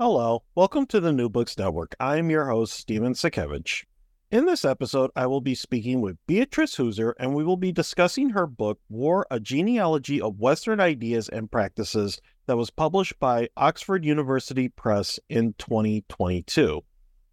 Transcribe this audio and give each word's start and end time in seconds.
Hello, 0.00 0.44
welcome 0.54 0.86
to 0.86 1.00
the 1.00 1.12
New 1.12 1.28
Books 1.28 1.58
Network. 1.58 1.96
I'm 1.98 2.30
your 2.30 2.48
host, 2.48 2.74
Stephen 2.74 3.14
Sakevich. 3.14 3.82
In 4.30 4.46
this 4.46 4.64
episode, 4.64 5.10
I 5.16 5.26
will 5.26 5.40
be 5.40 5.56
speaking 5.56 6.00
with 6.00 6.24
Beatrice 6.28 6.76
Heuser, 6.76 7.14
and 7.18 7.34
we 7.34 7.42
will 7.42 7.56
be 7.56 7.72
discussing 7.72 8.30
her 8.30 8.46
book, 8.46 8.78
War 8.88 9.26
A 9.28 9.40
Genealogy 9.40 10.20
of 10.20 10.38
Western 10.38 10.78
Ideas 10.78 11.28
and 11.28 11.50
Practices, 11.50 12.20
that 12.46 12.56
was 12.56 12.70
published 12.70 13.18
by 13.18 13.48
Oxford 13.56 14.04
University 14.04 14.68
Press 14.68 15.18
in 15.28 15.54
2022. 15.58 16.80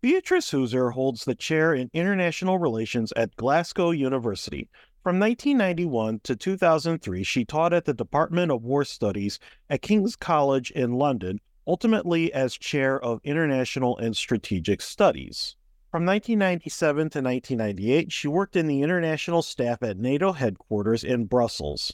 Beatrice 0.02 0.50
Heuser 0.50 0.92
holds 0.92 1.24
the 1.24 1.36
chair 1.36 1.76
in 1.76 1.92
international 1.94 2.58
relations 2.58 3.14
at 3.16 3.36
Glasgow 3.36 3.92
University. 3.92 4.70
From 5.04 5.20
1991 5.20 6.22
to 6.24 6.36
2003, 6.36 7.22
she 7.22 7.46
taught 7.46 7.74
at 7.74 7.86
the 7.86 7.94
Department 7.94 8.52
of 8.52 8.64
War 8.64 8.84
Studies 8.84 9.38
at 9.70 9.84
King's 9.84 10.16
College 10.16 10.72
in 10.72 10.94
London 10.94 11.40
ultimately 11.68 12.32
as 12.34 12.58
chair 12.58 13.00
of 13.00 13.22
International 13.24 13.98
and 13.98 14.16
Strategic 14.16 14.82
Studies. 14.82 15.56
From 15.92 16.06
1997 16.06 16.96
to 16.96 17.22
1998, 17.22 18.12
she 18.12 18.28
worked 18.28 18.56
in 18.56 18.68
the 18.68 18.82
international 18.82 19.42
staff 19.42 19.82
at 19.82 19.98
NATO 19.98 20.34
headquarters 20.34 21.04
in 21.04 21.26
Brussels. 21.26 21.94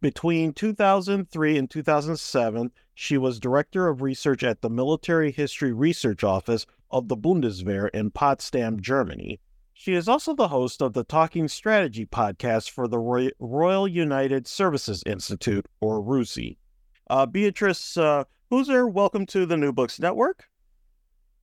Between 0.00 0.52
2003 0.52 1.58
and 1.58 1.70
2007, 1.70 2.70
she 2.94 3.16
was 3.16 3.40
director 3.40 3.88
of 3.88 4.02
research 4.02 4.44
at 4.44 4.60
the 4.60 4.68
Military 4.70 5.32
History 5.32 5.72
Research 5.72 6.22
Office 6.22 6.66
of 6.90 7.08
the 7.08 7.16
Bundeswehr 7.16 7.88
in 7.94 8.10
Potsdam, 8.10 8.80
Germany. 8.80 9.40
She 9.72 9.94
is 9.94 10.08
also 10.08 10.34
the 10.34 10.48
host 10.48 10.82
of 10.82 10.92
the 10.92 11.04
Talking 11.04 11.48
Strategy 11.48 12.04
podcast 12.04 12.70
for 12.70 12.86
the 12.86 13.32
Royal 13.38 13.88
United 13.88 14.46
Services 14.46 15.02
Institute, 15.06 15.66
or 15.80 16.02
RUSI. 16.02 16.58
Uh, 17.08 17.26
Beatrice, 17.26 17.96
uh, 17.96 18.24
Heuser, 18.50 18.90
welcome 18.90 19.26
to 19.26 19.44
the 19.44 19.58
New 19.58 19.72
Books 19.72 20.00
Network. 20.00 20.48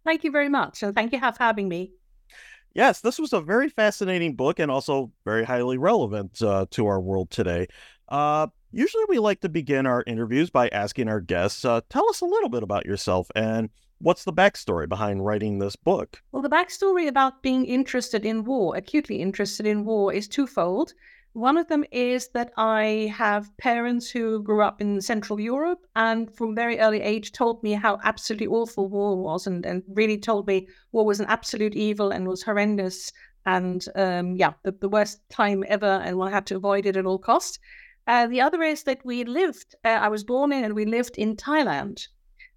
Thank 0.03 0.23
you 0.23 0.31
very 0.31 0.49
much, 0.49 0.81
and 0.81 0.95
thank 0.95 1.13
you 1.13 1.19
for 1.19 1.33
having 1.37 1.69
me. 1.69 1.91
Yes, 2.73 2.99
this 2.99 3.19
was 3.19 3.31
a 3.31 3.41
very 3.41 3.69
fascinating 3.69 4.35
book 4.35 4.57
and 4.57 4.71
also 4.71 5.11
very 5.23 5.43
highly 5.43 5.77
relevant 5.77 6.41
uh, 6.41 6.65
to 6.71 6.87
our 6.87 6.99
world 6.99 7.29
today. 7.29 7.67
Uh, 8.09 8.47
usually, 8.71 9.03
we 9.07 9.19
like 9.19 9.39
to 9.41 9.49
begin 9.49 9.85
our 9.85 10.03
interviews 10.07 10.49
by 10.49 10.67
asking 10.69 11.07
our 11.07 11.21
guests, 11.21 11.63
uh, 11.63 11.81
tell 11.89 12.09
us 12.09 12.21
a 12.21 12.25
little 12.25 12.49
bit 12.49 12.63
about 12.63 12.87
yourself 12.87 13.29
and 13.35 13.69
what's 13.99 14.23
the 14.23 14.33
backstory 14.33 14.89
behind 14.89 15.23
writing 15.23 15.59
this 15.59 15.75
book? 15.75 16.21
Well, 16.31 16.41
the 16.41 16.49
backstory 16.49 17.07
about 17.07 17.43
being 17.43 17.65
interested 17.65 18.25
in 18.25 18.43
war, 18.43 18.75
acutely 18.75 19.21
interested 19.21 19.67
in 19.67 19.85
war, 19.85 20.11
is 20.11 20.27
twofold. 20.27 20.93
One 21.35 21.57
of 21.57 21.67
them 21.67 21.83
is 21.91 22.29
that 22.29 22.53
I 22.55 23.13
have 23.13 23.57
parents 23.57 24.09
who 24.09 24.41
grew 24.41 24.61
up 24.61 24.79
in 24.79 25.01
Central 25.01 25.37
Europe 25.37 25.85
and 25.93 26.33
from 26.33 26.55
very 26.55 26.79
early 26.79 27.01
age 27.01 27.33
told 27.33 27.61
me 27.61 27.73
how 27.73 27.99
absolutely 28.05 28.47
awful 28.47 28.87
war 28.87 29.17
was 29.17 29.45
and, 29.45 29.65
and 29.65 29.83
really 29.89 30.17
told 30.17 30.47
me 30.47 30.69
war 30.93 31.05
was 31.05 31.19
an 31.19 31.25
absolute 31.25 31.75
evil 31.75 32.11
and 32.11 32.25
was 32.25 32.43
horrendous 32.43 33.11
and 33.45 33.85
um, 33.95 34.37
yeah, 34.37 34.53
the, 34.63 34.71
the 34.79 34.87
worst 34.87 35.29
time 35.29 35.65
ever 35.67 35.99
and 36.05 36.23
I 36.23 36.29
had 36.29 36.45
to 36.45 36.55
avoid 36.55 36.85
it 36.85 36.95
at 36.95 37.05
all 37.05 37.19
costs. 37.19 37.59
Uh, 38.07 38.27
the 38.27 38.39
other 38.39 38.63
is 38.63 38.83
that 38.83 39.05
we 39.05 39.25
lived, 39.25 39.75
uh, 39.83 39.89
I 39.89 40.07
was 40.07 40.23
born 40.23 40.53
in 40.53 40.63
and 40.63 40.73
we 40.73 40.85
lived 40.85 41.17
in 41.17 41.35
Thailand 41.35 42.07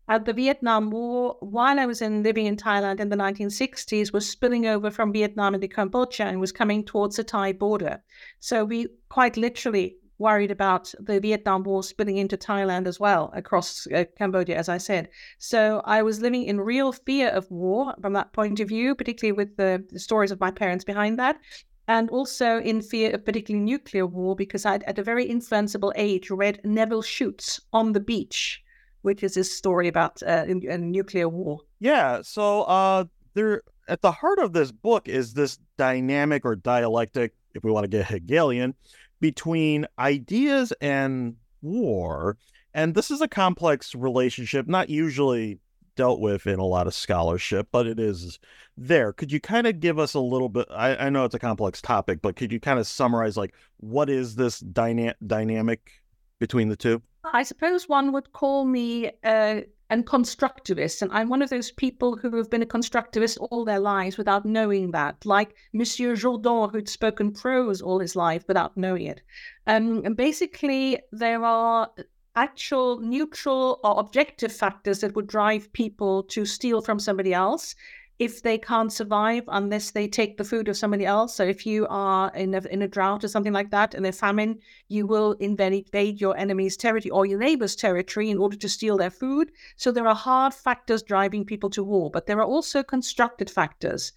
at 0.08 0.24
the 0.24 0.32
Vietnam 0.32 0.90
War, 0.90 1.36
while 1.40 1.78
I 1.78 1.84
was 1.84 2.00
in 2.00 2.22
living 2.22 2.46
in 2.46 2.56
Thailand 2.56 2.98
in 2.98 3.10
the 3.10 3.16
1960s, 3.16 4.10
was 4.10 4.28
spilling 4.28 4.66
over 4.66 4.90
from 4.90 5.12
Vietnam 5.12 5.54
into 5.54 5.68
Cambodia 5.68 6.26
and 6.26 6.40
was 6.40 6.50
coming 6.50 6.82
towards 6.82 7.16
the 7.16 7.24
Thai 7.24 7.52
border. 7.52 8.02
So 8.40 8.64
we 8.64 8.86
quite 9.10 9.36
literally 9.36 9.96
worried 10.16 10.50
about 10.50 10.94
the 10.98 11.20
Vietnam 11.20 11.62
War 11.62 11.82
spilling 11.82 12.16
into 12.16 12.38
Thailand 12.38 12.86
as 12.86 12.98
well, 12.98 13.30
across 13.34 13.86
uh, 13.88 14.04
Cambodia, 14.16 14.56
as 14.56 14.68
I 14.68 14.78
said. 14.78 15.10
So 15.36 15.82
I 15.84 16.02
was 16.02 16.20
living 16.20 16.44
in 16.44 16.60
real 16.60 16.90
fear 16.90 17.28
of 17.28 17.50
war 17.50 17.94
from 18.00 18.14
that 18.14 18.32
point 18.32 18.60
of 18.60 18.68
view, 18.68 18.94
particularly 18.94 19.36
with 19.36 19.56
the, 19.56 19.84
the 19.90 20.00
stories 20.00 20.30
of 20.30 20.40
my 20.40 20.50
parents 20.50 20.84
behind 20.84 21.18
that 21.18 21.38
and 21.86 22.10
also 22.10 22.60
in 22.60 22.82
fear 22.82 23.12
of 23.12 23.24
particularly 23.24 23.64
nuclear 23.64 24.06
war 24.06 24.36
because 24.36 24.66
I'd 24.66 24.82
at 24.84 24.98
a 24.98 25.02
very 25.02 25.26
influenceable 25.26 25.92
age 25.96 26.30
read 26.30 26.60
Nevil 26.62 27.02
Shute's 27.02 27.60
on 27.72 27.92
the 27.92 28.00
beach 28.00 28.62
which 29.02 29.22
is 29.22 29.34
this 29.34 29.56
story 29.56 29.88
about 29.88 30.22
uh, 30.22 30.44
a, 30.46 30.78
nuclear 30.78 31.28
war. 31.28 31.60
Yeah. 31.80 32.22
So 32.22 32.62
uh, 32.62 33.04
there, 33.34 33.62
at 33.88 34.02
the 34.02 34.12
heart 34.12 34.38
of 34.38 34.52
this 34.52 34.72
book 34.72 35.08
is 35.08 35.34
this 35.34 35.58
dynamic 35.76 36.44
or 36.44 36.56
dialectic, 36.56 37.34
if 37.54 37.64
we 37.64 37.70
want 37.70 37.84
to 37.84 37.88
get 37.88 38.06
Hegelian, 38.06 38.74
between 39.20 39.86
ideas 39.98 40.72
and 40.80 41.36
war. 41.62 42.36
And 42.74 42.94
this 42.94 43.10
is 43.10 43.20
a 43.20 43.28
complex 43.28 43.94
relationship, 43.94 44.66
not 44.66 44.90
usually 44.90 45.58
dealt 45.96 46.20
with 46.20 46.46
in 46.46 46.60
a 46.60 46.64
lot 46.64 46.86
of 46.86 46.94
scholarship, 46.94 47.66
but 47.72 47.86
it 47.86 47.98
is 47.98 48.38
there. 48.76 49.12
Could 49.12 49.32
you 49.32 49.40
kind 49.40 49.66
of 49.66 49.80
give 49.80 49.98
us 49.98 50.14
a 50.14 50.20
little 50.20 50.48
bit? 50.48 50.68
I, 50.70 50.94
I 50.96 51.10
know 51.10 51.24
it's 51.24 51.34
a 51.34 51.40
complex 51.40 51.82
topic, 51.82 52.20
but 52.22 52.36
could 52.36 52.52
you 52.52 52.60
kind 52.60 52.78
of 52.78 52.86
summarize 52.86 53.36
like 53.36 53.52
what 53.78 54.08
is 54.08 54.36
this 54.36 54.60
dyna- 54.60 55.16
dynamic 55.26 56.00
between 56.38 56.68
the 56.68 56.76
two? 56.76 57.02
I 57.32 57.42
suppose 57.42 57.88
one 57.88 58.12
would 58.12 58.32
call 58.32 58.64
me 58.64 59.10
uh, 59.24 59.60
constructivist, 59.90 61.02
and 61.02 61.10
I'm 61.12 61.28
one 61.28 61.42
of 61.42 61.50
those 61.50 61.70
people 61.70 62.16
who 62.16 62.36
have 62.36 62.50
been 62.50 62.62
a 62.62 62.66
constructivist 62.66 63.38
all 63.40 63.64
their 63.64 63.80
lives 63.80 64.18
without 64.18 64.44
knowing 64.44 64.90
that, 64.92 65.24
like 65.24 65.54
Monsieur 65.72 66.14
Jourdain, 66.14 66.70
who'd 66.70 66.88
spoken 66.88 67.32
prose 67.32 67.80
all 67.80 67.98
his 67.98 68.16
life 68.16 68.44
without 68.48 68.76
knowing 68.76 69.06
it. 69.06 69.22
Um, 69.66 70.02
and 70.04 70.16
basically, 70.16 70.98
there 71.12 71.44
are 71.44 71.90
actual 72.36 73.00
neutral 73.00 73.80
or 73.82 73.98
objective 73.98 74.52
factors 74.52 75.00
that 75.00 75.14
would 75.16 75.26
drive 75.26 75.72
people 75.72 76.22
to 76.22 76.44
steal 76.44 76.80
from 76.80 76.98
somebody 77.00 77.34
else 77.34 77.74
if 78.18 78.42
they 78.42 78.58
can't 78.58 78.92
survive 78.92 79.44
unless 79.46 79.92
they 79.92 80.08
take 80.08 80.36
the 80.36 80.44
food 80.44 80.68
of 80.68 80.76
somebody 80.76 81.06
else. 81.06 81.36
So 81.36 81.44
if 81.44 81.64
you 81.64 81.86
are 81.88 82.34
in 82.34 82.52
a, 82.52 82.58
in 82.68 82.82
a 82.82 82.88
drought 82.88 83.22
or 83.22 83.28
something 83.28 83.52
like 83.52 83.70
that, 83.70 83.94
in 83.94 84.04
a 84.04 84.10
famine, 84.10 84.58
you 84.88 85.06
will 85.06 85.32
invade 85.34 86.20
your 86.20 86.36
enemy's 86.36 86.76
territory 86.76 87.10
or 87.10 87.26
your 87.26 87.38
neighbor's 87.38 87.76
territory 87.76 88.28
in 88.30 88.38
order 88.38 88.56
to 88.56 88.68
steal 88.68 88.96
their 88.96 89.10
food. 89.10 89.52
So 89.76 89.92
there 89.92 90.08
are 90.08 90.16
hard 90.16 90.52
factors 90.52 91.02
driving 91.02 91.44
people 91.44 91.70
to 91.70 91.84
war, 91.84 92.10
but 92.10 92.26
there 92.26 92.40
are 92.40 92.44
also 92.44 92.82
constructed 92.82 93.48
factors. 93.48 94.12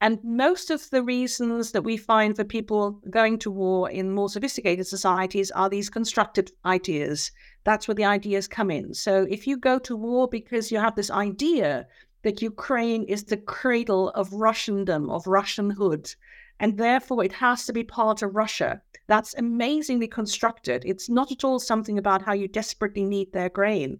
And 0.00 0.18
most 0.24 0.70
of 0.70 0.90
the 0.90 1.02
reasons 1.02 1.72
that 1.72 1.84
we 1.84 1.96
find 1.96 2.34
for 2.34 2.42
people 2.42 3.00
going 3.08 3.38
to 3.38 3.50
war 3.52 3.88
in 3.88 4.10
more 4.10 4.28
sophisticated 4.28 4.86
societies 4.86 5.50
are 5.52 5.68
these 5.68 5.90
constructed 5.90 6.50
ideas. 6.64 7.30
That's 7.64 7.86
where 7.86 7.94
the 7.94 8.06
ideas 8.06 8.48
come 8.48 8.70
in. 8.70 8.94
So 8.94 9.26
if 9.30 9.46
you 9.46 9.56
go 9.56 9.78
to 9.78 9.94
war 9.94 10.26
because 10.26 10.72
you 10.72 10.78
have 10.78 10.96
this 10.96 11.10
idea 11.10 11.86
that 12.22 12.42
Ukraine 12.42 13.04
is 13.04 13.24
the 13.24 13.36
cradle 13.36 14.10
of 14.10 14.30
Russiandom, 14.30 15.10
of 15.10 15.24
Russianhood, 15.24 16.14
and 16.60 16.78
therefore 16.78 17.24
it 17.24 17.32
has 17.32 17.66
to 17.66 17.72
be 17.72 17.84
part 17.84 18.22
of 18.22 18.34
Russia. 18.34 18.80
That's 19.08 19.34
amazingly 19.34 20.08
constructed. 20.08 20.84
It's 20.86 21.08
not 21.08 21.32
at 21.32 21.44
all 21.44 21.58
something 21.58 21.98
about 21.98 22.22
how 22.22 22.32
you 22.32 22.48
desperately 22.48 23.04
need 23.04 23.32
their 23.32 23.48
grain. 23.48 23.98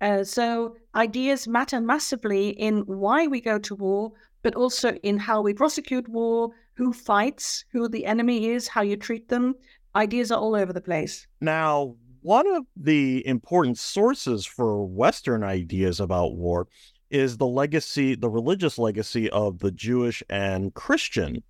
Uh, 0.00 0.24
so 0.24 0.76
ideas 0.94 1.46
matter 1.46 1.80
massively 1.80 2.50
in 2.50 2.80
why 2.80 3.26
we 3.26 3.40
go 3.40 3.58
to 3.60 3.74
war, 3.74 4.12
but 4.42 4.54
also 4.56 4.92
in 5.02 5.18
how 5.18 5.40
we 5.40 5.54
prosecute 5.54 6.08
war, 6.08 6.50
who 6.74 6.92
fights, 6.92 7.64
who 7.70 7.88
the 7.88 8.04
enemy 8.04 8.48
is, 8.48 8.68
how 8.68 8.82
you 8.82 8.96
treat 8.96 9.28
them. 9.28 9.54
Ideas 9.94 10.32
are 10.32 10.40
all 10.40 10.56
over 10.56 10.72
the 10.72 10.80
place. 10.80 11.26
Now, 11.40 11.94
one 12.22 12.46
of 12.46 12.64
the 12.76 13.26
important 13.26 13.78
sources 13.78 14.46
for 14.46 14.84
Western 14.86 15.42
ideas 15.42 16.00
about 16.00 16.36
war 16.36 16.68
is 17.12 17.36
the 17.36 17.46
legacy, 17.46 18.14
the 18.14 18.28
religious 18.28 18.78
legacy 18.78 19.30
of 19.30 19.58
the 19.60 19.70
Jewish 19.70 20.22
and 20.28 20.74
Christian 20.74 21.42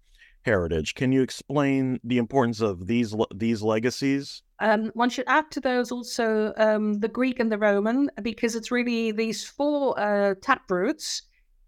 heritage. 0.42 0.94
Can 0.94 1.12
you 1.12 1.22
explain 1.22 2.00
the 2.02 2.18
importance 2.18 2.60
of 2.60 2.86
these 2.86 3.14
these 3.34 3.62
legacies? 3.62 4.42
Um, 4.58 4.90
one 4.94 5.10
should 5.10 5.28
add 5.28 5.50
to 5.52 5.60
those 5.60 5.90
also 5.90 6.52
um, 6.56 7.00
the 7.00 7.08
Greek 7.08 7.40
and 7.40 7.50
the 7.50 7.58
Roman, 7.58 8.10
because 8.22 8.54
it's 8.54 8.70
really 8.70 9.12
these 9.12 9.44
four 9.44 9.98
uh, 9.98 10.34
taproots. 10.40 11.22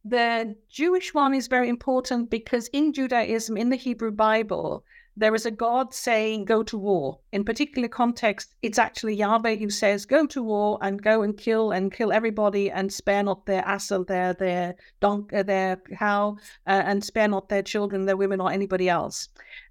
The 0.04 0.54
Jewish 0.68 1.14
one 1.14 1.34
is 1.34 1.46
very 1.48 1.68
important 1.68 2.30
because 2.30 2.68
in 2.68 2.92
Judaism, 2.92 3.56
in 3.56 3.70
the 3.70 3.76
Hebrew 3.76 4.10
Bible, 4.10 4.84
there 5.16 5.34
is 5.34 5.46
a 5.46 5.50
God 5.50 5.94
saying, 5.94 6.44
go 6.44 6.62
to 6.64 6.76
war. 6.76 7.18
In 7.32 7.44
particular 7.44 7.88
context, 7.88 8.54
it's 8.62 8.78
actually 8.78 9.14
Yahweh 9.14 9.56
who 9.56 9.70
says, 9.70 10.06
go 10.06 10.26
to 10.26 10.42
war 10.42 10.78
and 10.82 11.00
go 11.02 11.22
and 11.22 11.36
kill 11.36 11.70
and 11.70 11.92
kill 11.92 12.12
everybody 12.12 12.70
and 12.70 12.92
spare 12.92 13.22
not 13.22 13.46
their 13.46 13.64
ass 13.64 13.92
their, 14.08 14.34
their, 14.34 14.74
donk, 15.00 15.32
uh, 15.32 15.42
their 15.42 15.76
cow 15.98 16.36
uh, 16.66 16.82
and 16.84 17.04
spare 17.04 17.28
not 17.28 17.48
their 17.48 17.62
children, 17.62 18.06
their 18.06 18.16
women 18.16 18.40
or 18.40 18.50
anybody 18.50 18.88
else. 18.88 19.28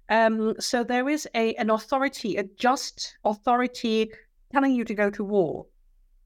Um, 0.08 0.54
so 0.60 0.84
there 0.84 1.08
is 1.08 1.28
a 1.34 1.54
an 1.54 1.70
authority, 1.70 2.36
a 2.36 2.44
just 2.44 3.16
authority 3.24 4.10
telling 4.52 4.74
you 4.74 4.84
to 4.84 4.94
go 4.94 5.10
to 5.10 5.24
war. 5.24 5.66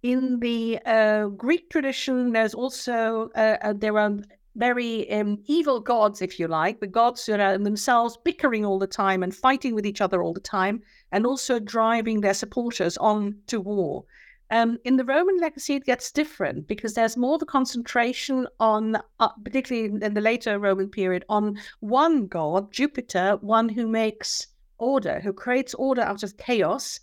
In 0.02 0.38
the 0.40 0.78
uh, 0.84 1.26
Greek 1.26 1.70
tradition, 1.70 2.32
there's 2.32 2.54
also 2.54 3.30
uh, 3.34 3.56
uh 3.62 3.72
there 3.76 3.98
are 3.98 4.18
very 4.58 5.10
um, 5.12 5.38
evil 5.46 5.80
gods, 5.80 6.20
if 6.20 6.38
you 6.38 6.48
like, 6.48 6.80
the 6.80 6.86
gods 6.86 7.24
who 7.24 7.34
are 7.34 7.56
themselves 7.56 8.18
bickering 8.24 8.64
all 8.64 8.78
the 8.78 8.86
time 8.86 9.22
and 9.22 9.34
fighting 9.34 9.74
with 9.74 9.86
each 9.86 10.00
other 10.00 10.22
all 10.22 10.34
the 10.34 10.40
time, 10.40 10.82
and 11.12 11.24
also 11.24 11.58
driving 11.58 12.20
their 12.20 12.34
supporters 12.34 12.96
on 12.98 13.36
to 13.46 13.60
war. 13.60 14.04
Um, 14.50 14.78
in 14.84 14.96
the 14.96 15.04
Roman 15.04 15.38
legacy, 15.38 15.74
it 15.74 15.84
gets 15.84 16.10
different 16.10 16.66
because 16.66 16.94
there's 16.94 17.16
more 17.16 17.34
of 17.34 17.42
a 17.42 17.46
concentration 17.46 18.46
on, 18.58 18.96
uh, 19.20 19.28
particularly 19.44 19.92
in 20.02 20.14
the 20.14 20.20
later 20.20 20.58
Roman 20.58 20.88
period, 20.88 21.24
on 21.28 21.58
one 21.80 22.26
god, 22.26 22.72
Jupiter, 22.72 23.36
one 23.42 23.68
who 23.68 23.86
makes 23.86 24.46
order, 24.78 25.20
who 25.20 25.32
creates 25.32 25.74
order 25.74 26.02
out 26.02 26.22
of 26.22 26.36
chaos. 26.38 26.98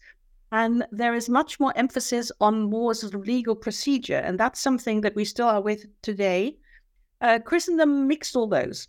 And 0.51 0.85
there 0.91 1.13
is 1.13 1.29
much 1.29 1.59
more 1.59 1.73
emphasis 1.75 2.31
on 2.41 2.69
more 2.69 2.93
sort 2.95 3.13
of 3.13 3.27
legal 3.27 3.55
procedure. 3.55 4.17
And 4.17 4.39
that's 4.39 4.59
something 4.59 5.01
that 5.01 5.15
we 5.15 5.25
still 5.25 5.47
are 5.47 5.61
with 5.61 5.85
today. 6.01 6.57
Uh, 7.25 7.39
Christendom 7.39 8.07
mixed 8.07 8.35
all 8.35 8.47
those. 8.47 8.87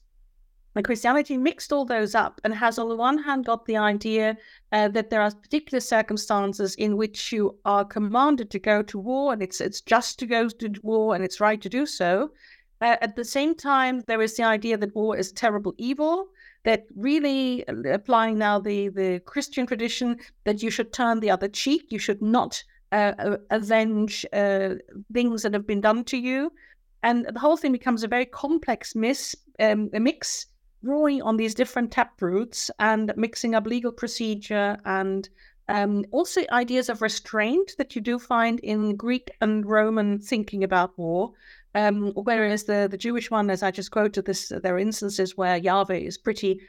And 0.75 0.85
Christianity 0.85 1.39
mixed 1.39 1.73
all 1.73 1.87
those 1.87 2.15
up 2.15 2.39
and 2.45 2.53
has, 2.53 2.79
on 2.79 2.91
the 2.91 2.97
one 2.97 3.17
hand, 3.17 3.47
got 3.47 3.65
the 3.65 3.79
idea 3.79 4.37
uh, 4.73 4.89
that 4.89 5.09
there 5.09 5.23
are 5.23 5.31
particular 5.31 5.81
circumstances 5.81 6.75
in 6.75 6.99
which 6.99 7.33
you 7.33 7.59
are 7.65 7.83
commanded 7.83 8.51
to 8.51 8.59
go 8.59 8.83
to 8.83 8.99
war, 8.99 9.33
and 9.33 9.43
it's 9.43 9.63
it's 9.63 9.81
just 9.81 10.19
to 10.19 10.27
go 10.27 10.51
to 10.51 10.71
war, 10.83 11.15
and 11.15 11.25
it's 11.25 11.41
right 11.41 11.63
to 11.63 11.71
do 11.71 11.87
so. 11.87 12.31
Uh, 12.83 12.99
at 13.01 13.17
the 13.17 13.25
same 13.25 13.55
time, 13.55 14.03
there 14.07 14.21
is 14.21 14.37
the 14.37 14.43
idea 14.43 14.77
that 14.77 14.95
war 14.95 15.17
is 15.17 15.33
terrible 15.33 15.75
evil. 15.79 16.29
That 16.65 16.85
really 16.95 17.67
uh, 17.67 17.89
applying 17.91 18.37
now 18.37 18.59
the 18.59 18.91
the 18.91 19.21
Christian 19.21 19.67
tradition 19.67 20.19
that 20.45 20.63
you 20.63 20.71
should 20.71 20.93
turn 20.93 21.21
the 21.21 21.31
other 21.31 21.49
cheek. 21.49 21.91
You 21.91 21.99
should 21.99 22.21
not 22.21 22.63
uh, 22.93 23.39
avenge 23.51 24.27
uh, 24.35 24.75
things 25.15 25.43
that 25.43 25.55
have 25.55 25.67
been 25.67 25.81
done 25.81 26.05
to 26.05 26.19
you 26.19 26.53
and 27.07 27.25
the 27.33 27.39
whole 27.39 27.57
thing 27.57 27.71
becomes 27.71 28.03
a 28.03 28.09
very 28.09 28.27
complex 28.27 28.97
miss, 28.97 29.37
um, 29.61 29.89
a 29.95 30.01
mix, 30.01 30.47
drawing 30.83 31.23
on 31.23 31.37
these 31.37 31.55
different 31.55 31.93
tap 31.93 32.21
roots 32.21 32.69
and 32.81 33.13
mixing 33.17 33.55
up 33.55 33.65
legal 33.65 33.93
procedure 33.93 34.77
and 34.85 35.29
um, 35.69 36.05
also 36.11 36.41
ideas 36.51 36.89
of 36.89 37.03
restraint 37.03 37.73
that 37.79 37.95
you 37.95 38.03
do 38.03 38.19
find 38.19 38.59
in 38.61 38.97
Greek 38.97 39.31
and 39.41 39.65
Roman 39.65 40.19
thinking 40.19 40.65
about 40.65 40.99
war. 40.99 41.33
Um, 41.77 42.11
whereas 42.17 42.65
the, 42.65 42.89
the 42.91 42.97
Jewish 42.97 43.31
one, 43.31 43.51
as 43.51 43.63
I 43.63 43.71
just 43.71 43.93
quoted, 43.93 44.25
this 44.25 44.49
there 44.49 44.75
are 44.75 44.79
instances 44.79 45.37
where 45.37 45.59
Yahweh 45.59 45.99
is 45.99 46.19
pretty 46.19 46.61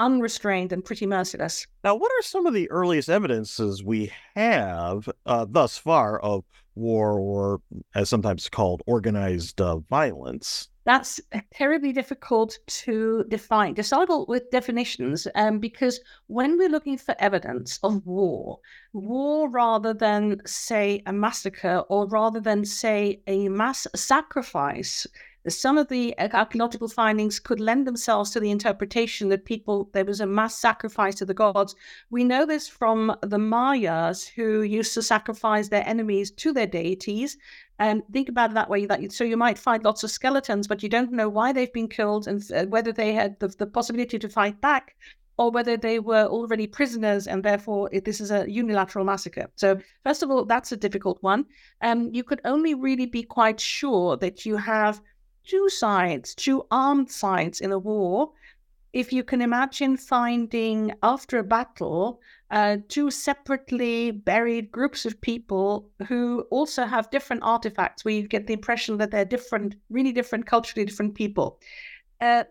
unrestrained 0.00 0.72
and 0.72 0.84
pretty 0.84 1.06
merciless. 1.06 1.66
Now, 1.84 1.94
what 1.94 2.10
are 2.10 2.22
some 2.22 2.46
of 2.46 2.54
the 2.54 2.70
earliest 2.70 3.08
evidences 3.08 3.84
we 3.84 4.10
have 4.34 5.08
uh, 5.26 5.46
thus 5.48 5.78
far 5.78 6.18
of 6.20 6.44
war, 6.74 7.20
or 7.20 7.60
as 7.94 8.08
sometimes 8.08 8.48
called, 8.48 8.82
organized 8.86 9.60
uh, 9.60 9.76
violence? 9.90 10.68
That's 10.86 11.20
terribly 11.52 11.92
difficult 11.92 12.58
to 12.66 13.24
define. 13.28 13.74
To 13.74 13.82
start 13.82 14.08
with 14.28 14.50
definitions, 14.50 15.28
um, 15.34 15.58
because 15.58 16.00
when 16.26 16.56
we're 16.56 16.70
looking 16.70 16.96
for 16.96 17.14
evidence 17.18 17.78
of 17.82 18.04
war, 18.06 18.58
war 18.94 19.50
rather 19.50 19.92
than 19.92 20.40
say 20.46 21.02
a 21.06 21.12
massacre, 21.12 21.84
or 21.90 22.08
rather 22.08 22.40
than 22.40 22.64
say 22.64 23.20
a 23.26 23.48
mass 23.50 23.86
sacrifice, 23.94 25.06
some 25.48 25.78
of 25.78 25.88
the 25.88 26.14
archaeological 26.18 26.88
findings 26.88 27.40
could 27.40 27.60
lend 27.60 27.86
themselves 27.86 28.30
to 28.30 28.40
the 28.40 28.50
interpretation 28.50 29.28
that 29.30 29.44
people 29.44 29.88
there 29.92 30.04
was 30.04 30.20
a 30.20 30.26
mass 30.26 30.58
sacrifice 30.58 31.14
to 31.16 31.24
the 31.24 31.34
gods. 31.34 31.74
We 32.10 32.24
know 32.24 32.44
this 32.44 32.68
from 32.68 33.16
the 33.22 33.38
Mayas 33.38 34.26
who 34.26 34.62
used 34.62 34.94
to 34.94 35.02
sacrifice 35.02 35.68
their 35.68 35.86
enemies 35.86 36.30
to 36.32 36.52
their 36.52 36.66
deities. 36.66 37.38
And 37.78 38.02
think 38.12 38.28
about 38.28 38.50
it 38.50 38.54
that 38.54 38.68
way. 38.68 38.84
That 38.84 39.12
so 39.12 39.24
you 39.24 39.38
might 39.38 39.58
find 39.58 39.82
lots 39.82 40.04
of 40.04 40.10
skeletons, 40.10 40.68
but 40.68 40.82
you 40.82 40.90
don't 40.90 41.12
know 41.12 41.30
why 41.30 41.52
they've 41.52 41.72
been 41.72 41.88
killed 41.88 42.28
and 42.28 42.42
uh, 42.52 42.66
whether 42.66 42.92
they 42.92 43.14
had 43.14 43.40
the, 43.40 43.48
the 43.48 43.66
possibility 43.66 44.18
to 44.18 44.28
fight 44.28 44.60
back 44.60 44.96
or 45.38 45.50
whether 45.50 45.78
they 45.78 45.98
were 45.98 46.26
already 46.26 46.66
prisoners 46.66 47.26
and 47.26 47.42
therefore 47.42 47.88
this 48.04 48.20
is 48.20 48.30
a 48.30 48.44
unilateral 48.50 49.06
massacre. 49.06 49.50
So, 49.56 49.80
first 50.04 50.22
of 50.22 50.30
all, 50.30 50.44
that's 50.44 50.72
a 50.72 50.76
difficult 50.76 51.16
one. 51.22 51.46
Um, 51.80 52.10
you 52.12 52.22
could 52.22 52.42
only 52.44 52.74
really 52.74 53.06
be 53.06 53.22
quite 53.22 53.58
sure 53.58 54.18
that 54.18 54.44
you 54.44 54.58
have 54.58 55.00
two 55.44 55.68
sides, 55.68 56.34
two 56.34 56.66
armed 56.70 57.10
sides 57.10 57.60
in 57.60 57.72
a 57.72 57.78
war, 57.78 58.32
if 58.92 59.12
you 59.12 59.22
can 59.22 59.40
imagine 59.40 59.96
finding 59.96 60.92
after 61.02 61.38
a 61.38 61.44
battle 61.44 62.20
uh, 62.50 62.78
two 62.88 63.10
separately 63.10 64.10
buried 64.10 64.72
groups 64.72 65.06
of 65.06 65.20
people 65.20 65.88
who 66.08 66.40
also 66.50 66.84
have 66.84 67.10
different 67.10 67.42
artifacts, 67.44 68.04
where 68.04 68.14
you 68.14 68.26
get 68.26 68.46
the 68.46 68.52
impression 68.52 68.98
that 68.98 69.10
they're 69.10 69.24
different, 69.24 69.76
really 69.88 70.12
different, 70.12 70.46
culturally 70.46 70.84
different 70.84 71.14
people. 71.14 71.60
Uh, 72.20 72.44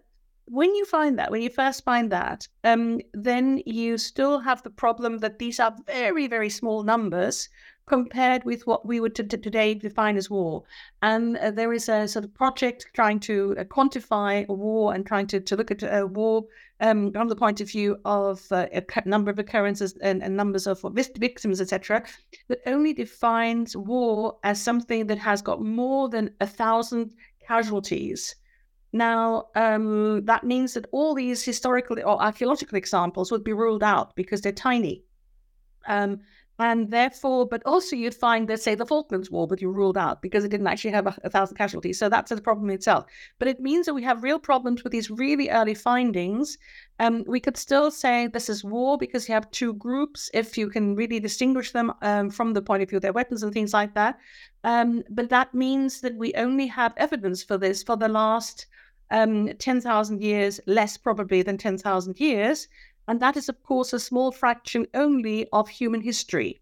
when 0.46 0.74
you 0.74 0.86
find 0.86 1.20
that, 1.20 1.30
when 1.30 1.42
you 1.42 1.50
first 1.50 1.84
find 1.84 2.12
that, 2.12 2.48
um, 2.64 3.00
then 3.14 3.62
you 3.66 3.98
still 3.98 4.40
have 4.40 4.64
the 4.64 4.70
problem 4.70 5.20
that 5.20 5.38
these 5.38 5.60
are 5.60 5.76
very, 5.86 6.28
very 6.28 6.50
small 6.50 6.82
numbers 6.84 7.50
compared 7.90 8.44
with 8.46 8.66
what 8.68 8.86
we 8.86 9.00
would 9.00 9.16
t- 9.16 9.24
today 9.24 9.74
define 9.74 10.16
as 10.16 10.30
war. 10.30 10.64
And 11.02 11.36
uh, 11.38 11.52
there 11.52 11.74
is 11.74 11.90
a 11.90 12.08
sort 12.08 12.24
of 12.24 12.34
project 12.36 12.88
trying 12.94 13.20
to 13.22 13.56
uh, 13.58 13.64
quantify 13.64 14.48
a 14.48 14.54
war 14.54 14.94
and 14.94 15.06
trying 15.06 15.28
to, 15.28 15.40
to 15.40 15.56
look 15.56 15.72
at 15.72 15.82
a 15.84 16.06
war 16.06 16.46
um, 16.80 17.12
from 17.12 17.28
the 17.28 17.36
point 17.36 17.60
of 17.60 17.70
view 17.70 17.98
of 18.06 18.46
uh, 18.52 18.68
a 18.72 18.84
number 19.06 19.32
of 19.32 19.40
occurrences 19.40 19.98
and, 20.02 20.24
and 20.24 20.38
numbers 20.38 20.68
of 20.68 20.86
victims, 20.94 21.60
etc., 21.60 22.06
that 22.48 22.60
only 22.68 22.94
defines 22.94 23.76
war 23.76 24.38
as 24.44 24.62
something 24.62 25.08
that 25.08 25.18
has 25.18 25.42
got 25.42 25.62
more 25.62 26.08
than 26.10 26.30
a 26.40 26.48
thousand 26.48 27.12
casualties. 27.46 28.36
Now, 28.94 29.48
um, 29.56 30.26
that 30.26 30.44
means 30.44 30.74
that 30.76 30.86
all 30.92 31.16
these 31.16 31.44
historical 31.44 31.98
or 32.00 32.22
archaeological 32.22 32.78
examples 32.78 33.32
would 33.32 33.44
be 33.44 33.54
ruled 33.54 33.84
out 33.84 34.16
because 34.16 34.42
they're 34.42 34.52
tiny. 34.52 35.04
Um, 35.88 36.22
and 36.60 36.92
therefore, 36.92 37.48
but 37.48 37.62
also 37.66 37.96
you'd 37.96 38.14
find 38.14 38.48
that, 38.50 38.62
say, 38.62 38.76
the 38.76 38.86
Falklands 38.86 39.32
War, 39.32 39.48
but 39.48 39.62
you 39.62 39.72
ruled 39.72 39.98
out 39.98 40.22
because 40.22 40.44
it 40.44 40.50
didn't 40.50 40.68
actually 40.68 40.92
have 40.92 41.08
a, 41.08 41.16
a 41.24 41.30
thousand 41.30 41.56
casualties. 41.56 41.98
So 41.98 42.10
that's 42.10 42.32
a 42.32 42.42
problem 42.42 42.70
itself. 42.70 43.06
But 43.40 43.48
it 43.48 43.62
means 43.62 43.86
that 43.86 43.94
we 43.94 44.04
have 44.04 44.24
real 44.24 44.40
problems 44.40 44.84
with 44.84 44.92
these 44.92 45.10
really 45.10 45.50
early 45.50 45.74
findings. 45.74 46.58
Um, 47.00 47.24
we 47.26 47.40
could 47.40 47.56
still 47.56 47.90
say 47.92 48.28
this 48.28 48.50
is 48.50 48.64
war 48.64 48.98
because 48.98 49.30
you 49.30 49.34
have 49.34 49.50
two 49.52 49.74
groups, 49.74 50.30
if 50.34 50.58
you 50.58 50.70
can 50.70 50.96
really 50.96 51.22
distinguish 51.22 51.72
them 51.72 51.94
um, 52.02 52.30
from 52.30 52.54
the 52.54 52.62
point 52.62 52.84
of 52.84 52.90
view 52.90 52.98
of 52.98 53.04
their 53.04 53.14
weapons 53.14 53.42
and 53.42 53.54
things 53.54 53.74
like 53.74 53.96
that. 53.96 54.20
Um, 54.66 55.04
but 55.10 55.30
that 55.30 55.54
means 55.54 56.02
that 56.02 56.16
we 56.18 56.34
only 56.36 56.68
have 56.68 56.94
evidence 56.98 57.42
for 57.42 57.58
this 57.58 57.84
for 57.84 57.96
the 57.96 58.10
last 58.10 58.66
um, 59.12 59.50
10,000 59.58 60.22
years, 60.22 60.60
less 60.68 60.98
probably 60.98 61.42
than 61.42 61.58
10,000 61.58 62.20
years. 62.20 62.68
And 63.10 63.20
that 63.22 63.36
is, 63.36 63.50
of 63.50 63.64
course, 63.64 63.92
a 63.92 64.00
small 64.00 64.32
fraction 64.32 64.86
only 64.94 65.48
of 65.52 65.68
human 65.68 66.02
history. 66.02 66.62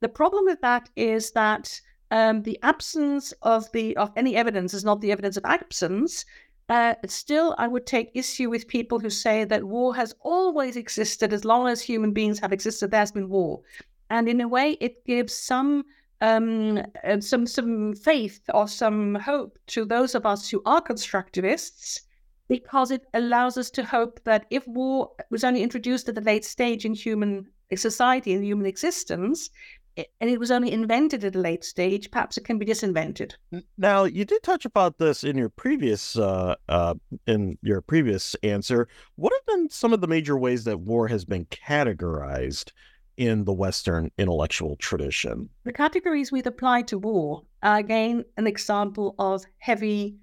The 0.00 0.10
problem 0.10 0.44
with 0.44 0.60
that 0.60 0.90
is 0.94 1.30
that 1.30 1.80
um, 2.10 2.42
the 2.42 2.58
absence 2.62 3.32
of 3.40 3.72
the 3.72 3.96
of 3.96 4.12
any 4.14 4.36
evidence 4.36 4.74
is 4.74 4.84
not 4.84 5.00
the 5.00 5.10
evidence 5.10 5.38
of 5.38 5.46
absence. 5.46 6.26
Uh, 6.68 6.96
still, 7.06 7.54
I 7.56 7.66
would 7.66 7.86
take 7.86 8.10
issue 8.12 8.50
with 8.50 8.68
people 8.68 8.98
who 8.98 9.08
say 9.08 9.44
that 9.44 9.64
war 9.64 9.96
has 9.96 10.14
always 10.20 10.76
existed 10.76 11.32
as 11.32 11.46
long 11.46 11.66
as 11.66 11.80
human 11.80 12.12
beings 12.12 12.40
have 12.40 12.52
existed. 12.52 12.90
There's 12.90 13.12
been 13.12 13.30
war, 13.30 13.62
and 14.10 14.28
in 14.28 14.42
a 14.42 14.48
way, 14.48 14.76
it 14.82 15.02
gives 15.06 15.32
some 15.34 15.84
um, 16.20 16.82
uh, 17.04 17.20
some 17.20 17.46
some 17.46 17.94
faith 17.94 18.42
or 18.52 18.68
some 18.68 19.14
hope 19.14 19.58
to 19.68 19.86
those 19.86 20.14
of 20.14 20.26
us 20.26 20.50
who 20.50 20.60
are 20.66 20.82
constructivists 20.82 22.02
because 22.48 22.90
it 22.90 23.06
allows 23.14 23.56
us 23.56 23.70
to 23.70 23.84
hope 23.84 24.20
that 24.24 24.46
if 24.50 24.66
war 24.68 25.10
was 25.30 25.44
only 25.44 25.62
introduced 25.62 26.08
at 26.08 26.18
a 26.18 26.20
late 26.20 26.44
stage 26.44 26.84
in 26.84 26.94
human 26.94 27.46
society 27.74 28.34
and 28.34 28.44
human 28.44 28.66
existence, 28.66 29.50
and 29.96 30.30
it 30.30 30.38
was 30.38 30.50
only 30.50 30.70
invented 30.70 31.24
at 31.24 31.34
a 31.34 31.40
late 31.40 31.64
stage, 31.64 32.10
perhaps 32.10 32.36
it 32.36 32.44
can 32.44 32.58
be 32.58 32.66
disinvented. 32.66 33.34
Now, 33.78 34.04
you 34.04 34.24
did 34.24 34.42
touch 34.42 34.64
about 34.64 34.98
this 34.98 35.24
in 35.24 35.38
your 35.38 35.48
previous 35.48 36.18
uh, 36.18 36.56
uh, 36.68 36.94
in 37.26 37.58
your 37.62 37.80
previous 37.80 38.34
answer. 38.42 38.88
What 39.16 39.32
have 39.32 39.56
been 39.56 39.70
some 39.70 39.92
of 39.92 40.00
the 40.00 40.06
major 40.06 40.36
ways 40.36 40.64
that 40.64 40.80
war 40.80 41.08
has 41.08 41.24
been 41.24 41.46
categorized 41.46 42.72
in 43.16 43.44
the 43.44 43.52
Western 43.52 44.10
intellectual 44.18 44.76
tradition? 44.76 45.48
The 45.64 45.72
categories 45.72 46.30
we've 46.30 46.46
applied 46.46 46.88
to 46.88 46.98
war 46.98 47.44
are 47.62 47.78
again 47.78 48.24
an 48.36 48.46
example 48.46 49.14
of 49.18 49.44
heavy 49.58 50.18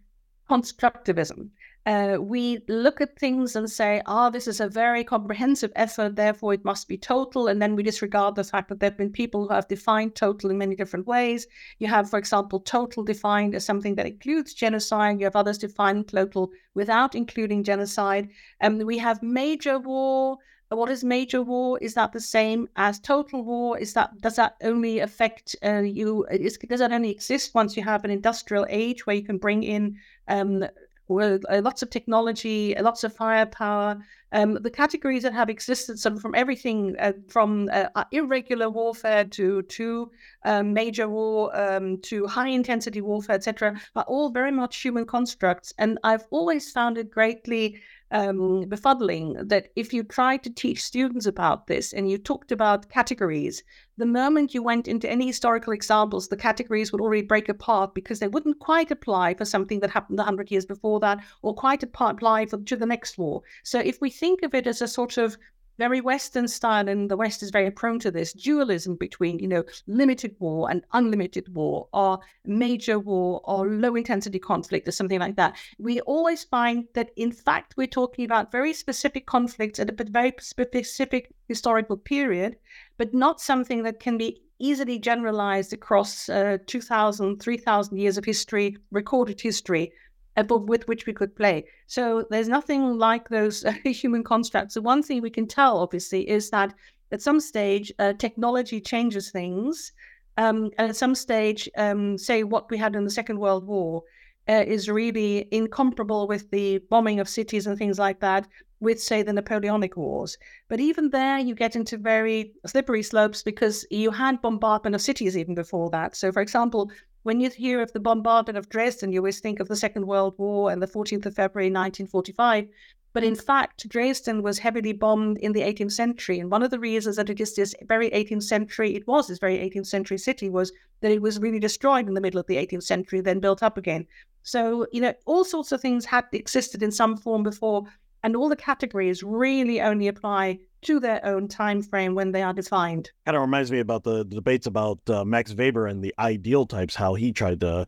constructivism 0.49 1.49
uh, 1.85 2.17
we 2.19 2.59
look 2.69 3.01
at 3.01 3.19
things 3.19 3.55
and 3.55 3.69
say, 3.69 4.01
ah, 4.05 4.27
oh, 4.27 4.29
this 4.31 4.47
is 4.47 4.61
a 4.61 4.69
very 4.69 5.03
comprehensive 5.03 5.71
effort, 5.75 6.15
therefore 6.15 6.53
it 6.53 6.63
must 6.63 6.87
be 6.87 6.97
total. 6.97 7.47
And 7.47 7.61
then 7.61 7.75
we 7.75 7.83
disregard 7.83 8.35
the 8.35 8.43
fact 8.43 8.69
that 8.69 8.79
there 8.79 8.89
have 8.89 8.97
been 8.97 9.11
people 9.11 9.47
who 9.47 9.53
have 9.53 9.67
defined 9.67 10.15
total 10.15 10.49
in 10.49 10.57
many 10.57 10.75
different 10.75 11.07
ways. 11.07 11.45
You 11.79 11.87
have, 11.87 12.09
for 12.09 12.17
example, 12.17 12.61
total 12.61 13.03
defined 13.03 13.53
as 13.53 13.65
something 13.65 13.95
that 13.95 14.05
includes 14.05 14.53
genocide. 14.53 15.19
You 15.19 15.25
have 15.25 15.35
others 15.35 15.57
define 15.57 16.05
total 16.05 16.51
without 16.73 17.15
including 17.15 17.63
genocide. 17.63 18.29
And 18.61 18.81
um, 18.81 18.87
we 18.87 18.97
have 18.99 19.21
major 19.21 19.77
war. 19.77 20.37
What 20.69 20.89
is 20.89 21.03
major 21.03 21.43
war? 21.43 21.77
Is 21.79 21.93
that 21.95 22.13
the 22.13 22.19
same 22.19 22.67
as 22.77 22.99
total 22.99 23.43
war? 23.43 23.77
Is 23.77 23.93
that 23.93 24.09
does 24.21 24.37
that 24.37 24.55
only 24.63 24.99
affect 24.99 25.55
uh, 25.63 25.81
you? 25.81 26.25
Is, 26.31 26.57
does 26.57 26.79
that 26.79 26.91
only 26.91 27.11
exist 27.11 27.53
once 27.53 27.77
you 27.77 27.83
have 27.83 28.03
an 28.05 28.09
industrial 28.09 28.65
age 28.69 29.05
where 29.05 29.15
you 29.15 29.23
can 29.23 29.37
bring 29.37 29.61
in 29.61 29.97
um, 30.29 30.63
uh, 30.63 30.67
lots 31.09 31.81
of 31.81 31.89
technology, 31.89 32.75
lots 32.79 33.03
of 33.03 33.15
firepower. 33.15 34.03
Um, 34.31 34.55
the 34.55 34.71
categories 34.71 35.23
that 35.23 35.33
have 35.33 35.49
existed, 35.49 35.99
from 36.19 36.33
everything 36.33 36.95
uh, 36.99 37.13
from 37.27 37.69
uh, 37.71 37.85
uh 37.95 38.05
irregular 38.11 38.67
warfare 38.69 39.25
to 39.25 39.61
to 39.61 40.11
um, 40.43 40.73
major 40.73 41.07
war 41.07 41.55
um, 41.55 41.99
to 42.01 42.25
high 42.25 42.47
intensity 42.47 43.01
warfare, 43.01 43.35
etc., 43.35 43.79
are 43.95 44.05
all 44.07 44.31
very 44.31 44.51
much 44.51 44.81
human 44.81 45.05
constructs. 45.05 45.73
And 45.77 45.99
I've 46.03 46.25
always 46.31 46.71
found 46.71 46.97
it 46.97 47.11
greatly 47.11 47.79
um, 48.13 48.65
befuddling 48.69 49.49
that 49.49 49.69
if 49.75 49.91
you 49.91 50.03
tried 50.03 50.43
to 50.43 50.49
teach 50.49 50.83
students 50.83 51.25
about 51.25 51.67
this 51.67 51.91
and 51.93 52.09
you 52.09 52.17
talked 52.17 52.51
about 52.51 52.87
categories, 52.89 53.63
the 53.97 54.05
moment 54.05 54.53
you 54.53 54.61
went 54.63 54.87
into 54.87 55.09
any 55.09 55.27
historical 55.27 55.73
examples, 55.73 56.27
the 56.27 56.37
categories 56.37 56.91
would 56.91 57.01
already 57.01 57.23
break 57.23 57.49
apart 57.49 57.95
because 57.95 58.19
they 58.19 58.27
wouldn't 58.27 58.59
quite 58.59 58.91
apply 58.91 59.33
for 59.33 59.45
something 59.45 59.79
that 59.79 59.89
happened 59.89 60.19
100 60.19 60.51
years 60.51 60.65
before 60.65 60.99
that 60.99 61.19
or 61.41 61.55
quite 61.55 61.83
apply 61.83 62.45
for, 62.45 62.57
to 62.57 62.75
the 62.75 62.85
next 62.85 63.17
war. 63.17 63.41
So 63.63 63.79
if 63.79 63.99
we 63.99 64.11
think 64.11 64.43
of 64.43 64.53
it 64.53 64.67
as 64.67 64.81
a 64.81 64.87
sort 64.87 65.17
of 65.17 65.37
very 65.77 66.01
Western 66.01 66.47
style, 66.47 66.87
and 66.87 67.09
the 67.09 67.17
West 67.17 67.43
is 67.43 67.49
very 67.49 67.71
prone 67.71 67.99
to 67.99 68.11
this 68.11 68.33
dualism 68.33 68.95
between, 68.95 69.39
you 69.39 69.47
know, 69.47 69.63
limited 69.87 70.35
war 70.39 70.69
and 70.69 70.83
unlimited 70.93 71.53
war, 71.53 71.87
or 71.93 72.19
major 72.45 72.99
war, 72.99 73.41
or 73.43 73.67
low 73.67 73.95
intensity 73.95 74.39
conflict, 74.39 74.87
or 74.87 74.91
something 74.91 75.19
like 75.19 75.35
that. 75.35 75.55
We 75.79 76.01
always 76.01 76.43
find 76.43 76.85
that, 76.93 77.11
in 77.15 77.31
fact, 77.31 77.75
we're 77.77 77.87
talking 77.87 78.25
about 78.25 78.51
very 78.51 78.73
specific 78.73 79.25
conflicts 79.25 79.79
at 79.79 79.89
a 79.89 80.03
very 80.03 80.33
specific 80.39 81.33
historical 81.47 81.97
period, 81.97 82.57
but 82.97 83.13
not 83.13 83.41
something 83.41 83.83
that 83.83 83.99
can 83.99 84.17
be 84.17 84.41
easily 84.59 84.97
generalized 84.97 85.73
across 85.73 86.29
uh, 86.29 86.57
2,000, 86.67 87.41
3,000 87.41 87.97
years 87.97 88.17
of 88.17 88.25
history, 88.25 88.77
recorded 88.91 89.41
history, 89.41 89.91
with 90.35 90.87
which 90.87 91.05
we 91.05 91.13
could 91.13 91.35
play. 91.35 91.65
So 91.87 92.25
there's 92.29 92.47
nothing 92.47 92.97
like 92.97 93.29
those 93.29 93.63
human 93.85 94.23
constructs. 94.23 94.73
The 94.73 94.81
one 94.81 95.03
thing 95.03 95.21
we 95.21 95.29
can 95.29 95.47
tell, 95.47 95.77
obviously, 95.77 96.27
is 96.29 96.49
that 96.49 96.73
at 97.11 97.21
some 97.21 97.39
stage 97.39 97.91
uh, 97.99 98.13
technology 98.13 98.81
changes 98.81 99.31
things. 99.31 99.91
Um, 100.37 100.71
and 100.79 100.89
at 100.89 100.95
some 100.95 101.13
stage, 101.13 101.69
um, 101.77 102.17
say 102.17 102.43
what 102.43 102.71
we 102.71 102.77
had 102.77 102.95
in 102.95 103.03
the 103.03 103.11
Second 103.11 103.37
World 103.37 103.67
War 103.67 104.03
uh, 104.49 104.63
is 104.65 104.89
really 104.89 105.47
incomparable 105.51 106.27
with 106.27 106.49
the 106.49 106.79
bombing 106.89 107.19
of 107.19 107.29
cities 107.29 107.67
and 107.67 107.77
things 107.77 107.99
like 107.99 108.19
that, 108.21 108.47
with 108.79 109.01
say 109.01 109.21
the 109.21 109.31
Napoleonic 109.31 109.95
Wars. 109.95 110.37
But 110.69 110.79
even 110.79 111.11
there, 111.11 111.37
you 111.37 111.55
get 111.55 111.75
into 111.75 111.97
very 111.97 112.53
slippery 112.65 113.03
slopes 113.03 113.43
because 113.43 113.85
you 113.91 114.11
had 114.11 114.41
bombardment 114.41 114.95
of 114.95 115.01
cities 115.01 115.37
even 115.37 115.55
before 115.55 115.89
that. 115.91 116.15
So, 116.15 116.31
for 116.31 116.41
example, 116.41 116.91
when 117.23 117.39
you 117.39 117.49
hear 117.49 117.81
of 117.81 117.91
the 117.93 117.99
bombardment 117.99 118.57
of 118.57 118.69
Dresden, 118.69 119.11
you 119.11 119.19
always 119.19 119.39
think 119.39 119.59
of 119.59 119.67
the 119.67 119.75
Second 119.75 120.05
World 120.05 120.35
War 120.37 120.71
and 120.71 120.81
the 120.81 120.87
14th 120.87 121.25
of 121.25 121.35
February 121.35 121.67
1945. 121.67 122.67
But 123.13 123.23
in 123.23 123.35
fact, 123.35 123.87
Dresden 123.87 124.41
was 124.41 124.59
heavily 124.59 124.91
bombed 124.91 125.37
in 125.37 125.53
the 125.53 125.61
18th 125.61 125.91
century. 125.91 126.39
And 126.39 126.49
one 126.49 126.63
of 126.63 126.71
the 126.71 126.79
reasons 126.79 127.15
that 127.15 127.29
it 127.29 127.39
is 127.39 127.55
this 127.55 127.75
very 127.83 128.09
18th 128.09 128.43
century, 128.43 128.95
it 128.95 129.07
was 129.07 129.27
this 129.27 129.37
very 129.37 129.57
18th 129.57 129.85
century 129.85 130.17
city, 130.17 130.49
was 130.49 130.73
that 131.01 131.11
it 131.11 131.21
was 131.21 131.39
really 131.39 131.59
destroyed 131.59 132.07
in 132.07 132.15
the 132.15 132.21
middle 132.21 132.39
of 132.39 132.47
the 132.47 132.57
18th 132.57 132.83
century, 132.83 133.21
then 133.21 133.39
built 133.39 133.61
up 133.61 133.77
again. 133.77 134.07
So, 134.41 134.87
you 134.91 134.99
know, 134.99 135.13
all 135.25 135.45
sorts 135.45 135.71
of 135.71 135.79
things 135.79 136.05
had 136.05 136.25
existed 136.33 136.81
in 136.81 136.91
some 136.91 137.15
form 137.15 137.43
before. 137.43 137.83
And 138.23 138.35
all 138.35 138.49
the 138.49 138.55
categories 138.55 139.21
really 139.21 139.81
only 139.81 140.07
apply 140.07 140.59
to 140.83 140.99
their 140.99 141.25
own 141.25 141.47
time 141.47 141.81
frame 141.81 142.15
when 142.15 142.31
they 142.31 142.41
are 142.41 142.53
defined. 142.53 143.11
Kind 143.25 143.35
of 143.35 143.41
reminds 143.41 143.71
me 143.71 143.79
about 143.79 144.03
the, 144.03 144.19
the 144.19 144.35
debates 144.35 144.67
about 144.67 144.99
uh, 145.09 145.25
Max 145.25 145.53
Weber 145.53 145.87
and 145.87 146.03
the 146.03 146.13
ideal 146.19 146.65
types, 146.65 146.95
how 146.95 147.15
he 147.15 147.31
tried 147.31 147.59
to 147.61 147.87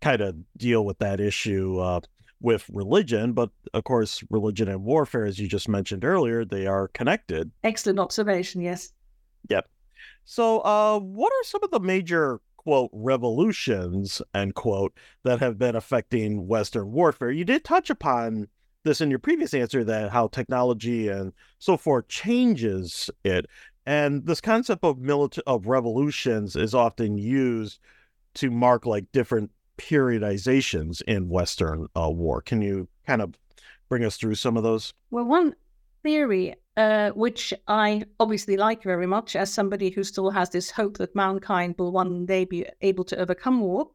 kind 0.00 0.20
of 0.20 0.36
deal 0.56 0.84
with 0.84 0.98
that 0.98 1.20
issue 1.20 1.78
uh, 1.78 2.00
with 2.40 2.68
religion. 2.72 3.32
But 3.32 3.50
of 3.72 3.84
course, 3.84 4.22
religion 4.30 4.68
and 4.68 4.84
warfare, 4.84 5.24
as 5.24 5.38
you 5.38 5.48
just 5.48 5.68
mentioned 5.68 6.04
earlier, 6.04 6.44
they 6.44 6.66
are 6.66 6.88
connected. 6.88 7.50
Excellent 7.62 7.98
observation. 7.98 8.60
Yes. 8.60 8.92
Yep. 9.48 9.68
So, 10.24 10.60
uh, 10.60 10.98
what 10.98 11.32
are 11.32 11.44
some 11.44 11.62
of 11.64 11.70
the 11.70 11.80
major 11.80 12.40
quote 12.56 12.90
revolutions 12.92 14.22
end 14.34 14.54
quote 14.54 14.96
that 15.22 15.40
have 15.40 15.58
been 15.58 15.76
affecting 15.76 16.46
Western 16.46 16.92
warfare? 16.92 17.30
You 17.30 17.44
did 17.44 17.64
touch 17.64 17.90
upon 17.90 18.48
this 18.84 19.00
in 19.00 19.10
your 19.10 19.18
previous 19.18 19.54
answer 19.54 19.82
that 19.84 20.10
how 20.10 20.28
technology 20.28 21.08
and 21.08 21.32
so 21.58 21.76
forth 21.76 22.08
changes 22.08 23.10
it. 23.24 23.46
And 23.86 24.26
this 24.26 24.40
concept 24.40 24.84
of 24.84 24.98
military 24.98 25.44
of 25.46 25.66
revolutions 25.66 26.56
is 26.56 26.74
often 26.74 27.18
used 27.18 27.80
to 28.34 28.50
mark 28.50 28.86
like 28.86 29.10
different 29.12 29.50
periodizations 29.78 31.02
in 31.02 31.28
Western 31.28 31.88
uh, 31.96 32.10
war. 32.10 32.40
Can 32.40 32.62
you 32.62 32.88
kind 33.06 33.20
of 33.20 33.34
bring 33.88 34.04
us 34.04 34.16
through 34.16 34.36
some 34.36 34.56
of 34.56 34.62
those? 34.62 34.92
Well, 35.10 35.24
one 35.24 35.54
theory, 36.02 36.54
uh, 36.76 37.10
which 37.10 37.52
I 37.66 38.04
obviously 38.20 38.56
like 38.56 38.82
very 38.82 39.06
much 39.06 39.36
as 39.36 39.52
somebody 39.52 39.90
who 39.90 40.04
still 40.04 40.30
has 40.30 40.50
this 40.50 40.70
hope 40.70 40.98
that 40.98 41.14
mankind 41.14 41.74
will 41.78 41.92
one 41.92 42.26
day 42.26 42.44
be 42.44 42.66
able 42.80 43.04
to 43.04 43.18
overcome 43.18 43.60
war, 43.60 43.90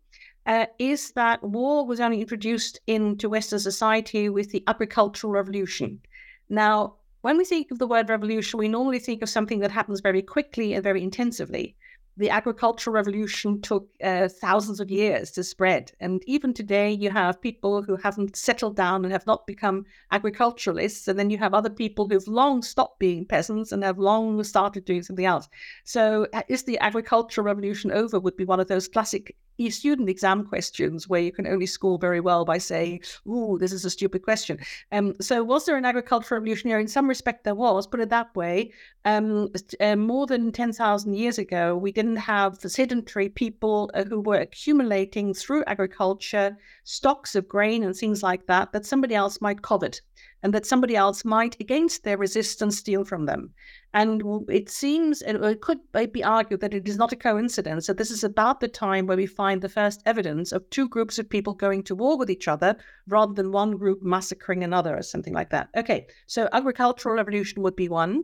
uh, 0.50 0.66
is 0.80 1.12
that 1.12 1.42
war 1.42 1.86
was 1.86 2.02
only 2.02 2.20
introduced 2.20 2.82
into 2.88 3.30
Western 3.30 3.60
society 3.60 4.28
with 4.28 4.52
the 4.52 4.64
agricultural 4.68 5.32
revolution. 5.32 6.02
Now, 6.50 6.96
when 7.22 7.38
we 7.38 7.46
think 7.46 7.72
of 7.72 7.80
the 7.80 7.88
word 7.88 8.10
revolution, 8.10 8.60
we 8.60 8.68
normally 8.68 9.00
think 9.00 9.22
of 9.22 9.30
something 9.30 9.60
that 9.60 9.72
happens 9.72 10.02
very 10.02 10.22
quickly 10.22 10.74
and 10.74 10.84
very 10.84 11.04
intensively 11.04 11.76
the 12.20 12.30
agricultural 12.30 12.94
revolution 12.94 13.62
took 13.62 13.88
uh, 14.04 14.28
thousands 14.28 14.82
of 14.82 14.92
years 14.92 15.32
to 15.32 15.42
spread. 15.42 15.94
And 16.02 16.22
even 16.28 16.54
today, 16.54 16.92
you 16.92 17.10
have 17.12 17.42
people 17.42 17.82
who 17.82 17.96
haven't 17.96 18.36
settled 18.36 18.76
down 18.76 19.06
and 19.06 19.14
have 19.14 19.26
not 19.26 19.48
become 19.48 19.86
agriculturalists. 20.12 21.08
And 21.08 21.18
then 21.18 21.30
you 21.30 21.38
have 21.38 21.54
other 21.54 21.70
people 21.70 22.10
who've 22.10 22.28
long 22.28 22.62
stopped 22.62 23.00
being 23.00 23.26
peasants 23.26 23.72
and 23.72 23.86
have 23.86 23.98
long 23.98 24.44
started 24.44 24.84
doing 24.84 25.02
something 25.02 25.26
else. 25.26 25.48
So, 25.86 26.28
uh, 26.34 26.42
is 26.50 26.64
the 26.64 26.78
agricultural 26.80 27.46
revolution 27.46 27.90
over? 27.90 28.20
Would 28.20 28.36
be 28.36 28.44
one 28.44 28.60
of 28.60 28.68
those 28.68 28.90
classic 28.90 29.38
student 29.70 30.10
exam 30.10 30.46
questions 30.46 31.10
where 31.10 31.20
you 31.20 31.32
can 31.32 31.46
only 31.46 31.66
score 31.66 31.98
very 32.00 32.22
well 32.22 32.46
by 32.46 32.58
saying, 32.58 33.02
Ooh, 33.28 33.58
this 33.60 33.74
is 33.74 33.84
a 33.84 33.90
stupid 33.90 34.24
question. 34.24 34.58
Um, 34.94 35.16
so, 35.20 35.44
was 35.44 35.66
there 35.66 35.76
an 35.76 35.86
agricultural 35.86 36.40
revolution 36.40 36.70
here? 36.70 36.80
In 36.80 36.88
some 36.88 37.10
respect, 37.10 37.44
there 37.44 37.56
was, 37.56 37.86
put 37.88 38.00
it 38.00 38.10
that 38.10 38.34
way. 38.36 38.72
Um, 39.06 39.50
uh, 39.80 39.96
more 39.96 40.28
than 40.28 40.52
10,000 40.52 41.14
years 41.14 41.38
ago, 41.38 41.76
we 41.76 41.92
didn't 41.92 42.18
have 42.18 42.58
sedentary 42.60 43.30
people 43.30 43.92
uh, 43.94 44.04
who 44.06 44.22
were 44.22 44.40
accumulating 44.40 45.34
through 45.34 45.64
agriculture 45.68 46.58
stocks 46.84 47.36
of 47.36 47.48
grain 47.48 47.84
and 47.84 47.96
things 47.96 48.24
like 48.24 48.46
that 48.48 48.72
that 48.72 48.86
somebody 48.86 49.16
else 49.16 49.42
might 49.42 49.62
covet 49.62 50.02
and 50.44 50.54
that 50.54 50.66
somebody 50.66 50.96
else 50.96 51.26
might, 51.26 51.60
against 51.60 52.04
their 52.04 52.18
resistance, 52.18 52.78
steal 52.78 53.04
from 53.04 53.26
them. 53.26 53.54
And 53.94 54.24
it 54.50 54.70
seems, 54.70 55.22
it 55.22 55.62
could 55.62 55.80
be 56.14 56.24
argued 56.24 56.62
that 56.62 56.74
it 56.74 56.88
is 56.88 56.98
not 56.98 57.12
a 57.12 57.18
coincidence 57.18 57.88
that 57.88 57.98
this 57.98 58.12
is 58.12 58.24
about 58.24 58.60
the 58.60 58.68
time 58.68 59.08
where 59.08 59.18
we 59.18 59.26
find 59.26 59.62
the 59.62 59.70
first 59.70 60.02
evidence 60.06 60.52
of 60.52 60.70
two 60.70 60.88
groups 60.88 61.18
of 61.20 61.30
people 61.30 61.54
going 61.54 61.84
to 61.84 61.96
war 61.96 62.18
with 62.18 62.30
each 62.30 62.48
other 62.48 62.76
rather 63.08 63.34
than 63.34 63.52
one 63.52 63.78
group 63.78 64.02
massacring 64.02 64.64
another 64.64 64.96
or 64.96 65.02
something 65.02 65.34
like 65.34 65.50
that. 65.50 65.70
Okay, 65.76 66.08
so 66.28 66.48
agricultural 66.54 67.16
revolution 67.16 67.62
would 67.64 67.76
be 67.76 67.90
one. 67.90 68.24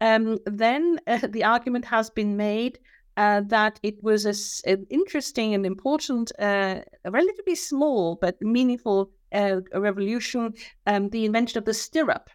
Um, 0.00 0.38
then 0.46 0.98
uh, 1.06 1.26
the 1.28 1.44
argument 1.44 1.84
has 1.86 2.08
been 2.08 2.36
made 2.36 2.78
uh, 3.16 3.42
that 3.48 3.78
it 3.82 4.02
was 4.02 4.24
a, 4.24 4.70
an 4.70 4.86
interesting 4.88 5.54
and 5.54 5.66
important, 5.66 6.32
uh, 6.38 6.80
relatively 7.04 7.54
small 7.54 8.16
but 8.20 8.40
meaningful 8.40 9.10
uh, 9.32 9.60
revolution, 9.74 10.54
um, 10.86 11.08
the 11.10 11.24
invention 11.24 11.58
of 11.58 11.64
the 11.64 11.74
stirrup. 11.74 12.30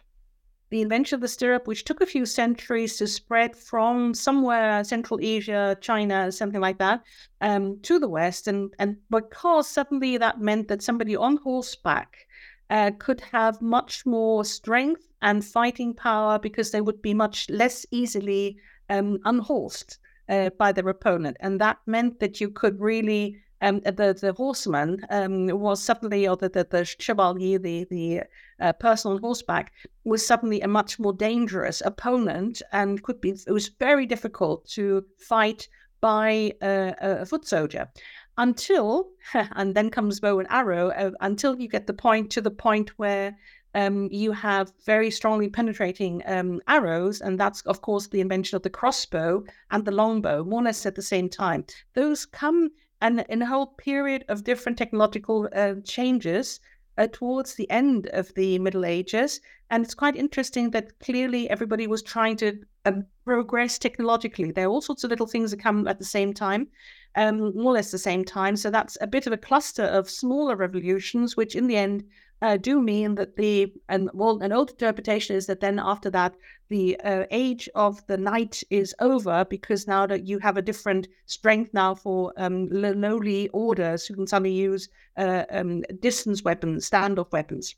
the 0.70 0.82
invention 0.82 1.14
of 1.14 1.20
the 1.20 1.28
stirrup, 1.28 1.66
which 1.68 1.84
took 1.84 2.00
a 2.00 2.06
few 2.06 2.26
centuries 2.26 2.96
to 2.96 3.06
spread 3.06 3.54
from 3.54 4.12
somewhere 4.14 4.82
Central 4.84 5.20
Asia, 5.22 5.76
China, 5.80 6.32
something 6.32 6.60
like 6.60 6.78
that, 6.78 7.02
um, 7.40 7.78
to 7.82 7.98
the 8.00 8.08
West, 8.08 8.48
and 8.48 8.74
and 8.78 8.96
because 9.10 9.68
suddenly 9.68 10.18
that 10.18 10.40
meant 10.40 10.66
that 10.68 10.82
somebody 10.82 11.14
on 11.16 11.36
horseback 11.36 12.26
uh, 12.70 12.90
could 12.98 13.20
have 13.20 13.62
much 13.62 14.04
more 14.06 14.44
strength 14.44 15.06
and 15.22 15.44
fighting 15.44 15.94
power 15.94 16.38
because 16.38 16.70
they 16.72 16.80
would 16.80 17.00
be 17.00 17.14
much 17.14 17.48
less 17.48 17.86
easily 17.92 18.56
um, 18.90 19.18
unhorsed 19.24 19.98
uh, 20.28 20.50
by 20.58 20.72
their 20.72 20.88
opponent, 20.88 21.36
and 21.40 21.60
that 21.60 21.78
meant 21.86 22.18
that 22.18 22.40
you 22.40 22.50
could 22.50 22.80
really 22.80 23.36
um, 23.62 23.80
the 23.80 24.16
the 24.20 24.34
horseman 24.36 25.04
um, 25.10 25.46
was 25.48 25.82
suddenly, 25.82 26.28
or 26.28 26.36
the 26.36 26.48
the, 26.48 26.66
the 26.68 26.84
chevalier, 26.84 27.58
the 27.58 27.86
the 27.90 28.22
uh, 28.60 28.72
person 28.74 29.12
on 29.12 29.18
horseback, 29.20 29.72
was 30.04 30.26
suddenly 30.26 30.60
a 30.60 30.68
much 30.68 30.98
more 30.98 31.12
dangerous 31.12 31.82
opponent, 31.84 32.62
and 32.72 33.02
could 33.02 33.20
be. 33.20 33.30
It 33.30 33.52
was 33.52 33.68
very 33.68 34.06
difficult 34.06 34.66
to 34.70 35.04
fight 35.18 35.68
by 36.00 36.52
a, 36.62 36.94
a 37.00 37.26
foot 37.26 37.46
soldier 37.46 37.88
until, 38.38 39.08
and 39.34 39.74
then 39.74 39.90
comes 39.90 40.20
bow 40.20 40.38
and 40.38 40.48
arrow, 40.50 40.90
uh, 40.90 41.10
until 41.20 41.58
you 41.58 41.68
get 41.68 41.86
the 41.86 41.94
point 41.94 42.30
to 42.30 42.40
the 42.40 42.50
point 42.50 42.90
where 42.98 43.34
um, 43.74 44.08
you 44.10 44.32
have 44.32 44.72
very 44.84 45.10
strongly 45.10 45.48
penetrating 45.48 46.22
um, 46.26 46.60
arrows, 46.68 47.20
and 47.20 47.38
that's 47.38 47.60
of 47.62 47.82
course 47.82 48.06
the 48.06 48.20
invention 48.20 48.56
of 48.56 48.62
the 48.62 48.70
crossbow 48.70 49.44
and 49.70 49.84
the 49.84 49.92
longbow, 49.92 50.44
more 50.44 50.60
or 50.60 50.64
less 50.64 50.86
at 50.86 50.94
the 50.94 51.02
same 51.02 51.28
time. 51.28 51.64
Those 51.94 52.26
come 52.26 52.70
and 53.00 53.24
in 53.28 53.42
a 53.42 53.46
whole 53.46 53.66
period 53.66 54.24
of 54.28 54.44
different 54.44 54.78
technological 54.78 55.48
uh, 55.54 55.74
changes 55.84 56.60
uh, 56.98 57.06
towards 57.12 57.54
the 57.54 57.70
end 57.70 58.06
of 58.12 58.32
the 58.34 58.58
Middle 58.58 58.84
Ages. 58.84 59.40
And 59.70 59.84
it's 59.84 59.94
quite 59.94 60.16
interesting 60.16 60.70
that 60.70 60.98
clearly 61.00 61.50
everybody 61.50 61.86
was 61.86 62.02
trying 62.02 62.36
to 62.36 62.58
um, 62.84 63.04
progress 63.24 63.78
technologically. 63.78 64.52
There 64.52 64.66
are 64.66 64.70
all 64.70 64.80
sorts 64.80 65.04
of 65.04 65.10
little 65.10 65.26
things 65.26 65.50
that 65.50 65.60
come 65.60 65.88
at 65.88 65.98
the 65.98 66.04
same 66.04 66.32
time, 66.32 66.68
um, 67.16 67.54
more 67.56 67.72
or 67.72 67.74
less 67.74 67.90
the 67.90 67.98
same 67.98 68.24
time. 68.24 68.56
So 68.56 68.70
that's 68.70 68.96
a 69.00 69.06
bit 69.06 69.26
of 69.26 69.32
a 69.32 69.36
cluster 69.38 69.84
of 69.84 70.08
smaller 70.08 70.56
revolutions, 70.56 71.36
which 71.36 71.56
in 71.56 71.66
the 71.66 71.76
end 71.76 72.04
uh, 72.42 72.56
do 72.56 72.82
mean 72.82 73.14
that 73.14 73.36
the 73.36 73.72
and 73.88 74.10
well, 74.12 74.38
an 74.42 74.52
old 74.52 74.70
interpretation 74.70 75.36
is 75.36 75.46
that 75.46 75.60
then 75.60 75.78
after 75.78 76.10
that 76.10 76.34
the 76.68 76.98
uh, 77.00 77.24
age 77.30 77.68
of 77.74 78.06
the 78.06 78.16
knight 78.16 78.62
is 78.70 78.94
over 79.00 79.44
because 79.48 79.86
now 79.86 80.06
that 80.06 80.26
you 80.26 80.38
have 80.40 80.56
a 80.56 80.62
different 80.62 81.08
strength 81.26 81.72
now 81.72 81.94
for 81.94 82.32
um, 82.36 82.68
lowly 82.70 83.48
orders 83.50 84.06
who 84.06 84.14
can 84.14 84.26
suddenly 84.26 84.52
use 84.52 84.88
uh, 85.16 85.44
um, 85.50 85.82
distance 86.00 86.42
weapons, 86.42 86.88
standoff 86.90 87.32
weapons. 87.32 87.74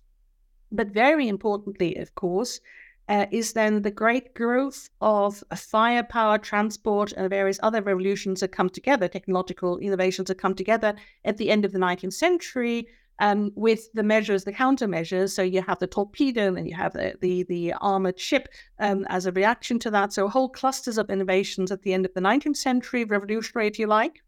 But 0.72 0.88
very 0.88 1.28
importantly, 1.28 1.96
of 1.96 2.14
course, 2.14 2.60
uh, 3.08 3.26
is 3.30 3.52
then 3.52 3.82
the 3.82 3.90
great 3.90 4.34
growth 4.34 4.90
of 5.00 5.42
firepower, 5.54 6.38
transport, 6.38 7.12
and 7.12 7.30
various 7.30 7.58
other 7.62 7.80
revolutions 7.80 8.40
that 8.40 8.52
come 8.52 8.68
together, 8.68 9.08
technological 9.08 9.78
innovations 9.78 10.28
that 10.28 10.36
come 10.36 10.54
together 10.54 10.94
at 11.24 11.38
the 11.38 11.50
end 11.50 11.64
of 11.64 11.72
the 11.72 11.78
19th 11.78 12.12
century, 12.12 12.86
um, 13.18 13.50
with 13.54 13.92
the 13.92 14.02
measures, 14.02 14.44
the 14.44 14.52
countermeasures. 14.52 15.30
So 15.30 15.42
you 15.42 15.62
have 15.62 15.78
the 15.78 15.86
torpedo 15.86 16.54
and 16.54 16.68
you 16.68 16.76
have 16.76 16.92
the, 16.92 17.14
the, 17.20 17.42
the 17.44 17.72
armored 17.80 18.18
ship 18.18 18.48
um, 18.78 19.06
as 19.08 19.26
a 19.26 19.32
reaction 19.32 19.78
to 19.80 19.90
that. 19.90 20.12
So 20.12 20.28
whole 20.28 20.48
clusters 20.48 20.98
of 20.98 21.10
innovations 21.10 21.72
at 21.72 21.82
the 21.82 21.92
end 21.92 22.06
of 22.06 22.14
the 22.14 22.20
19th 22.20 22.56
century, 22.56 23.04
revolutionary, 23.04 23.68
if 23.68 23.78
you 23.78 23.86
like. 23.86 24.22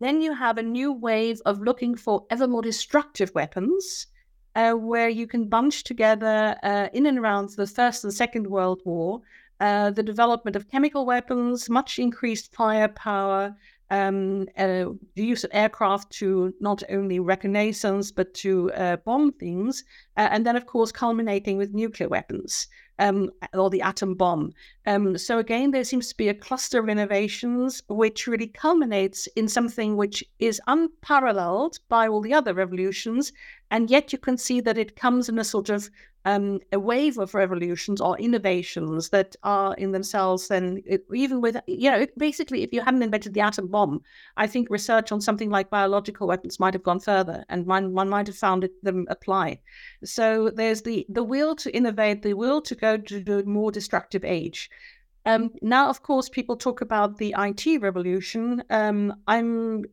Then 0.00 0.20
you 0.20 0.34
have 0.34 0.58
a 0.58 0.62
new 0.62 0.92
wave 0.92 1.40
of 1.46 1.60
looking 1.60 1.94
for 1.94 2.26
ever 2.30 2.48
more 2.48 2.62
destructive 2.62 3.32
weapons. 3.34 4.06
Uh, 4.56 4.72
where 4.72 5.08
you 5.08 5.26
can 5.26 5.48
bunch 5.48 5.82
together 5.82 6.54
uh, 6.62 6.86
in 6.92 7.06
and 7.06 7.18
around 7.18 7.50
the 7.56 7.66
First 7.66 8.04
and 8.04 8.14
Second 8.14 8.46
World 8.46 8.80
War 8.84 9.20
uh, 9.60 9.90
the 9.90 10.02
development 10.02 10.56
of 10.56 10.70
chemical 10.70 11.06
weapons, 11.06 11.70
much 11.70 11.98
increased 11.98 12.52
firepower, 12.54 13.56
um, 13.94 14.48
uh, 14.58 14.86
the 15.14 15.24
use 15.24 15.44
of 15.44 15.50
aircraft 15.52 16.10
to 16.10 16.52
not 16.60 16.82
only 16.90 17.20
reconnaissance 17.20 18.10
but 18.10 18.34
to 18.34 18.72
uh, 18.72 18.96
bomb 18.96 19.32
things, 19.32 19.84
uh, 20.16 20.28
and 20.32 20.44
then 20.44 20.56
of 20.56 20.66
course 20.66 20.90
culminating 20.90 21.56
with 21.56 21.72
nuclear 21.72 22.08
weapons 22.08 22.66
um, 22.98 23.30
or 23.52 23.70
the 23.70 23.82
atom 23.82 24.14
bomb. 24.14 24.52
Um, 24.86 25.16
so 25.16 25.38
again, 25.38 25.70
there 25.70 25.84
seems 25.84 26.08
to 26.08 26.16
be 26.16 26.28
a 26.28 26.34
cluster 26.34 26.80
of 26.80 26.88
innovations 26.88 27.82
which 27.88 28.26
really 28.26 28.48
culminates 28.48 29.28
in 29.36 29.48
something 29.48 29.96
which 29.96 30.24
is 30.38 30.60
unparalleled 30.66 31.78
by 31.88 32.08
all 32.08 32.20
the 32.20 32.34
other 32.34 32.54
revolutions, 32.54 33.32
and 33.70 33.90
yet 33.90 34.12
you 34.12 34.18
can 34.18 34.36
see 34.36 34.60
that 34.60 34.78
it 34.78 34.96
comes 34.96 35.28
in 35.28 35.38
a 35.38 35.44
sort 35.44 35.70
of 35.70 35.88
um, 36.24 36.60
a 36.72 36.78
wave 36.78 37.18
of 37.18 37.34
revolutions 37.34 38.00
or 38.00 38.18
innovations 38.18 39.10
that 39.10 39.36
are 39.42 39.74
in 39.74 39.92
themselves 39.92 40.48
then 40.48 40.82
even 41.12 41.40
with 41.40 41.56
you 41.66 41.90
know 41.90 42.06
basically 42.16 42.62
if 42.62 42.72
you 42.72 42.80
hadn't 42.80 43.02
invented 43.02 43.34
the 43.34 43.40
atom 43.40 43.68
bomb 43.68 44.00
i 44.36 44.46
think 44.46 44.68
research 44.70 45.12
on 45.12 45.20
something 45.20 45.50
like 45.50 45.70
biological 45.70 46.26
weapons 46.26 46.58
might 46.60 46.74
have 46.74 46.82
gone 46.82 47.00
further 47.00 47.44
and 47.48 47.66
one, 47.66 47.94
one 47.94 48.08
might 48.08 48.26
have 48.26 48.36
found 48.36 48.64
it, 48.64 48.72
them 48.82 49.06
apply. 49.08 49.60
So 50.04 50.50
there's 50.50 50.82
the 50.82 51.06
the 51.08 51.24
will 51.24 51.54
to 51.56 51.74
innovate 51.74 52.22
the 52.22 52.34
will 52.34 52.60
to 52.62 52.74
go 52.74 52.96
to 52.96 53.38
a 53.38 53.44
more 53.44 53.70
destructive 53.70 54.24
age 54.24 54.70
um, 55.26 55.50
now, 55.62 55.88
of 55.88 56.02
course, 56.02 56.28
people 56.28 56.56
talk 56.56 56.82
about 56.82 57.16
the 57.16 57.34
IT 57.38 57.80
revolution. 57.80 58.62
Um, 58.68 59.14
I'm 59.26 59.84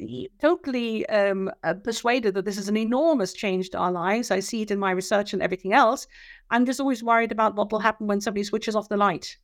totally 0.41 1.07
um, 1.07 1.49
uh, 1.63 1.75
persuaded 1.75 2.33
that 2.33 2.43
this 2.43 2.57
is 2.57 2.67
an 2.67 2.75
enormous 2.75 3.31
change 3.31 3.69
to 3.69 3.77
our 3.77 3.91
lives. 3.93 4.29
I 4.29 4.41
see 4.41 4.63
it 4.63 4.71
in 4.71 4.79
my 4.79 4.91
research 4.91 5.31
and 5.31 5.41
everything 5.41 5.71
else. 5.71 6.05
I'm 6.49 6.65
just 6.65 6.81
always 6.81 7.01
worried 7.01 7.31
about 7.31 7.55
what 7.55 7.71
will 7.71 7.79
happen 7.79 8.07
when 8.07 8.19
somebody 8.19 8.43
switches 8.43 8.75
off 8.75 8.89
the 8.89 8.97
light. 8.97 9.37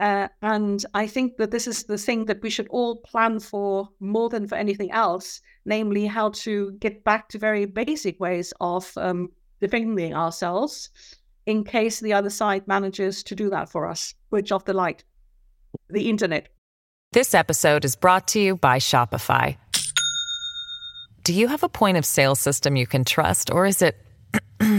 Uh, 0.00 0.28
and 0.40 0.84
I 0.94 1.06
think 1.06 1.36
that 1.36 1.50
this 1.50 1.66
is 1.66 1.84
the 1.84 1.98
thing 1.98 2.24
that 2.24 2.42
we 2.42 2.48
should 2.48 2.68
all 2.68 2.96
plan 2.96 3.38
for 3.38 3.90
more 4.00 4.30
than 4.30 4.48
for 4.48 4.54
anything 4.54 4.90
else, 4.92 5.42
namely 5.66 6.06
how 6.06 6.30
to 6.30 6.72
get 6.80 7.04
back 7.04 7.28
to 7.28 7.38
very 7.38 7.66
basic 7.66 8.18
ways 8.18 8.54
of 8.60 8.90
um, 8.96 9.28
defending 9.60 10.14
ourselves 10.14 10.88
in 11.46 11.64
case 11.64 12.00
the 12.00 12.12
other 12.12 12.30
side 12.30 12.68
manages 12.68 13.22
to 13.24 13.34
do 13.34 13.50
that 13.50 13.68
for 13.68 13.86
us, 13.86 14.14
switch 14.28 14.52
off 14.52 14.64
the 14.64 14.72
light, 14.72 15.04
the 15.88 16.08
internet. 16.08 16.48
This 17.12 17.34
episode 17.34 17.84
is 17.84 17.96
brought 17.96 18.28
to 18.28 18.40
you 18.40 18.56
by 18.56 18.78
Shopify. 18.78 19.56
Do 21.24 21.34
you 21.34 21.48
have 21.48 21.62
a 21.62 21.68
point 21.68 21.98
of 21.98 22.04
sale 22.04 22.34
system 22.34 22.74
you 22.74 22.86
can 22.86 23.04
trust, 23.04 23.50
or 23.50 23.66
is 23.66 23.82
it 23.82 23.96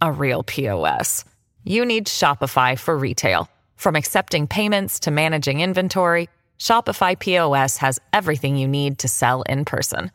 a 0.00 0.12
real 0.12 0.42
POS? 0.42 1.24
You 1.64 1.84
need 1.84 2.06
Shopify 2.06 2.78
for 2.78 2.96
retail. 2.96 3.48
From 3.76 3.94
accepting 3.94 4.46
payments 4.46 5.00
to 5.00 5.10
managing 5.10 5.60
inventory, 5.60 6.30
Shopify 6.58 7.18
POS 7.18 7.76
has 7.78 7.98
everything 8.12 8.56
you 8.56 8.68
need 8.68 8.98
to 9.00 9.08
sell 9.08 9.42
in 9.42 9.64
person. 9.64 10.12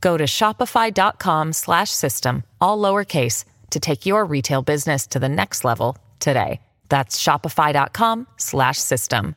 Go 0.00 0.16
to 0.16 0.24
shopify.com/system 0.24 2.42
all 2.60 2.78
lowercase 2.78 3.44
to 3.70 3.80
take 3.80 4.06
your 4.06 4.24
retail 4.24 4.62
business 4.62 5.06
to 5.08 5.18
the 5.18 5.28
next 5.28 5.64
level 5.64 5.96
today. 6.20 6.60
That's 6.88 7.22
shopify.com 7.22 8.26
slash 8.36 8.78
system. 8.78 9.36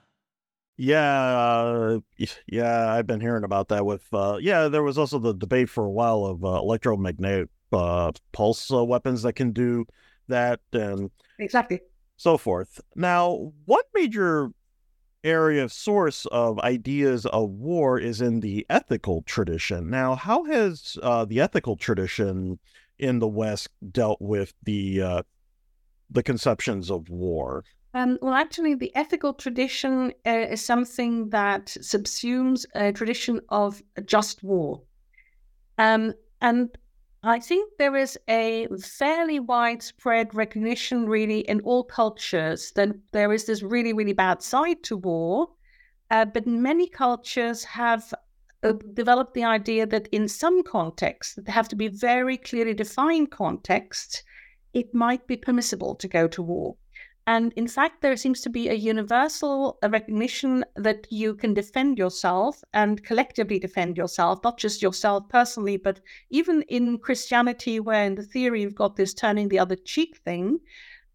Yeah, 0.78 1.02
uh, 1.04 2.00
yeah, 2.48 2.94
I've 2.94 3.06
been 3.06 3.20
hearing 3.20 3.44
about 3.44 3.68
that 3.68 3.86
with, 3.86 4.06
uh, 4.14 4.38
yeah, 4.40 4.70
there 4.70 4.84
was 4.84 4.98
also 4.98 5.20
the 5.20 5.34
debate 5.34 5.70
for 5.70 5.84
a 5.84 5.92
while 5.92 6.26
of 6.26 6.46
uh, 6.46 6.48
electromagnetic 6.48 7.50
uh, 7.74 8.12
pulse 8.32 8.72
uh, 8.72 8.84
weapons 8.86 9.24
that 9.24 9.34
can 9.34 9.52
do 9.52 9.86
that 10.30 10.62
and 10.72 11.12
exactly 11.38 11.82
so 12.16 12.38
forth. 12.38 12.80
Now, 12.96 13.52
what 13.66 13.86
major 13.94 14.52
area 15.24 15.64
of 15.64 15.74
source 15.74 16.26
of 16.28 16.60
ideas 16.60 17.26
of 17.26 17.50
war 17.50 18.00
is 18.00 18.22
in 18.22 18.40
the 18.40 18.66
ethical 18.70 19.22
tradition. 19.24 19.90
Now, 19.90 20.16
how 20.16 20.46
has 20.46 20.98
uh, 21.04 21.26
the 21.26 21.42
ethical 21.42 21.76
tradition 21.76 22.60
in 23.00 23.20
the 23.20 23.28
West 23.28 23.70
dealt 23.92 24.22
with 24.22 24.54
the 24.64 25.02
uh, 25.02 25.24
the 26.10 26.24
conceptions 26.24 26.92
of 26.92 27.10
war? 27.10 27.64
Um, 27.94 28.20
well, 28.22 28.34
actually, 28.34 28.76
the 28.76 28.96
ethical 28.96 29.34
tradition 29.34 30.14
uh, 30.26 30.30
is 30.52 30.64
something 30.64 31.30
that 31.30 31.66
subsumes 31.66 32.66
a 32.76 32.92
tradition 32.92 33.42
of 33.50 33.82
just 34.06 34.44
war. 34.44 34.82
Um, 35.80 36.14
and 36.42 36.70
I 37.24 37.40
think 37.40 37.74
there 37.78 37.96
is 37.96 38.18
a 38.28 38.68
fairly 38.80 39.40
widespread 39.40 40.36
recognition, 40.36 41.08
really, 41.08 41.40
in 41.40 41.62
all 41.62 41.84
cultures 41.84 42.72
that 42.74 42.90
there 43.12 43.34
is 43.34 43.46
this 43.46 43.64
really, 43.64 43.94
really 43.94 44.14
bad 44.14 44.44
side 44.44 44.84
to 44.84 44.98
war. 44.98 45.50
Uh, 46.12 46.26
but 46.26 46.48
many 46.48 46.88
cultures 46.88 47.64
have 47.64 48.14
uh, 48.64 48.74
developed 48.94 49.34
the 49.34 49.44
idea 49.44 49.86
that 49.86 50.08
in 50.12 50.28
some 50.28 50.64
contexts, 50.64 51.36
that 51.36 51.48
have 51.48 51.68
to 51.70 51.76
be 51.76 51.88
very 51.88 52.38
clearly 52.38 52.74
defined 52.74 53.32
contexts, 53.32 54.24
it 54.74 54.94
might 54.94 55.26
be 55.28 55.38
permissible 55.38 55.96
to 55.96 56.08
go 56.08 56.28
to 56.28 56.42
war. 56.42 56.76
And 57.26 57.54
in 57.54 57.68
fact, 57.68 58.02
there 58.02 58.18
seems 58.18 58.42
to 58.42 58.50
be 58.50 58.70
a 58.70 58.74
universal 58.74 59.78
recognition 59.88 60.66
that 60.76 61.08
you 61.12 61.36
can 61.36 61.54
defend 61.54 61.98
yourself 61.98 62.64
and 62.74 63.04
collectively 63.04 63.60
defend 63.60 63.98
yourself, 63.98 64.40
not 64.44 64.58
just 64.58 64.82
yourself 64.82 65.30
personally, 65.30 65.78
but 65.78 66.00
even 66.30 66.64
in 66.64 66.98
Christianity, 66.98 67.80
where 67.80 68.06
in 68.06 68.16
the 68.16 68.24
theory 68.24 68.62
you've 68.62 68.76
got 68.76 68.96
this 68.96 69.14
turning 69.14 69.50
the 69.50 69.60
other 69.60 69.76
cheek 69.76 70.18
thing, 70.26 70.60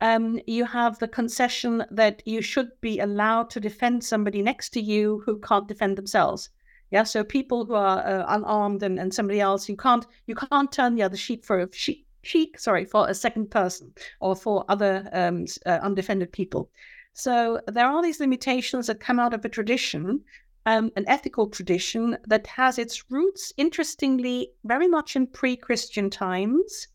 Um, 0.00 0.40
you 0.46 0.66
have 0.66 0.98
the 0.98 1.08
concession 1.08 1.84
that 1.96 2.22
you 2.26 2.42
should 2.42 2.70
be 2.80 3.00
allowed 3.00 3.48
to 3.50 3.60
defend 3.60 4.02
somebody 4.02 4.42
next 4.42 4.72
to 4.72 4.80
you 4.80 5.22
who 5.24 5.38
can't 5.40 5.68
defend 5.68 5.96
themselves. 5.96 6.50
Yeah, 6.94 7.02
so 7.02 7.24
people 7.24 7.64
who 7.64 7.74
are 7.74 8.06
uh, 8.06 8.24
unarmed 8.28 8.84
and, 8.84 9.00
and 9.00 9.12
somebody 9.12 9.40
else, 9.40 9.68
you 9.68 9.76
can't 9.76 10.06
you 10.28 10.36
can't 10.36 10.70
turn 10.70 10.94
the 10.94 11.02
other 11.02 11.16
sheep 11.16 11.44
for 11.44 11.58
a 11.58 11.68
sheep, 11.72 12.06
cheek, 12.22 12.56
sorry, 12.56 12.84
for 12.84 13.08
a 13.08 13.14
second 13.14 13.50
person 13.50 13.92
or 14.20 14.36
for 14.36 14.64
other 14.68 15.08
um, 15.12 15.44
uh, 15.66 15.80
undefended 15.82 16.30
people. 16.30 16.70
So 17.12 17.60
there 17.66 17.86
are 17.86 18.00
these 18.00 18.20
limitations 18.20 18.86
that 18.86 19.00
come 19.00 19.18
out 19.18 19.34
of 19.34 19.44
a 19.44 19.48
tradition, 19.48 20.20
um, 20.66 20.92
an 20.94 21.04
ethical 21.08 21.48
tradition 21.48 22.16
that 22.28 22.46
has 22.46 22.78
its 22.78 23.10
roots, 23.10 23.52
interestingly, 23.56 24.52
very 24.62 24.86
much 24.86 25.16
in 25.16 25.26
pre-Christian 25.26 26.10
times. 26.10 26.86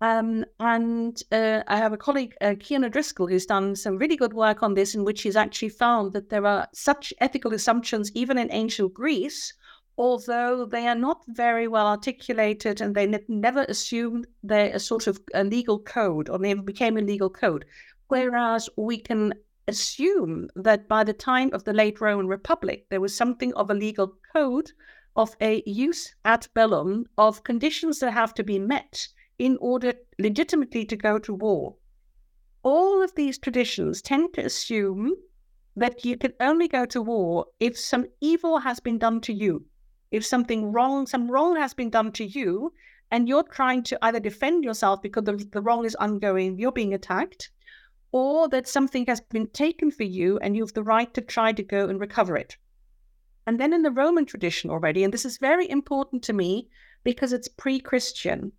Um, 0.00 0.44
and 0.60 1.22
uh, 1.32 1.62
I 1.66 1.78
have 1.78 1.94
a 1.94 1.96
colleague, 1.96 2.34
uh, 2.42 2.54
Cian 2.60 2.84
O'Driscoll, 2.84 3.28
who's 3.28 3.46
done 3.46 3.74
some 3.74 3.96
really 3.96 4.16
good 4.16 4.34
work 4.34 4.62
on 4.62 4.74
this, 4.74 4.94
in 4.94 5.04
which 5.04 5.22
he's 5.22 5.36
actually 5.36 5.70
found 5.70 6.12
that 6.12 6.28
there 6.28 6.46
are 6.46 6.68
such 6.74 7.14
ethical 7.18 7.54
assumptions 7.54 8.12
even 8.14 8.36
in 8.36 8.52
ancient 8.52 8.92
Greece, 8.92 9.54
although 9.96 10.66
they 10.66 10.86
are 10.86 10.94
not 10.94 11.22
very 11.28 11.66
well 11.66 11.86
articulated 11.86 12.82
and 12.82 12.94
they 12.94 13.06
ne- 13.06 13.24
never 13.28 13.64
assumed 13.70 14.26
they're 14.42 14.74
a 14.74 14.78
sort 14.78 15.06
of 15.06 15.18
a 15.32 15.42
legal 15.42 15.78
code 15.78 16.28
or 16.28 16.38
never 16.38 16.62
became 16.62 16.98
a 16.98 17.00
legal 17.00 17.30
code. 17.30 17.64
Whereas 18.08 18.68
we 18.76 18.98
can 18.98 19.32
assume 19.66 20.48
that 20.54 20.86
by 20.88 21.04
the 21.04 21.14
time 21.14 21.50
of 21.54 21.64
the 21.64 21.72
late 21.72 22.02
Roman 22.02 22.28
Republic, 22.28 22.86
there 22.90 23.00
was 23.00 23.16
something 23.16 23.54
of 23.54 23.70
a 23.70 23.74
legal 23.74 24.14
code 24.34 24.72
of 25.16 25.34
a 25.40 25.62
jus 25.62 26.14
ad 26.26 26.46
bellum 26.52 27.06
of 27.16 27.42
conditions 27.44 27.98
that 28.00 28.12
have 28.12 28.34
to 28.34 28.44
be 28.44 28.58
met 28.58 29.08
in 29.38 29.56
order 29.60 29.94
legitimately 30.18 30.84
to 30.84 30.96
go 30.96 31.18
to 31.18 31.34
war. 31.34 31.76
All 32.62 33.02
of 33.02 33.14
these 33.14 33.38
traditions 33.38 34.02
tend 34.02 34.34
to 34.34 34.44
assume 34.44 35.14
that 35.76 36.04
you 36.04 36.16
can 36.16 36.32
only 36.40 36.68
go 36.68 36.86
to 36.86 37.02
war 37.02 37.46
if 37.60 37.78
some 37.78 38.06
evil 38.20 38.58
has 38.58 38.80
been 38.80 38.98
done 38.98 39.20
to 39.20 39.32
you, 39.32 39.66
if 40.10 40.24
something 40.24 40.72
wrong, 40.72 41.06
some 41.06 41.30
wrong 41.30 41.56
has 41.56 41.74
been 41.74 41.90
done 41.90 42.12
to 42.12 42.24
you, 42.24 42.72
and 43.10 43.28
you're 43.28 43.42
trying 43.42 43.82
to 43.84 43.98
either 44.02 44.18
defend 44.18 44.64
yourself 44.64 45.02
because 45.02 45.24
the, 45.24 45.36
the 45.52 45.60
wrong 45.60 45.84
is 45.84 45.94
ongoing, 45.96 46.58
you're 46.58 46.72
being 46.72 46.94
attacked, 46.94 47.50
or 48.10 48.48
that 48.48 48.66
something 48.66 49.04
has 49.06 49.20
been 49.20 49.48
taken 49.48 49.90
for 49.90 50.04
you 50.04 50.38
and 50.38 50.56
you 50.56 50.62
have 50.62 50.72
the 50.72 50.82
right 50.82 51.12
to 51.12 51.20
try 51.20 51.52
to 51.52 51.62
go 51.62 51.88
and 51.88 52.00
recover 52.00 52.36
it. 52.36 52.56
And 53.46 53.60
then 53.60 53.72
in 53.72 53.82
the 53.82 53.90
Roman 53.90 54.26
tradition 54.26 54.70
already, 54.70 55.04
and 55.04 55.12
this 55.12 55.24
is 55.24 55.38
very 55.38 55.68
important 55.70 56.24
to 56.24 56.32
me 56.32 56.68
because 57.04 57.32
it's 57.32 57.46
pre 57.46 57.78
Christian, 57.78 58.52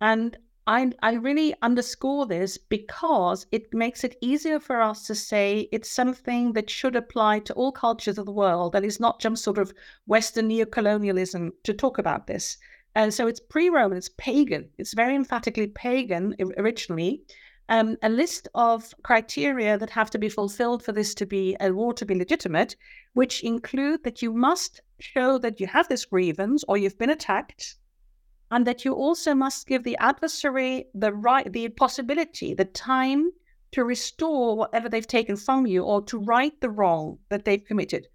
and 0.00 0.36
I, 0.68 0.90
I 1.00 1.12
really 1.12 1.54
underscore 1.62 2.26
this 2.26 2.58
because 2.58 3.46
it 3.52 3.72
makes 3.72 4.02
it 4.02 4.18
easier 4.20 4.58
for 4.58 4.80
us 4.80 5.06
to 5.06 5.14
say 5.14 5.68
it's 5.70 5.90
something 5.90 6.54
that 6.54 6.68
should 6.68 6.96
apply 6.96 7.38
to 7.40 7.54
all 7.54 7.70
cultures 7.70 8.18
of 8.18 8.26
the 8.26 8.32
world 8.32 8.74
and 8.74 8.84
is 8.84 8.98
not 8.98 9.20
just 9.20 9.44
sort 9.44 9.58
of 9.58 9.72
Western 10.06 10.48
neocolonialism 10.48 11.52
to 11.62 11.72
talk 11.72 11.98
about 11.98 12.26
this. 12.26 12.58
And 12.96 13.14
so 13.14 13.28
it's 13.28 13.38
pre 13.38 13.68
Roman, 13.68 13.98
it's 13.98 14.10
pagan, 14.16 14.70
it's 14.76 14.94
very 14.94 15.14
emphatically 15.14 15.68
pagan 15.68 16.34
originally 16.56 17.22
um, 17.68 17.96
a 18.02 18.08
list 18.08 18.48
of 18.54 18.94
criteria 19.02 19.76
that 19.78 19.90
have 19.90 20.10
to 20.10 20.18
be 20.18 20.28
fulfilled 20.28 20.82
for 20.82 20.92
this 20.92 21.14
to 21.14 21.26
be 21.26 21.56
a 21.60 21.72
war 21.72 21.92
to 21.94 22.06
be 22.06 22.14
legitimate, 22.14 22.76
which 23.14 23.42
include 23.42 24.04
that 24.04 24.22
you 24.22 24.32
must 24.32 24.80
show 25.00 25.38
that 25.38 25.60
you 25.60 25.66
have 25.66 25.88
this 25.88 26.04
grievance 26.04 26.64
or 26.68 26.76
you've 26.76 26.98
been 26.98 27.10
attacked, 27.10 27.76
and 28.50 28.66
that 28.66 28.84
you 28.84 28.92
also 28.92 29.34
must 29.34 29.66
give 29.66 29.84
the 29.84 29.96
adversary 29.98 30.86
the 30.94 31.12
right, 31.12 31.52
the 31.52 31.68
possibility, 31.68 32.54
the 32.54 32.64
time 32.64 33.30
to 33.72 33.84
restore 33.84 34.56
whatever 34.56 34.88
they've 34.88 35.06
taken 35.06 35.36
from 35.36 35.66
you 35.66 35.82
or 35.82 36.02
to 36.02 36.18
right 36.18 36.60
the 36.60 36.70
wrong 36.70 37.18
that 37.28 37.44
they've 37.44 37.64
committed 37.64 38.08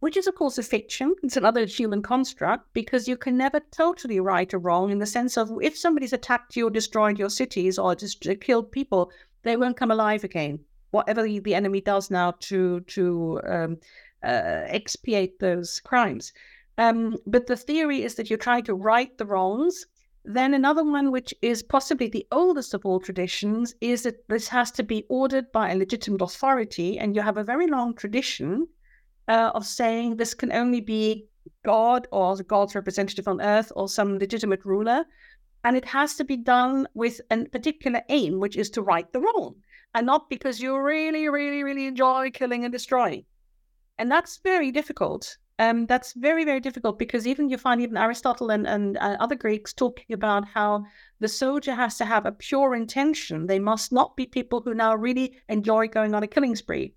which 0.00 0.16
is, 0.16 0.26
of 0.26 0.34
course, 0.34 0.58
a 0.58 0.62
fiction. 0.62 1.14
It's 1.22 1.36
another 1.36 1.64
human 1.64 2.02
construct 2.02 2.72
because 2.72 3.08
you 3.08 3.16
can 3.16 3.36
never 3.36 3.60
totally 3.72 4.20
right 4.20 4.52
or 4.54 4.58
wrong 4.58 4.90
in 4.90 4.98
the 4.98 5.06
sense 5.06 5.36
of 5.36 5.50
if 5.60 5.76
somebody's 5.76 6.12
attacked 6.12 6.56
you 6.56 6.68
or 6.68 6.70
destroyed 6.70 7.18
your 7.18 7.30
cities 7.30 7.78
or 7.78 7.94
just 7.94 8.26
uh, 8.26 8.34
killed 8.40 8.70
people, 8.70 9.10
they 9.42 9.56
won't 9.56 9.76
come 9.76 9.90
alive 9.90 10.24
again. 10.24 10.60
Whatever 10.90 11.22
the, 11.22 11.40
the 11.40 11.54
enemy 11.54 11.80
does 11.80 12.10
now 12.10 12.32
to 12.40 12.80
to 12.80 13.40
um, 13.46 13.78
uh, 14.22 14.62
expiate 14.66 15.38
those 15.40 15.80
crimes. 15.80 16.32
Um, 16.78 17.16
but 17.26 17.48
the 17.48 17.56
theory 17.56 18.04
is 18.04 18.14
that 18.14 18.30
you 18.30 18.36
try 18.36 18.60
to 18.62 18.74
right 18.74 19.16
the 19.18 19.26
wrongs. 19.26 19.84
Then 20.24 20.54
another 20.54 20.84
one, 20.84 21.10
which 21.10 21.34
is 21.42 21.62
possibly 21.62 22.08
the 22.08 22.26
oldest 22.30 22.72
of 22.72 22.86
all 22.86 23.00
traditions, 23.00 23.74
is 23.80 24.04
that 24.04 24.28
this 24.28 24.46
has 24.48 24.70
to 24.72 24.84
be 24.84 25.04
ordered 25.08 25.50
by 25.50 25.70
a 25.70 25.76
legitimate 25.76 26.22
authority, 26.22 26.98
and 26.98 27.16
you 27.16 27.22
have 27.22 27.36
a 27.36 27.44
very 27.44 27.66
long 27.66 27.94
tradition 27.94 28.68
uh, 29.26 29.50
of 29.54 29.66
saying 29.66 30.16
this 30.16 30.34
can 30.34 30.52
only 30.52 30.80
be 30.80 31.26
God 31.64 32.06
or 32.12 32.36
God's 32.36 32.74
representative 32.76 33.26
on 33.26 33.40
earth 33.40 33.72
or 33.74 33.88
some 33.88 34.18
legitimate 34.18 34.64
ruler. 34.64 35.04
And 35.64 35.76
it 35.76 35.84
has 35.86 36.14
to 36.16 36.24
be 36.24 36.36
done 36.36 36.86
with 36.94 37.20
a 37.30 37.44
particular 37.46 38.02
aim, 38.08 38.38
which 38.38 38.56
is 38.56 38.70
to 38.70 38.82
right 38.82 39.12
the 39.12 39.20
wrong, 39.20 39.56
and 39.94 40.06
not 40.06 40.30
because 40.30 40.60
you 40.60 40.78
really, 40.78 41.28
really, 41.28 41.64
really 41.64 41.86
enjoy 41.86 42.30
killing 42.30 42.64
and 42.64 42.72
destroying. 42.72 43.24
And 43.98 44.10
that's 44.10 44.38
very 44.44 44.70
difficult. 44.70 45.36
Um, 45.60 45.86
that's 45.86 46.12
very, 46.12 46.44
very 46.44 46.60
difficult 46.60 47.00
because 47.00 47.26
even 47.26 47.48
you 47.48 47.58
find 47.58 47.80
even 47.80 47.96
Aristotle 47.96 48.50
and, 48.50 48.64
and 48.66 48.96
uh, 48.98 49.16
other 49.18 49.34
Greeks 49.34 49.72
talking 49.72 50.12
about 50.12 50.46
how 50.46 50.84
the 51.18 51.26
soldier 51.26 51.74
has 51.74 51.98
to 51.98 52.04
have 52.04 52.26
a 52.26 52.32
pure 52.32 52.76
intention. 52.76 53.46
They 53.46 53.58
must 53.58 53.90
not 53.90 54.16
be 54.16 54.26
people 54.26 54.60
who 54.60 54.72
now 54.72 54.94
really 54.94 55.36
enjoy 55.48 55.88
going 55.88 56.14
on 56.14 56.22
a 56.22 56.28
killing 56.28 56.54
spree. 56.54 56.94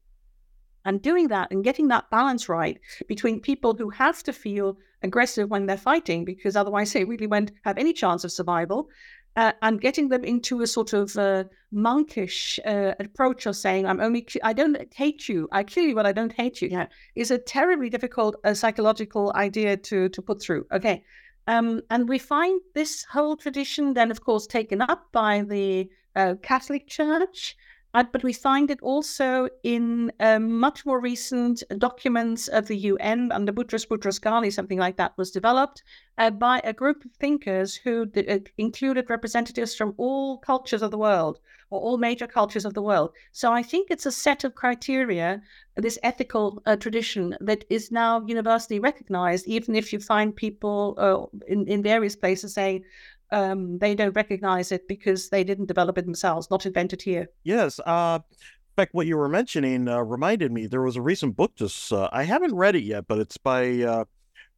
And 0.86 1.02
doing 1.02 1.28
that 1.28 1.52
and 1.52 1.64
getting 1.64 1.88
that 1.90 2.10
balance 2.10 2.50
right 2.50 2.80
between 3.08 3.40
people 3.40 3.76
who 3.76 3.90
have 3.92 4.24
to 4.24 4.34
feel 4.34 4.78
aggressive 5.04 5.50
when 5.50 5.66
they're 5.66 5.78
fighting, 5.78 6.26
because 6.26 6.56
otherwise 6.56 6.94
they 6.94 7.04
really 7.04 7.28
won't 7.28 7.52
have 7.66 7.78
any 7.78 7.94
chance 7.94 8.24
of 8.24 8.32
survival, 8.32 8.90
uh, 9.36 9.54
and 9.62 9.82
getting 9.82 10.10
them 10.10 10.24
into 10.24 10.62
a 10.62 10.68
sort 10.68 10.94
of 10.94 11.16
uh, 11.18 11.46
monkish 11.72 12.60
uh, 12.66 12.94
approach 13.00 13.46
of 13.46 13.56
saying, 13.56 13.86
"I'm 13.86 14.00
only, 14.00 14.28
I 14.44 14.54
don't 14.54 14.94
hate 14.94 15.30
you, 15.30 15.48
I 15.52 15.64
kill 15.64 15.86
you, 15.86 15.96
but 15.96 16.06
I 16.06 16.12
don't 16.12 16.34
hate 16.34 16.62
you," 16.62 16.70
yeah, 16.70 16.88
is 17.16 17.32
a 17.32 17.38
terribly 17.38 17.90
difficult 17.90 18.36
uh, 18.44 18.54
psychological 18.54 19.32
idea 19.36 19.78
to 19.78 20.10
to 20.10 20.22
put 20.22 20.42
through. 20.42 20.66
Okay, 20.72 21.04
um, 21.48 21.82
and 21.90 22.10
we 22.10 22.20
find 22.20 22.62
this 22.74 23.06
whole 23.06 23.38
tradition 23.38 23.94
then, 23.94 24.12
of 24.12 24.22
course, 24.22 24.48
taken 24.48 24.82
up 24.82 25.12
by 25.12 25.42
the 25.42 25.90
uh, 26.16 26.36
Catholic 26.42 26.88
Church. 26.88 27.56
Uh, 27.94 28.04
but 28.12 28.24
we 28.24 28.32
find 28.32 28.72
it 28.72 28.82
also 28.82 29.50
in 29.64 30.12
um, 30.20 30.60
much 30.60 30.86
more 30.86 31.00
recent 31.02 31.62
documents 31.78 32.48
of 32.48 32.68
the 32.68 32.78
UN 32.78 33.32
under 33.32 33.52
Boutros 33.52 33.86
Boutros 33.86 34.20
Ghali, 34.20 34.52
something 34.52 34.80
like 34.80 34.98
that 34.98 35.18
was 35.18 35.32
developed 35.32 35.84
uh, 36.18 36.30
by 36.30 36.62
a 36.64 36.74
group 36.74 37.04
of 37.04 37.12
thinkers 37.12 37.76
who 37.76 38.06
d- 38.06 38.28
uh, 38.28 38.40
included 38.58 39.10
representatives 39.10 39.76
from 39.76 39.94
all 39.98 40.38
cultures 40.38 40.82
of 40.82 40.92
the 40.92 40.98
world 40.98 41.40
or 41.70 41.80
all 41.80 41.98
major 41.98 42.28
cultures 42.28 42.66
of 42.66 42.74
the 42.74 42.82
world. 42.82 43.12
So 43.32 43.52
I 43.52 43.64
think 43.64 43.90
it's 43.90 44.06
a 44.06 44.12
set 44.12 44.44
of 44.44 44.56
criteria, 44.56 45.42
this 45.76 45.98
ethical 46.04 46.62
uh, 46.66 46.76
tradition 46.76 47.36
that 47.40 47.64
is 47.70 47.92
now 47.92 48.24
universally 48.26 48.80
recognized, 48.80 49.48
even 49.48 49.76
if 49.76 49.92
you 49.92 50.00
find 50.00 50.36
people 50.36 50.96
uh, 50.98 51.38
in, 51.48 51.68
in 51.68 51.82
various 51.82 52.16
places 52.16 52.54
saying, 52.54 52.84
um, 53.32 53.78
they 53.80 53.96
don't 53.96 54.16
recognize 54.16 54.72
it 54.72 54.88
because 54.88 55.30
they 55.30 55.44
didn't 55.44 55.68
develop 55.68 55.98
it 55.98 56.06
themselves, 56.06 56.50
not 56.50 56.66
invented 56.66 57.02
here. 57.02 57.30
Yes. 57.44 57.80
Uh, 57.86 58.20
in 58.32 58.76
fact, 58.76 58.94
what 58.94 59.08
you 59.08 59.18
were 59.18 59.30
mentioning 59.30 59.88
uh, 59.88 60.00
reminded 60.00 60.52
me 60.52 60.66
there 60.66 60.82
was 60.82 60.96
a 60.96 61.02
recent 61.02 61.36
book 61.36 61.56
just, 61.56 61.92
uh, 61.92 62.10
I 62.12 62.24
haven't 62.24 62.56
read 62.56 62.76
it 62.76 62.84
yet, 62.84 63.08
but 63.08 63.20
it's 63.20 63.38
by 63.38 63.82
uh, 63.82 64.06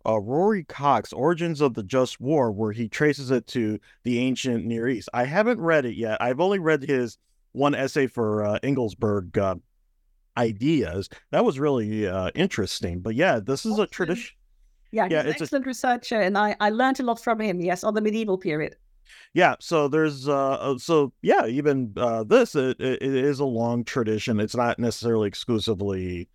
uh, 0.05 0.19
Rory 0.19 0.63
Cox, 0.63 1.13
Origins 1.13 1.61
of 1.61 1.73
the 1.73 1.83
Just 1.83 2.19
War, 2.19 2.51
where 2.51 2.71
he 2.71 2.87
traces 2.87 3.31
it 3.31 3.47
to 3.47 3.79
the 4.03 4.19
ancient 4.19 4.65
Near 4.65 4.87
East. 4.87 5.09
I 5.13 5.25
haven't 5.25 5.61
read 5.61 5.85
it 5.85 5.95
yet. 5.95 6.21
I've 6.21 6.39
only 6.39 6.59
read 6.59 6.83
his 6.83 7.17
one 7.53 7.75
essay 7.75 8.07
for 8.07 8.43
uh, 8.43 8.59
Engelsberg 8.63 9.37
uh, 9.37 9.55
ideas. 10.37 11.09
That 11.31 11.45
was 11.45 11.59
really 11.59 12.07
uh, 12.07 12.31
interesting. 12.35 12.99
But 12.99 13.15
yeah, 13.15 13.39
this 13.39 13.65
is 13.65 13.79
a 13.79 13.87
tradition. 13.87 14.35
Yeah, 14.93 15.07
yeah, 15.09 15.23
he's 15.23 15.35
an 15.35 15.41
excellent 15.41 15.65
a... 15.65 15.67
researcher, 15.69 16.21
and 16.21 16.37
I 16.37 16.55
I 16.59 16.69
learned 16.69 16.99
a 16.99 17.03
lot 17.03 17.19
from 17.19 17.41
him. 17.41 17.59
Yes, 17.59 17.83
on 17.83 17.95
the 17.95 18.01
medieval 18.01 18.37
period. 18.37 18.75
Yeah, 19.33 19.55
so 19.59 19.87
there's 19.87 20.29
uh, 20.29 20.51
uh 20.51 20.77
so 20.77 21.11
yeah, 21.23 21.47
even 21.47 21.93
uh, 21.97 22.23
this 22.23 22.53
it, 22.53 22.79
it 22.79 23.01
is 23.01 23.39
a 23.39 23.45
long 23.45 23.83
tradition. 23.83 24.39
It's 24.39 24.55
not 24.55 24.77
necessarily 24.77 25.27
exclusively 25.27 26.29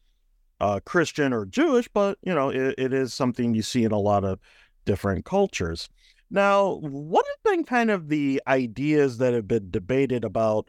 uh, 0.61 0.81
Christian 0.85 1.33
or 1.33 1.47
Jewish, 1.47 1.87
but 1.87 2.19
you 2.23 2.35
know 2.35 2.49
it, 2.49 2.75
it 2.77 2.93
is 2.93 3.15
something 3.15 3.55
you 3.55 3.63
see 3.63 3.85
in 3.85 3.93
a 3.93 3.99
lot 3.99 4.25
of 4.25 4.41
different 4.85 5.25
cultures. 5.25 5.89
Now, 6.29 6.79
what 6.81 7.25
have 7.27 7.53
been 7.53 7.65
kind 7.65 7.93
of 7.93 8.09
the 8.09 8.43
ideas 8.49 9.19
that 9.19 9.35
have 9.35 9.47
been 9.47 9.71
debated 9.71 10.25
about 10.25 10.67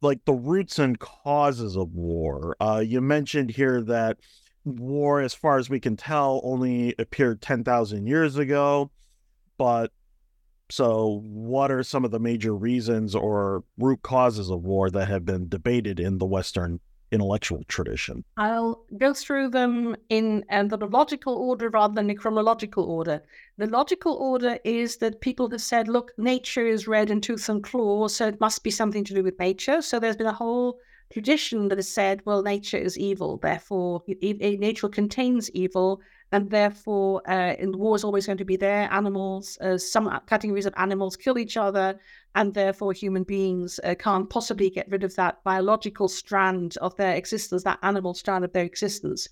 like 0.00 0.24
the 0.24 0.34
roots 0.34 0.80
and 0.80 0.98
causes 0.98 1.76
of 1.76 1.94
war? 1.94 2.56
Uh, 2.60 2.82
you 2.84 3.00
mentioned 3.00 3.50
here 3.50 3.80
that 3.82 4.18
war, 4.64 5.20
as 5.20 5.34
far 5.34 5.58
as 5.58 5.68
we 5.70 5.80
can 5.80 5.96
tell, 5.96 6.40
only 6.44 6.94
appeared 6.98 7.40
10,000 7.42 8.06
years 8.06 8.36
ago. 8.36 8.90
But 9.58 9.92
So, 10.70 11.20
what 11.24 11.70
are 11.70 11.82
some 11.82 12.04
of 12.04 12.12
the 12.12 12.18
major 12.18 12.54
reasons 12.56 13.14
or 13.14 13.62
root 13.76 14.00
causes 14.02 14.50
of 14.50 14.62
war 14.62 14.90
that 14.90 15.06
have 15.08 15.24
been 15.26 15.48
debated 15.48 16.00
in 16.00 16.16
the 16.18 16.24
Western 16.24 16.80
intellectual 17.10 17.62
tradition? 17.68 18.24
I'll 18.38 18.86
go 18.96 19.12
through 19.12 19.50
them 19.50 19.96
in 20.08 20.44
uh, 20.50 20.64
the 20.64 20.78
logical 20.78 21.34
order 21.36 21.68
rather 21.68 21.94
than 21.94 22.06
the 22.06 22.14
chronological 22.14 22.84
order. 22.84 23.22
The 23.58 23.66
logical 23.66 24.14
order 24.14 24.58
is 24.64 24.96
that 24.96 25.20
people 25.20 25.50
have 25.50 25.60
said, 25.60 25.88
look, 25.88 26.12
nature 26.16 26.66
is 26.66 26.88
red 26.88 27.10
in 27.10 27.20
tooth 27.20 27.48
and 27.50 27.62
claw, 27.62 28.08
so 28.08 28.28
it 28.28 28.40
must 28.40 28.64
be 28.64 28.70
something 28.70 29.04
to 29.04 29.14
do 29.14 29.22
with 29.22 29.38
nature. 29.38 29.82
So 29.82 30.00
there's 30.00 30.16
been 30.16 30.26
a 30.26 30.32
whole 30.32 30.78
tradition 31.12 31.68
that 31.68 31.78
has 31.78 31.88
said, 31.88 32.22
well, 32.24 32.42
nature 32.42 32.78
is 32.78 32.98
evil, 32.98 33.38
therefore, 33.38 34.02
nature 34.22 34.88
contains 34.88 35.50
evil, 35.50 36.00
and 36.32 36.50
therefore, 36.50 37.20
uh, 37.28 37.54
in 37.58 37.76
war 37.78 37.94
is 37.94 38.04
always 38.04 38.26
going 38.26 38.38
to 38.38 38.44
be 38.44 38.56
there. 38.56 38.90
Animals, 38.90 39.58
uh, 39.60 39.76
some 39.76 40.10
categories 40.26 40.64
of 40.64 40.72
animals 40.78 41.16
kill 41.16 41.38
each 41.38 41.58
other, 41.58 41.98
and 42.34 42.54
therefore, 42.54 42.92
human 42.94 43.22
beings 43.22 43.78
uh, 43.84 43.94
can't 43.98 44.30
possibly 44.30 44.70
get 44.70 44.88
rid 44.88 45.04
of 45.04 45.14
that 45.16 45.44
biological 45.44 46.08
strand 46.08 46.78
of 46.78 46.96
their 46.96 47.14
existence, 47.14 47.62
that 47.64 47.78
animal 47.82 48.14
strand 48.14 48.44
of 48.44 48.52
their 48.54 48.64
existence. 48.64 49.28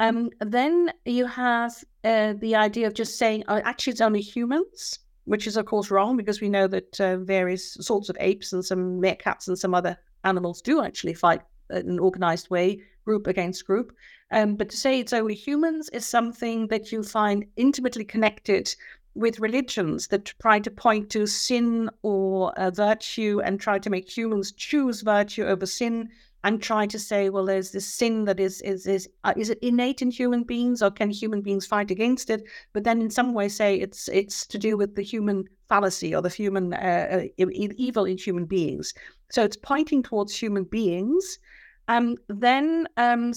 Um, 0.00 0.30
then 0.40 0.90
you 1.04 1.26
have 1.26 1.72
uh, 2.02 2.32
the 2.38 2.56
idea 2.56 2.86
of 2.86 2.94
just 2.94 3.18
saying, 3.18 3.44
oh, 3.48 3.60
actually, 3.64 3.92
it's 3.92 4.00
only 4.00 4.22
humans, 4.22 4.98
which 5.24 5.46
is, 5.46 5.58
of 5.58 5.66
course, 5.66 5.90
wrong 5.90 6.16
because 6.16 6.40
we 6.40 6.48
know 6.48 6.66
that 6.66 7.00
uh, 7.00 7.18
various 7.18 7.74
sorts 7.74 8.08
of 8.08 8.16
apes 8.18 8.52
and 8.54 8.64
some 8.64 9.00
meerkats 9.00 9.46
and 9.48 9.58
some 9.58 9.74
other 9.74 9.98
animals 10.24 10.62
do 10.62 10.82
actually 10.82 11.14
fight 11.14 11.40
in 11.70 11.88
an 11.88 11.98
organized 11.98 12.50
way, 12.50 12.82
group 13.04 13.26
against 13.26 13.66
group. 13.66 13.94
Um, 14.30 14.56
but 14.56 14.70
to 14.70 14.76
say 14.76 14.98
it's 14.98 15.12
only 15.12 15.34
humans 15.34 15.88
is 15.90 16.06
something 16.06 16.68
that 16.68 16.92
you 16.92 17.02
find 17.02 17.44
intimately 17.56 18.04
connected 18.04 18.74
with 19.14 19.40
religions 19.40 20.08
that 20.08 20.32
try 20.40 20.58
to 20.58 20.70
point 20.70 21.10
to 21.10 21.26
sin 21.26 21.90
or 22.02 22.58
uh, 22.58 22.70
virtue 22.70 23.42
and 23.44 23.60
try 23.60 23.78
to 23.78 23.90
make 23.90 24.08
humans 24.08 24.52
choose 24.52 25.02
virtue 25.02 25.44
over 25.44 25.66
sin 25.66 26.08
and 26.44 26.62
try 26.62 26.86
to 26.86 26.98
say, 26.98 27.28
well, 27.28 27.44
there's 27.44 27.70
this 27.70 27.86
sin 27.86 28.24
that 28.24 28.40
is 28.40 28.60
is 28.62 28.86
is 28.86 29.08
uh, 29.24 29.34
is 29.36 29.50
it 29.50 29.58
innate 29.62 30.02
in 30.02 30.10
human 30.10 30.42
beings 30.42 30.82
or 30.82 30.90
can 30.90 31.10
human 31.10 31.40
beings 31.40 31.66
fight 31.66 31.90
against 31.90 32.30
it? 32.30 32.44
But 32.72 32.84
then 32.84 33.00
in 33.00 33.10
some 33.10 33.34
way 33.34 33.48
say 33.48 33.76
it's 33.76 34.08
it's 34.08 34.46
to 34.46 34.58
do 34.58 34.76
with 34.76 34.96
the 34.96 35.02
human 35.02 35.44
fallacy 35.72 36.14
or 36.14 36.22
the 36.22 36.28
human 36.28 36.74
uh, 36.74 37.22
uh 37.38 37.46
evil 37.86 38.04
in 38.04 38.18
human 38.18 38.46
beings. 38.56 38.94
So 39.30 39.42
it's 39.42 39.56
pointing 39.56 40.02
towards 40.02 40.36
human 40.36 40.64
beings. 40.64 41.38
Um, 41.88 42.16
then 42.28 42.86
um, 42.96 43.32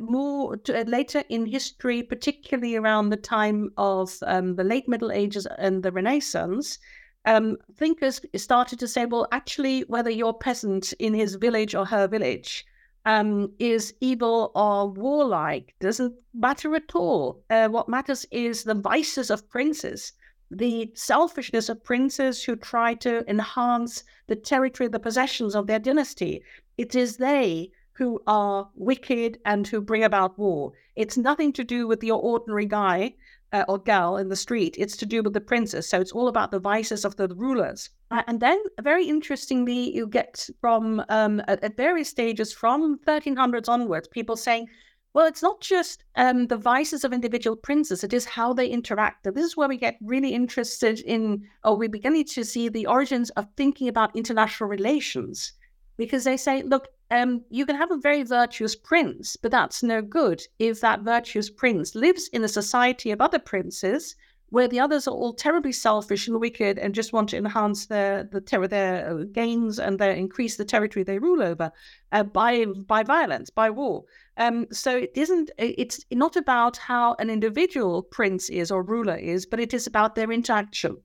more 0.00 0.56
to, 0.64 0.80
uh, 0.80 0.84
later 0.84 1.22
in 1.28 1.46
history, 1.46 2.02
particularly 2.02 2.76
around 2.76 3.08
the 3.08 3.16
time 3.16 3.70
of 3.76 4.16
um, 4.26 4.56
the 4.56 4.64
late 4.64 4.88
Middle 4.88 5.10
Ages 5.10 5.46
and 5.58 5.82
the 5.82 5.92
Renaissance, 5.92 6.78
um, 7.24 7.56
thinkers 7.76 8.20
started 8.36 8.78
to 8.78 8.88
say, 8.88 9.06
well, 9.06 9.26
actually, 9.32 9.82
whether 9.94 10.10
you're 10.10 10.34
peasant 10.48 10.92
in 10.98 11.14
his 11.14 11.34
village 11.34 11.74
or 11.74 11.84
her 11.86 12.06
village 12.06 12.64
um, 13.04 13.52
is 13.58 13.94
evil 14.00 14.52
or 14.54 14.88
warlike 14.90 15.74
doesn't 15.80 16.14
matter 16.34 16.74
at 16.74 16.94
all. 16.94 17.42
Uh, 17.50 17.68
what 17.68 17.88
matters 17.88 18.26
is 18.30 18.64
the 18.64 18.74
vices 18.74 19.30
of 19.30 19.48
princes, 19.50 20.12
the 20.50 20.90
selfishness 20.94 21.68
of 21.68 21.84
princes 21.84 22.42
who 22.42 22.56
try 22.56 22.94
to 22.94 23.28
enhance 23.30 24.02
the 24.26 24.36
territory, 24.36 24.88
the 24.88 24.98
possessions 24.98 25.54
of 25.54 25.66
their 25.66 25.78
dynasty. 25.78 26.42
It 26.76 26.94
is 26.94 27.16
they 27.16 27.70
who 27.92 28.22
are 28.26 28.68
wicked 28.74 29.38
and 29.44 29.66
who 29.66 29.80
bring 29.80 30.02
about 30.02 30.38
war. 30.38 30.72
It's 30.96 31.16
nothing 31.16 31.52
to 31.52 31.64
do 31.64 31.86
with 31.86 32.02
your 32.02 32.20
ordinary 32.20 32.66
guy 32.66 33.14
uh, 33.52 33.64
or 33.68 33.78
gal 33.78 34.16
in 34.16 34.28
the 34.28 34.36
street. 34.36 34.74
It's 34.78 34.96
to 34.98 35.06
do 35.06 35.22
with 35.22 35.34
the 35.34 35.40
princes. 35.40 35.88
So 35.88 36.00
it's 36.00 36.12
all 36.12 36.28
about 36.28 36.50
the 36.50 36.58
vices 36.58 37.04
of 37.04 37.16
the 37.16 37.28
rulers. 37.28 37.90
Uh, 38.10 38.22
and 38.26 38.40
then, 38.40 38.62
very 38.80 39.06
interestingly, 39.06 39.94
you 39.94 40.06
get 40.06 40.48
from 40.60 41.04
um, 41.08 41.40
at, 41.46 41.62
at, 41.62 41.76
various 41.76 42.08
stages 42.08 42.52
from 42.52 42.98
1300s 43.06 43.68
onwards, 43.68 44.08
people 44.08 44.36
saying, 44.36 44.68
well, 45.12 45.26
it's 45.26 45.42
not 45.42 45.60
just 45.60 46.04
um, 46.16 46.46
the 46.46 46.56
vices 46.56 47.04
of 47.04 47.12
individual 47.12 47.56
princes, 47.56 48.04
it 48.04 48.12
is 48.12 48.24
how 48.24 48.52
they 48.52 48.68
interact. 48.68 49.26
And 49.26 49.34
this 49.34 49.44
is 49.44 49.56
where 49.56 49.68
we 49.68 49.76
get 49.76 49.98
really 50.00 50.32
interested 50.32 51.00
in, 51.00 51.48
or 51.64 51.76
we're 51.76 51.88
beginning 51.88 52.26
to 52.26 52.44
see 52.44 52.68
the 52.68 52.86
origins 52.86 53.30
of 53.30 53.46
thinking 53.56 53.88
about 53.88 54.14
international 54.14 54.68
relations. 54.68 55.52
Because 55.96 56.24
they 56.24 56.36
say, 56.36 56.62
look, 56.62 56.88
um, 57.10 57.42
you 57.50 57.66
can 57.66 57.76
have 57.76 57.90
a 57.90 57.98
very 57.98 58.22
virtuous 58.22 58.76
prince, 58.76 59.36
but 59.36 59.50
that's 59.50 59.82
no 59.82 60.00
good 60.00 60.42
if 60.58 60.80
that 60.80 61.00
virtuous 61.00 61.50
prince 61.50 61.94
lives 61.94 62.28
in 62.28 62.44
a 62.44 62.48
society 62.48 63.10
of 63.10 63.20
other 63.20 63.40
princes 63.40 64.14
where 64.50 64.68
the 64.68 64.80
others 64.80 65.06
are 65.06 65.14
all 65.14 65.32
terribly 65.32 65.72
selfish 65.72 66.28
and 66.28 66.40
wicked 66.40 66.78
and 66.78 66.94
just 66.94 67.12
want 67.12 67.28
to 67.30 67.36
enhance 67.36 67.86
their 67.86 68.24
the 68.24 68.40
ter- 68.40 68.66
their 68.66 69.08
uh, 69.08 69.24
gains 69.32 69.78
and 69.78 69.98
their 69.98 70.12
increase 70.12 70.56
the 70.56 70.64
territory 70.64 71.04
they 71.04 71.18
rule 71.18 71.42
over 71.42 71.72
uh, 72.12 72.22
by 72.22 72.64
by 72.64 73.02
violence 73.02 73.48
by 73.48 73.70
war. 73.70 74.04
Um, 74.40 74.66
so 74.72 74.96
it 74.96 75.12
isn't 75.14 75.50
it's 75.58 76.00
not 76.10 76.34
about 76.34 76.78
how 76.78 77.14
an 77.18 77.28
individual 77.28 78.02
prince 78.02 78.48
is 78.48 78.70
or 78.70 78.82
ruler 78.82 79.16
is, 79.16 79.44
but 79.44 79.60
it 79.60 79.74
is 79.74 79.86
about 79.86 80.14
their 80.14 80.32
interaction. 80.32 80.96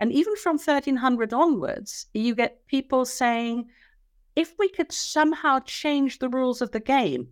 And 0.00 0.10
even 0.10 0.36
from 0.36 0.56
1300 0.56 1.34
onwards, 1.34 2.06
you 2.14 2.34
get 2.34 2.66
people 2.66 3.04
saying 3.04 3.68
if 4.34 4.54
we 4.58 4.70
could 4.70 4.90
somehow 4.90 5.58
change 5.66 6.18
the 6.18 6.30
rules 6.30 6.62
of 6.62 6.70
the 6.70 6.80
game, 6.80 7.28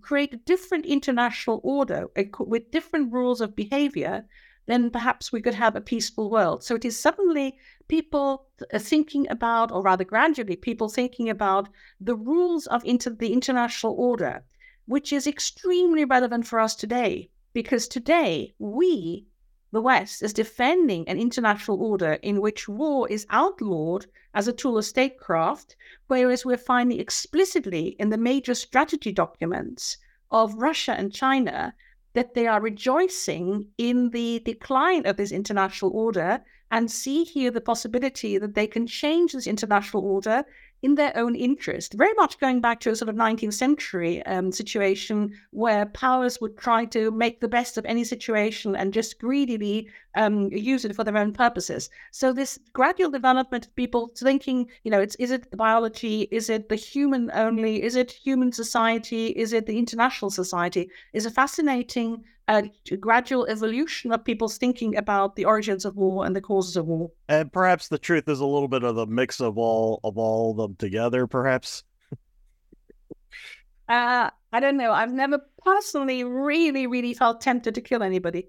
create 0.00 0.34
a 0.34 0.38
different 0.38 0.86
international 0.86 1.60
order 1.62 2.08
with 2.40 2.72
different 2.72 3.12
rules 3.12 3.40
of 3.40 3.54
behavior, 3.54 4.26
then 4.66 4.90
perhaps 4.90 5.30
we 5.30 5.40
could 5.40 5.54
have 5.54 5.76
a 5.76 5.80
peaceful 5.80 6.30
world. 6.30 6.64
So 6.64 6.74
it 6.74 6.84
is 6.84 6.98
suddenly 6.98 7.58
people 7.86 8.46
thinking 8.76 9.30
about, 9.30 9.70
or 9.70 9.82
rather 9.82 10.04
gradually, 10.04 10.56
people 10.56 10.88
thinking 10.88 11.30
about 11.30 11.68
the 12.00 12.16
rules 12.16 12.66
of 12.66 12.84
inter- 12.84 13.14
the 13.14 13.32
international 13.32 13.94
order, 13.96 14.42
which 14.86 15.12
is 15.12 15.26
extremely 15.26 16.04
relevant 16.04 16.46
for 16.46 16.60
us 16.60 16.74
today. 16.74 17.30
Because 17.52 17.88
today, 17.88 18.54
we 18.58 19.26
the 19.74 19.80
West 19.80 20.22
is 20.22 20.32
defending 20.32 21.08
an 21.08 21.18
international 21.18 21.82
order 21.82 22.12
in 22.22 22.40
which 22.40 22.68
war 22.68 23.08
is 23.08 23.26
outlawed 23.30 24.06
as 24.32 24.46
a 24.46 24.52
tool 24.52 24.78
of 24.78 24.84
statecraft, 24.84 25.74
whereas 26.06 26.44
we're 26.44 26.56
finding 26.56 27.00
explicitly 27.00 27.96
in 27.98 28.08
the 28.10 28.16
major 28.16 28.54
strategy 28.54 29.10
documents 29.10 29.96
of 30.30 30.54
Russia 30.54 30.92
and 30.92 31.12
China 31.12 31.74
that 32.12 32.34
they 32.34 32.46
are 32.46 32.60
rejoicing 32.60 33.66
in 33.76 34.10
the 34.10 34.40
decline 34.44 35.04
of 35.06 35.16
this 35.16 35.32
international 35.32 35.90
order 35.90 36.40
and 36.70 36.88
see 36.88 37.24
here 37.24 37.50
the 37.50 37.60
possibility 37.60 38.38
that 38.38 38.54
they 38.54 38.68
can 38.68 38.86
change 38.86 39.32
this 39.32 39.48
international 39.48 40.04
order 40.04 40.44
in 40.84 40.96
their 40.96 41.16
own 41.16 41.34
interest, 41.34 41.94
very 41.94 42.12
much 42.12 42.38
going 42.38 42.60
back 42.60 42.78
to 42.78 42.90
a 42.90 42.94
sort 42.94 43.08
of 43.08 43.16
19th 43.16 43.54
century 43.54 44.22
um, 44.26 44.52
situation 44.52 45.32
where 45.50 45.86
powers 45.86 46.42
would 46.42 46.58
try 46.58 46.84
to 46.84 47.10
make 47.10 47.40
the 47.40 47.48
best 47.48 47.78
of 47.78 47.86
any 47.86 48.04
situation 48.04 48.76
and 48.76 48.92
just 48.92 49.18
greedily 49.18 49.88
um, 50.14 50.50
use 50.52 50.84
it 50.84 50.94
for 50.94 51.02
their 51.02 51.16
own 51.16 51.32
purposes. 51.32 51.88
So 52.12 52.34
this 52.34 52.58
gradual 52.74 53.10
development 53.10 53.64
of 53.64 53.74
people 53.76 54.12
thinking, 54.14 54.68
you 54.82 54.90
know, 54.90 55.00
it's 55.00 55.14
is 55.14 55.30
it 55.30 55.50
the 55.50 55.56
biology, 55.56 56.28
is 56.30 56.50
it 56.50 56.68
the 56.68 56.76
human 56.76 57.30
only, 57.32 57.82
is 57.82 57.96
it 57.96 58.10
human 58.10 58.52
society, 58.52 59.28
is 59.28 59.54
it 59.54 59.64
the 59.64 59.78
international 59.78 60.30
society, 60.30 60.90
is 61.14 61.24
a 61.24 61.30
fascinating 61.30 62.24
a 62.48 62.70
gradual 63.00 63.46
evolution 63.46 64.12
of 64.12 64.24
people's 64.24 64.58
thinking 64.58 64.96
about 64.96 65.36
the 65.36 65.44
origins 65.44 65.84
of 65.84 65.96
war 65.96 66.26
and 66.26 66.36
the 66.36 66.40
causes 66.40 66.76
of 66.76 66.86
war. 66.86 67.10
And 67.28 67.52
perhaps 67.52 67.88
the 67.88 67.98
truth 67.98 68.28
is 68.28 68.40
a 68.40 68.46
little 68.46 68.68
bit 68.68 68.84
of 68.84 68.96
the 68.96 69.06
mix 69.06 69.40
of 69.40 69.56
all 69.56 70.00
of 70.04 70.18
all 70.18 70.50
of 70.50 70.56
them 70.58 70.76
together, 70.76 71.26
perhaps. 71.26 71.84
uh, 73.88 74.30
I 74.52 74.60
don't 74.60 74.76
know. 74.76 74.92
I've 74.92 75.12
never 75.12 75.40
personally 75.64 76.24
really, 76.24 76.86
really 76.86 77.14
felt 77.14 77.40
tempted 77.40 77.74
to 77.74 77.80
kill 77.80 78.02
anybody. 78.02 78.48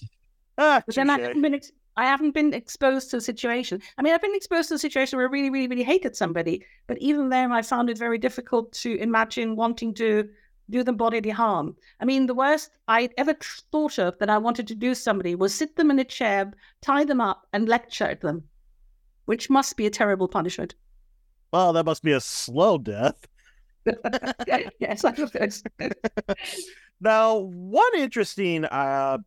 Ah, 0.56 0.80
but 0.86 0.94
then 0.94 1.10
I 1.10 1.18
haven't 1.18 1.42
been 1.42 1.54
ex- 1.54 1.72
I 1.96 2.04
haven't 2.04 2.30
been 2.30 2.54
exposed 2.54 3.10
to 3.10 3.16
a 3.16 3.20
situation. 3.20 3.82
I 3.98 4.02
mean, 4.02 4.14
I've 4.14 4.22
been 4.22 4.34
exposed 4.36 4.68
to 4.68 4.76
a 4.76 4.78
situation 4.78 5.16
where 5.16 5.26
I 5.26 5.30
really, 5.30 5.50
really, 5.50 5.66
really 5.66 5.82
hated 5.82 6.14
somebody, 6.16 6.64
but 6.86 6.96
even 6.98 7.28
then, 7.28 7.50
I 7.50 7.62
found 7.62 7.90
it 7.90 7.98
very 7.98 8.18
difficult 8.18 8.72
to 8.74 8.96
imagine 8.98 9.56
wanting 9.56 9.94
to 9.94 10.28
do 10.70 10.82
them 10.82 10.96
bodily 10.96 11.30
harm. 11.30 11.76
I 12.00 12.04
mean, 12.04 12.26
the 12.26 12.34
worst 12.34 12.70
I'd 12.88 13.14
ever 13.18 13.34
thought 13.70 13.98
of 13.98 14.18
that 14.18 14.30
I 14.30 14.38
wanted 14.38 14.66
to 14.68 14.74
do 14.74 14.94
somebody 14.94 15.34
was 15.34 15.54
sit 15.54 15.76
them 15.76 15.90
in 15.90 15.98
a 15.98 16.04
chair, 16.04 16.52
tie 16.80 17.04
them 17.04 17.20
up, 17.20 17.46
and 17.52 17.68
lecture 17.68 18.14
them, 18.20 18.44
which 19.26 19.50
must 19.50 19.76
be 19.76 19.86
a 19.86 19.90
terrible 19.90 20.28
punishment. 20.28 20.74
Well, 21.52 21.72
that 21.74 21.86
must 21.86 22.02
be 22.02 22.12
a 22.12 22.20
slow 22.20 22.78
death. 22.78 23.26
yes, 24.80 25.04
now, 27.00 27.36
one 27.38 27.92
interesting 27.96 28.64
uh, 28.64 29.18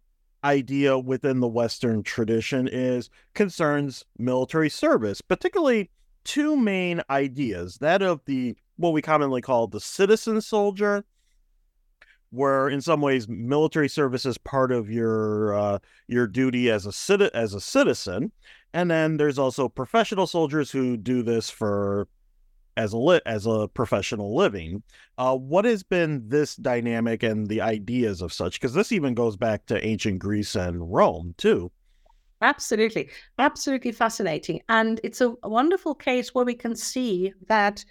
idea 0.43 0.97
within 0.97 1.39
the 1.39 1.47
Western 1.47 2.03
tradition 2.03 2.67
is 2.67 3.09
concerns 3.35 4.03
military 4.17 4.69
service, 4.69 5.21
particularly 5.21 5.91
two 6.23 6.57
main 6.57 7.01
ideas: 7.09 7.77
that 7.77 8.01
of 8.01 8.21
the 8.25 8.57
what 8.77 8.93
we 8.93 9.01
commonly 9.01 9.41
call 9.41 9.67
the 9.67 9.79
citizen 9.79 10.41
soldier 10.41 11.05
where 12.31 12.69
in 12.69 12.81
some 12.81 13.01
ways 13.01 13.27
military 13.27 13.89
service 13.89 14.25
is 14.25 14.37
part 14.37 14.71
of 14.71 14.89
your 14.89 15.53
uh, 15.53 15.79
your 16.07 16.27
duty 16.27 16.69
as 16.69 16.85
a 16.85 16.89
citi- 16.89 17.31
as 17.33 17.53
a 17.53 17.61
citizen, 17.61 18.31
and 18.73 18.91
then 18.91 19.17
there's 19.17 19.39
also 19.39 19.69
professional 19.69 20.27
soldiers 20.27 20.71
who 20.71 20.97
do 20.97 21.23
this 21.23 21.49
for 21.49 22.07
as 22.75 22.93
a 22.93 22.97
lit 22.97 23.23
as 23.25 23.47
a 23.47 23.67
professional 23.73 24.35
living. 24.35 24.83
Uh, 25.17 25.35
what 25.35 25.65
has 25.65 25.83
been 25.83 26.27
this 26.27 26.55
dynamic 26.55 27.23
and 27.23 27.47
the 27.47 27.61
ideas 27.61 28.21
of 28.21 28.31
such? 28.31 28.59
Because 28.59 28.73
this 28.73 28.91
even 28.91 29.13
goes 29.13 29.35
back 29.35 29.65
to 29.65 29.85
ancient 29.85 30.19
Greece 30.19 30.55
and 30.55 30.93
Rome 30.93 31.33
too. 31.37 31.71
Absolutely, 32.41 33.09
absolutely 33.39 33.91
fascinating, 33.91 34.61
and 34.69 34.99
it's 35.03 35.21
a 35.21 35.35
wonderful 35.43 35.95
case 35.95 36.35
where 36.35 36.45
we 36.45 36.53
can 36.53 36.75
see 36.75 37.33
that 37.47 37.83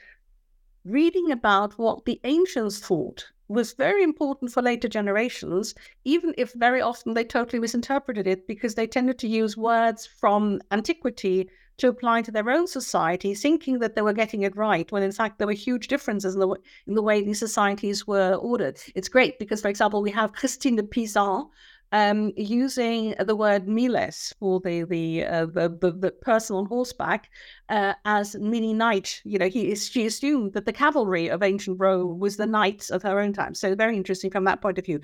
reading 0.84 1.32
about 1.32 1.76
what 1.78 2.04
the 2.04 2.20
ancients 2.22 2.78
thought 2.78 3.26
was 3.48 3.72
very 3.74 4.02
important 4.02 4.52
for 4.52 4.62
later 4.62 4.88
generations, 4.88 5.74
even 6.04 6.34
if 6.36 6.52
very 6.54 6.80
often 6.80 7.14
they 7.14 7.24
totally 7.24 7.60
misinterpreted 7.60 8.26
it 8.26 8.46
because 8.46 8.74
they 8.74 8.86
tended 8.86 9.18
to 9.18 9.28
use 9.28 9.56
words 9.56 10.06
from 10.06 10.60
antiquity 10.70 11.48
to 11.78 11.88
apply 11.88 12.22
to 12.22 12.30
their 12.30 12.48
own 12.50 12.66
society, 12.66 13.34
thinking 13.34 13.78
that 13.78 13.94
they 13.94 14.02
were 14.02 14.12
getting 14.12 14.42
it 14.42 14.56
right, 14.56 14.90
when 14.90 15.02
in 15.02 15.12
fact 15.12 15.38
there 15.38 15.46
were 15.46 15.52
huge 15.52 15.88
differences 15.88 16.34
in 16.34 16.40
the, 16.40 16.48
in 16.86 16.94
the 16.94 17.02
way 17.02 17.22
these 17.22 17.38
societies 17.38 18.06
were 18.06 18.34
ordered. 18.34 18.80
It's 18.94 19.08
great 19.08 19.38
because, 19.38 19.60
for 19.60 19.68
example, 19.68 20.02
we 20.02 20.10
have 20.12 20.32
Christine 20.32 20.76
de 20.76 20.82
Pisan, 20.82 21.48
um, 21.92 22.32
using 22.36 23.14
the 23.18 23.36
word 23.36 23.68
miles 23.68 24.34
for 24.38 24.60
the 24.60 24.84
the, 24.84 25.24
uh, 25.24 25.46
the, 25.46 25.68
the, 25.80 25.92
the 25.92 26.10
person 26.10 26.56
on 26.56 26.66
horseback 26.66 27.30
uh, 27.68 27.94
as 28.04 28.34
mini 28.36 28.72
knight. 28.72 29.20
You 29.24 29.38
know, 29.38 29.48
he 29.48 29.74
she 29.74 30.06
assumed 30.06 30.52
that 30.54 30.66
the 30.66 30.72
cavalry 30.72 31.28
of 31.28 31.42
ancient 31.42 31.78
Rome 31.80 32.18
was 32.18 32.36
the 32.36 32.46
knights 32.46 32.90
of 32.90 33.02
her 33.02 33.20
own 33.20 33.32
time. 33.32 33.54
So 33.54 33.74
very 33.74 33.96
interesting 33.96 34.30
from 34.30 34.44
that 34.44 34.60
point 34.60 34.78
of 34.78 34.86
view. 34.86 35.00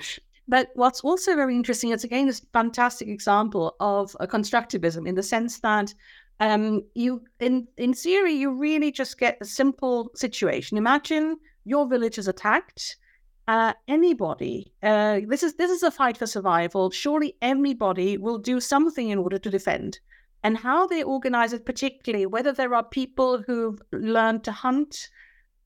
But 0.49 0.71
what's 0.75 1.01
also 1.01 1.37
very 1.37 1.55
interesting 1.55 1.90
is 1.90 2.05
again 2.05 2.27
this 2.27 2.45
fantastic 2.53 3.09
example 3.09 3.77
of 3.81 4.16
a 4.18 4.27
constructivism 4.27 5.07
in 5.07 5.14
the 5.14 5.23
sense 5.23 5.61
that 5.61 5.95
um, 6.40 6.83
you 6.95 7.23
in 7.38 7.68
in 7.77 7.95
theory 7.95 8.33
you 8.33 8.53
really 8.53 8.90
just 8.90 9.18
get 9.18 9.38
a 9.40 9.45
simple 9.45 10.11
situation. 10.14 10.77
Imagine 10.77 11.37
your 11.64 11.87
village 11.87 12.18
is 12.18 12.27
attacked 12.27 12.97
uh, 13.53 13.75
anybody. 13.87 14.73
Uh, 14.83 15.21
this 15.29 15.43
is 15.43 15.55
this 15.57 15.71
is 15.71 15.83
a 15.83 15.91
fight 15.91 16.17
for 16.17 16.27
survival. 16.27 16.91
Surely 16.91 17.37
everybody 17.43 18.17
will 18.17 18.38
do 18.38 18.61
something 18.61 19.11
in 19.11 19.19
order 19.19 19.38
to 19.38 19.51
defend. 19.51 20.01
And 20.43 20.57
how 20.57 20.87
they 20.87 21.03
organize 21.03 21.53
it, 21.53 21.67
particularly 21.67 22.25
whether 22.25 22.53
there 22.53 22.75
are 22.75 22.83
people 22.83 23.43
who've 23.47 23.81
learned 23.93 24.43
to 24.45 24.53
hunt 24.53 25.11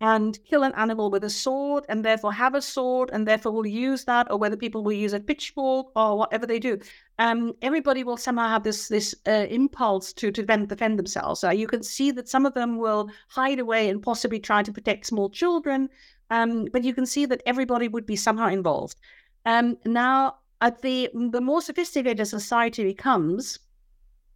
and 0.01 0.39
kill 0.45 0.65
an 0.65 0.75
animal 0.75 1.11
with 1.11 1.25
a 1.25 1.31
sword 1.31 1.85
and 1.89 2.05
therefore 2.05 2.33
have 2.33 2.55
a 2.55 2.61
sword 2.61 3.09
and 3.13 3.27
therefore 3.27 3.53
will 3.53 3.67
use 3.67 4.05
that, 4.05 4.27
or 4.31 4.37
whether 4.37 4.57
people 4.57 4.83
will 4.83 4.93
use 4.93 5.13
a 5.13 5.21
pitchfork 5.21 5.87
or 5.95 6.19
whatever 6.19 6.45
they 6.45 6.59
do. 6.59 6.79
Um, 7.21 7.53
everybody 7.63 8.03
will 8.03 8.17
somehow 8.17 8.49
have 8.49 8.65
this 8.65 8.89
this 8.89 9.15
uh, 9.29 9.47
impulse 9.49 10.13
to, 10.15 10.33
to 10.33 10.43
defend, 10.43 10.69
defend 10.69 10.99
themselves. 10.99 11.45
Uh, 11.45 11.51
you 11.51 11.69
can 11.69 11.85
see 11.85 12.11
that 12.11 12.29
some 12.29 12.47
of 12.47 12.55
them 12.55 12.79
will 12.79 13.09
hide 13.29 13.61
away 13.61 13.89
and 13.89 14.03
possibly 14.03 14.41
try 14.41 14.65
to 14.65 14.73
protect 14.73 15.07
small 15.07 15.31
children. 15.31 15.89
Um, 16.31 16.67
but 16.73 16.85
you 16.85 16.95
can 16.95 17.07
see 17.07 17.27
that 17.27 17.43
everybody 17.47 17.89
would 17.89 18.07
be 18.07 18.17
somehow 18.17 18.49
involved. 18.49 18.97
Um, 19.45 19.77
now, 19.85 20.37
at 20.61 20.83
the 20.83 21.11
the 21.31 21.41
more 21.41 21.63
sophisticated 21.63 22.21
a 22.21 22.27
society 22.27 22.83
becomes, 22.85 23.59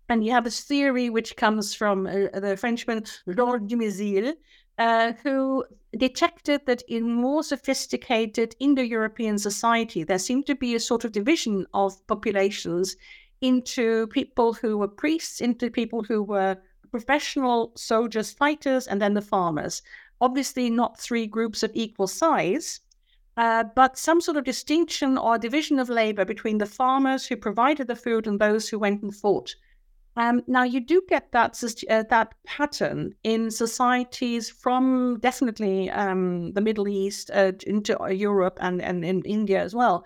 and 0.09 0.25
you 0.25 0.33
have 0.33 0.45
this 0.45 0.61
theory 0.63 1.11
which 1.11 1.37
comes 1.37 1.75
from 1.75 2.07
uh, 2.07 2.39
the 2.39 2.57
Frenchman 2.57 3.05
Lord 3.27 3.69
Dumézil, 3.69 4.35
uh, 4.79 5.13
who 5.23 5.65
detected 5.97 6.61
that 6.67 6.83
in 6.89 7.13
more 7.13 7.43
sophisticated 7.43 8.55
Indo-European 8.61 9.39
society, 9.39 10.05
there 10.05 10.19
seemed 10.19 10.47
to 10.47 10.55
be 10.55 10.75
a 10.75 10.81
sort 10.81 11.05
of 11.05 11.13
division 11.13 11.67
of 11.75 12.07
populations 12.07 12.97
into 13.41 14.07
people 14.09 14.53
who 14.53 14.79
were 14.79 14.89
priests, 14.89 15.41
into 15.41 15.71
people 15.71 16.03
who 16.03 16.23
were 16.23 16.57
professional 16.91 17.73
soldiers, 17.77 18.31
fighters, 18.31 18.87
and 18.87 19.01
then 19.01 19.15
the 19.15 19.23
farmers 19.23 19.83
obviously 20.21 20.71
not 20.71 20.99
three 20.99 21.27
groups 21.27 21.63
of 21.63 21.71
equal 21.75 22.07
size, 22.07 22.81
uh, 23.37 23.65
but 23.75 23.99
some 23.99 24.21
sort 24.21 24.37
of 24.37 24.45
distinction 24.45 25.17
or 25.17 25.39
division 25.39 25.79
of 25.79 25.89
labor 25.89 26.25
between 26.25 26.59
the 26.59 26.67
farmers 26.67 27.27
who 27.27 27.37
provided 27.37 27.87
the 27.87 27.97
food 27.97 28.27
and 28.27 28.39
those 28.39 28.69
who 28.69 28.79
went 28.79 29.03
and 29.03 29.15
fought. 29.15 29.55
Um, 30.17 30.43
now, 30.47 30.65
you 30.65 30.81
do 30.81 31.03
get 31.09 31.31
that 31.33 31.63
uh, 31.89 32.03
that 32.11 32.35
pattern 32.45 33.15
in 33.23 33.51
societies 33.51 34.51
from 34.51 35.19
definitely 35.21 35.89
um, 35.91 36.53
the 36.53 36.61
Middle 36.61 36.89
East 36.89 37.31
uh, 37.33 37.53
into 37.67 37.97
Europe 38.11 38.59
and, 38.61 38.83
and 38.83 39.05
in 39.05 39.23
India 39.23 39.63
as 39.63 39.75
well, 39.75 40.05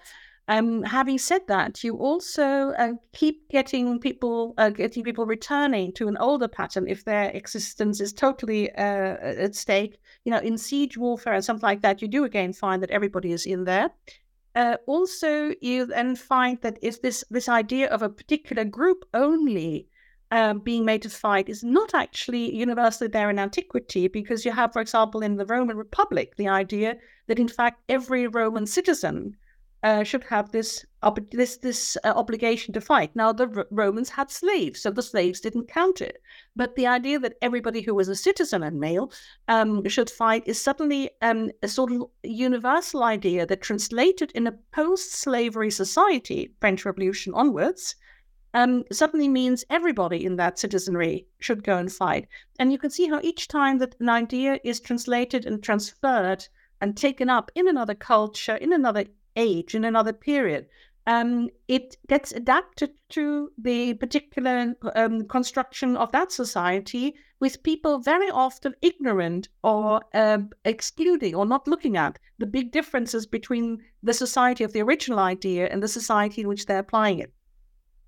um, 0.48 0.82
having 0.82 1.18
said 1.18 1.46
that, 1.48 1.82
you 1.82 1.96
also 1.96 2.72
uh, 2.78 2.92
keep 3.14 3.48
getting 3.48 3.98
people 3.98 4.54
uh, 4.58 4.68
getting 4.68 5.02
people 5.02 5.24
returning 5.24 5.92
to 5.92 6.06
an 6.06 6.18
older 6.18 6.48
pattern 6.48 6.86
if 6.86 7.04
their 7.04 7.30
existence 7.30 8.00
is 8.00 8.12
totally 8.12 8.70
uh, 8.72 9.16
at 9.44 9.54
stake. 9.54 9.98
You 10.24 10.32
know, 10.32 10.38
in 10.38 10.58
siege 10.58 10.98
warfare 10.98 11.34
and 11.34 11.44
something 11.44 11.66
like 11.66 11.82
that, 11.82 12.02
you 12.02 12.08
do 12.08 12.24
again 12.24 12.52
find 12.52 12.82
that 12.82 12.90
everybody 12.90 13.32
is 13.32 13.46
in 13.46 13.64
there. 13.64 13.90
Uh, 14.54 14.76
also, 14.86 15.52
you 15.60 15.86
then 15.86 16.14
find 16.14 16.60
that 16.60 16.78
this 16.80 17.24
this 17.30 17.48
idea 17.48 17.88
of 17.88 18.02
a 18.02 18.08
particular 18.10 18.64
group 18.64 19.04
only 19.14 19.88
um, 20.30 20.58
being 20.58 20.84
made 20.84 21.02
to 21.02 21.10
fight 21.10 21.48
is 21.48 21.64
not 21.64 21.94
actually 21.94 22.54
universally 22.54 23.08
there 23.08 23.30
in 23.30 23.38
antiquity, 23.38 24.08
because 24.08 24.44
you 24.44 24.52
have, 24.52 24.72
for 24.72 24.82
example, 24.82 25.22
in 25.22 25.36
the 25.36 25.46
Roman 25.46 25.76
Republic, 25.76 26.36
the 26.36 26.48
idea 26.48 26.96
that 27.28 27.38
in 27.38 27.48
fact 27.48 27.80
every 27.88 28.26
Roman 28.26 28.66
citizen 28.66 29.36
uh, 29.84 30.02
should 30.02 30.24
have 30.24 30.50
this 30.50 30.84
ob- 31.02 31.30
this 31.30 31.58
this 31.58 31.96
uh, 32.04 32.12
obligation 32.16 32.72
to 32.72 32.80
fight. 32.80 33.14
Now 33.14 33.32
the 33.32 33.48
R- 33.54 33.66
Romans 33.70 34.08
had 34.08 34.30
slaves, 34.30 34.80
so 34.80 34.90
the 34.90 35.02
slaves 35.02 35.40
didn't 35.40 35.68
count 35.68 36.00
it. 36.00 36.22
But 36.56 36.74
the 36.74 36.86
idea 36.86 37.18
that 37.18 37.36
everybody 37.42 37.82
who 37.82 37.94
was 37.94 38.08
a 38.08 38.16
citizen 38.16 38.62
and 38.62 38.80
male 38.80 39.12
um, 39.46 39.86
should 39.86 40.08
fight 40.08 40.42
is 40.46 40.60
suddenly 40.60 41.10
um, 41.20 41.50
a 41.62 41.68
sort 41.68 41.92
of 41.92 42.04
universal 42.22 43.02
idea 43.02 43.44
that 43.46 43.60
translated 43.60 44.32
in 44.32 44.46
a 44.46 44.58
post-slavery 44.72 45.70
society, 45.70 46.54
French 46.60 46.84
Revolution 46.86 47.34
onwards. 47.34 47.94
Um, 48.54 48.84
suddenly 48.92 49.28
means 49.28 49.64
everybody 49.68 50.24
in 50.24 50.36
that 50.36 50.60
citizenry 50.60 51.26
should 51.40 51.64
go 51.64 51.76
and 51.76 51.92
fight. 51.92 52.28
And 52.60 52.70
you 52.70 52.78
can 52.78 52.90
see 52.90 53.08
how 53.08 53.20
each 53.20 53.48
time 53.48 53.78
that 53.78 53.96
an 53.98 54.08
idea 54.08 54.60
is 54.62 54.78
translated 54.78 55.44
and 55.44 55.60
transferred 55.60 56.46
and 56.80 56.96
taken 56.96 57.28
up 57.28 57.50
in 57.56 57.66
another 57.66 57.94
culture, 57.94 58.54
in 58.54 58.72
another 58.72 59.06
age, 59.36 59.74
in 59.74 59.84
another 59.84 60.12
period. 60.12 60.66
Um, 61.06 61.50
it 61.68 61.96
gets 62.08 62.32
adapted 62.32 62.92
to 63.10 63.50
the 63.58 63.94
particular 63.94 64.74
um, 64.96 65.28
construction 65.28 65.96
of 65.96 66.10
that 66.12 66.32
society 66.32 67.14
with 67.40 67.62
people 67.62 67.98
very 67.98 68.30
often 68.30 68.74
ignorant 68.80 69.48
or 69.62 70.00
uh, 70.14 70.38
excluding 70.64 71.34
or 71.34 71.44
not 71.44 71.68
looking 71.68 71.98
at 71.98 72.18
the 72.38 72.46
big 72.46 72.72
differences 72.72 73.26
between 73.26 73.82
the 74.02 74.14
society 74.14 74.64
of 74.64 74.72
the 74.72 74.80
original 74.80 75.18
idea 75.18 75.68
and 75.68 75.82
the 75.82 75.88
society 75.88 76.40
in 76.40 76.48
which 76.48 76.64
they're 76.64 76.78
applying 76.78 77.18
it. 77.18 77.34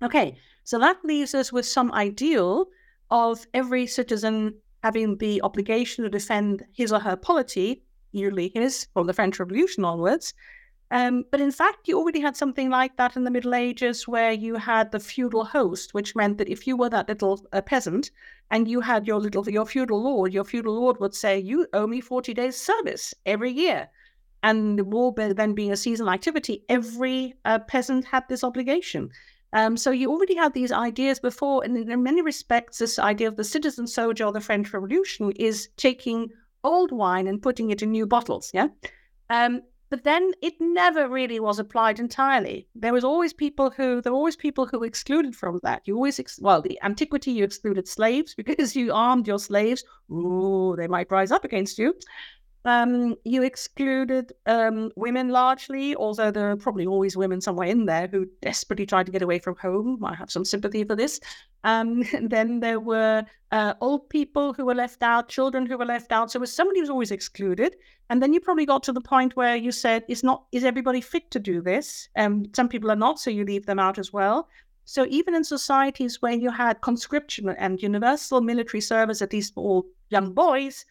Okay, 0.01 0.37
so 0.63 0.79
that 0.79 0.97
leaves 1.03 1.35
us 1.35 1.53
with 1.53 1.67
some 1.67 1.91
ideal 1.91 2.65
of 3.11 3.45
every 3.53 3.85
citizen 3.85 4.55
having 4.83 5.17
the 5.17 5.41
obligation 5.43 6.03
to 6.03 6.09
defend 6.09 6.63
his 6.71 6.91
or 6.91 6.99
her 6.99 7.15
polity, 7.15 7.83
usually 8.11 8.49
his 8.49 8.87
from 8.93 9.05
the 9.05 9.13
French 9.13 9.39
Revolution 9.39 9.85
onwards, 9.85 10.33
um, 10.91 11.25
but 11.31 11.41
in 11.41 11.51
fact, 11.51 11.87
you 11.87 11.97
already 11.97 12.21
had 12.21 12.37
something 12.37 12.69
like 12.69 12.95
that 12.97 13.17
in 13.17 13.23
the 13.23 13.31
Middle 13.31 13.55
Ages, 13.55 14.07
where 14.07 14.31
you 14.31 14.55
had 14.55 14.91
the 14.91 14.99
feudal 14.99 15.43
host, 15.43 15.93
which 15.93 16.15
meant 16.15 16.37
that 16.37 16.49
if 16.49 16.65
you 16.65 16.77
were 16.77 16.89
that 16.89 17.09
little 17.09 17.45
uh, 17.51 17.61
peasant 17.61 18.11
and 18.51 18.67
you 18.67 18.79
had 18.79 19.05
your 19.05 19.19
little 19.19 19.49
your 19.49 19.65
feudal 19.65 20.01
lord, 20.01 20.33
your 20.33 20.45
feudal 20.45 20.75
lord 20.75 20.99
would 20.99 21.13
say, 21.13 21.37
"You 21.37 21.67
owe 21.73 21.87
me 21.87 21.99
forty 21.99 22.33
days' 22.33 22.55
service 22.55 23.13
every 23.25 23.51
year." 23.51 23.89
And 24.43 24.79
the 24.79 24.85
war 24.85 25.13
then 25.17 25.53
being 25.53 25.71
a 25.71 25.77
seasonal 25.77 26.13
activity, 26.13 26.63
every 26.69 27.33
uh, 27.43 27.59
peasant 27.59 28.05
had 28.05 28.23
this 28.29 28.43
obligation. 28.43 29.09
Um, 29.51 29.75
so 29.75 29.91
you 29.91 30.09
already 30.11 30.35
had 30.35 30.53
these 30.53 30.71
ideas 30.71 31.19
before, 31.19 31.63
and 31.63 31.89
in 31.89 32.03
many 32.03 32.21
respects, 32.21 32.77
this 32.77 32.99
idea 32.99 33.27
of 33.27 33.35
the 33.35 33.43
citizen 33.43 33.87
soldier 33.87 34.25
or 34.25 34.31
the 34.31 34.39
French 34.41 34.73
Revolution 34.73 35.31
is 35.31 35.69
taking 35.77 36.29
old 36.63 36.91
wine 36.91 37.27
and 37.27 37.41
putting 37.41 37.71
it 37.71 37.81
in 37.81 37.91
new 37.91 38.05
bottles. 38.05 38.51
Yeah. 38.53 38.67
Um, 39.29 39.61
but 39.89 40.03
then 40.03 40.31
it 40.41 40.53
never 40.59 41.07
really 41.07 41.39
was 41.39 41.59
applied 41.59 41.99
entirely. 41.99 42.67
There 42.75 42.93
was 42.93 43.03
always 43.03 43.33
people 43.33 43.69
who 43.69 44.01
there 44.01 44.11
were 44.11 44.17
always 44.17 44.35
people 44.35 44.65
who 44.65 44.79
were 44.79 44.85
excluded 44.85 45.35
from 45.35 45.59
that. 45.63 45.83
You 45.85 45.95
always 45.95 46.19
ex- 46.19 46.39
well, 46.41 46.61
the 46.61 46.79
antiquity 46.83 47.31
you 47.31 47.43
excluded 47.43 47.87
slaves 47.87 48.35
because 48.37 48.75
you 48.75 48.93
armed 48.93 49.27
your 49.27 49.39
slaves. 49.39 49.83
Ooh, 50.11 50.75
they 50.77 50.87
might 50.87 51.11
rise 51.11 51.31
up 51.31 51.45
against 51.45 51.77
you. 51.77 51.93
Um, 52.65 53.15
you 53.23 53.43
excluded 53.43 54.33
um, 54.45 54.91
women 54.95 55.29
largely, 55.29 55.95
although 55.95 56.31
there 56.31 56.51
are 56.51 56.57
probably 56.57 56.85
always 56.85 57.15
women 57.15 57.39
somewhere 57.39 57.69
in 57.69 57.85
there 57.85 58.07
who 58.07 58.27
desperately 58.41 58.85
tried 58.85 59.05
to 59.05 59.11
get 59.11 59.21
away 59.21 59.39
from 59.39 59.55
home. 59.55 60.03
I 60.03 60.15
have 60.15 60.29
some 60.29 60.43
sympathy 60.43 60.83
for 60.83 60.95
this. 60.95 61.19
Um, 61.63 62.03
then 62.21 62.59
there 62.59 62.79
were 62.79 63.25
uh, 63.51 63.73
old 63.79 64.09
people 64.09 64.53
who 64.53 64.65
were 64.65 64.75
left 64.75 65.01
out, 65.01 65.29
children 65.29 65.65
who 65.65 65.77
were 65.77 65.85
left 65.85 66.11
out. 66.11 66.31
So 66.31 66.37
it 66.37 66.41
was 66.41 66.53
somebody 66.53 66.79
who 66.79 66.83
was 66.83 66.89
always 66.89 67.11
excluded. 67.11 67.75
And 68.09 68.21
then 68.21 68.33
you 68.33 68.39
probably 68.39 68.65
got 68.65 68.83
to 68.83 68.93
the 68.93 69.01
point 69.01 69.35
where 69.35 69.55
you 69.55 69.71
said, 69.71 70.03
"Is 70.07 70.23
not 70.23 70.45
is 70.51 70.63
everybody 70.63 71.01
fit 71.01 71.29
to 71.31 71.39
do 71.39 71.61
this?" 71.61 72.09
And 72.15 72.47
um, 72.47 72.51
some 72.53 72.69
people 72.69 72.91
are 72.91 72.95
not, 72.95 73.19
so 73.19 73.29
you 73.29 73.43
leave 73.45 73.65
them 73.65 73.79
out 73.79 73.97
as 73.97 74.13
well. 74.13 74.47
So 74.85 75.05
even 75.09 75.35
in 75.35 75.43
societies 75.43 76.21
where 76.21 76.33
you 76.33 76.49
had 76.49 76.79
conscription 76.79 77.49
and 77.49 77.81
universal 77.81 78.39
military 78.39 78.79
service, 78.79 79.21
at 79.21 79.33
least 79.33 79.53
for 79.53 79.61
all 79.61 79.85
young 80.09 80.33
boys, 80.33 80.85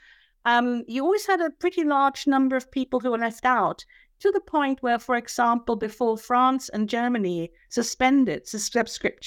um, 0.47 0.85
you 0.87 1.03
always 1.03 1.27
had 1.27 1.41
a 1.41 1.51
pretty 1.51 1.83
large 1.83 2.27
number 2.29 2.57
of 2.57 2.71
people 2.71 3.01
who 3.01 3.11
were 3.11 3.19
left 3.19 3.45
out 3.45 3.85
to 4.21 4.31
the 4.31 4.41
point 4.41 4.81
where, 4.81 4.99
for 4.99 5.17
example, 5.17 5.75
before 5.75 6.17
France 6.17 6.69
and 6.69 6.89
Germany 6.89 7.51
suspended 7.69 8.47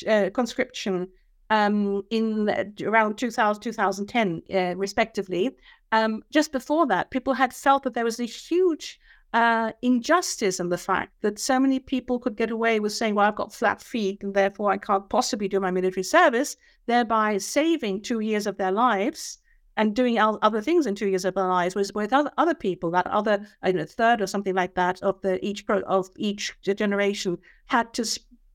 uh, 0.08 0.30
conscription 0.34 1.10
um, 1.50 2.02
in 2.10 2.50
around 2.84 3.18
2000, 3.18 3.62
2010, 3.62 4.42
uh, 4.54 4.76
respectively, 4.78 5.52
um, 5.92 6.24
just 6.32 6.54
before 6.54 6.88
that, 6.88 7.12
people 7.12 7.34
had 7.34 7.54
felt 7.54 7.84
that 7.84 7.94
there 7.94 8.06
was 8.06 8.22
a 8.22 8.26
huge 8.26 8.98
uh, 9.34 9.74
injustice 9.82 10.60
in 10.60 10.70
the 10.70 10.78
fact 10.78 11.12
that 11.22 11.38
so 11.38 11.60
many 11.60 11.80
people 11.80 12.18
could 12.18 12.38
get 12.38 12.50
away 12.50 12.80
with 12.80 12.94
saying, 12.94 13.14
well, 13.14 13.28
I've 13.28 13.36
got 13.36 13.54
flat 13.54 13.82
feet 13.82 14.24
and 14.24 14.34
therefore 14.34 14.72
I 14.72 14.78
can't 14.78 15.10
possibly 15.10 15.50
do 15.50 15.60
my 15.60 15.70
military 15.70 16.04
service, 16.04 16.56
thereby 16.86 17.40
saving 17.40 18.04
two 18.04 18.22
years 18.22 18.48
of 18.48 18.56
their 18.56 18.72
lives 18.72 19.40
and 19.80 19.96
doing 19.96 20.20
other 20.20 20.62
things 20.62 20.86
in 20.86 20.94
two 20.94 21.08
years 21.08 21.24
of 21.24 21.36
their 21.36 21.48
lives 21.48 21.74
was 21.74 21.94
with 21.94 22.12
other, 22.12 22.30
other 22.38 22.54
people 22.54 22.92
that 22.92 23.08
other 23.08 23.48
I 23.62 23.72
don't 23.72 23.80
know 23.80 23.86
third 23.86 24.22
or 24.22 24.28
something 24.28 24.54
like 24.54 24.76
that 24.76 25.02
of 25.02 25.22
the 25.22 25.44
each 25.44 25.64
of 25.70 26.10
each 26.18 26.54
generation 26.62 27.38
had 27.68 27.94
to 27.94 28.04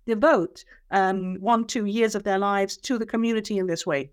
devote 0.05 0.66
um, 0.91 1.37
one 1.41 1.64
two 1.64 1.87
years 1.87 2.14
of 2.14 2.25
their 2.25 2.39
lives 2.39 2.77
to 2.77 2.99
the 2.99 3.07
community 3.07 3.57
in 3.57 3.66
this 3.66 3.87
way. 3.87 4.11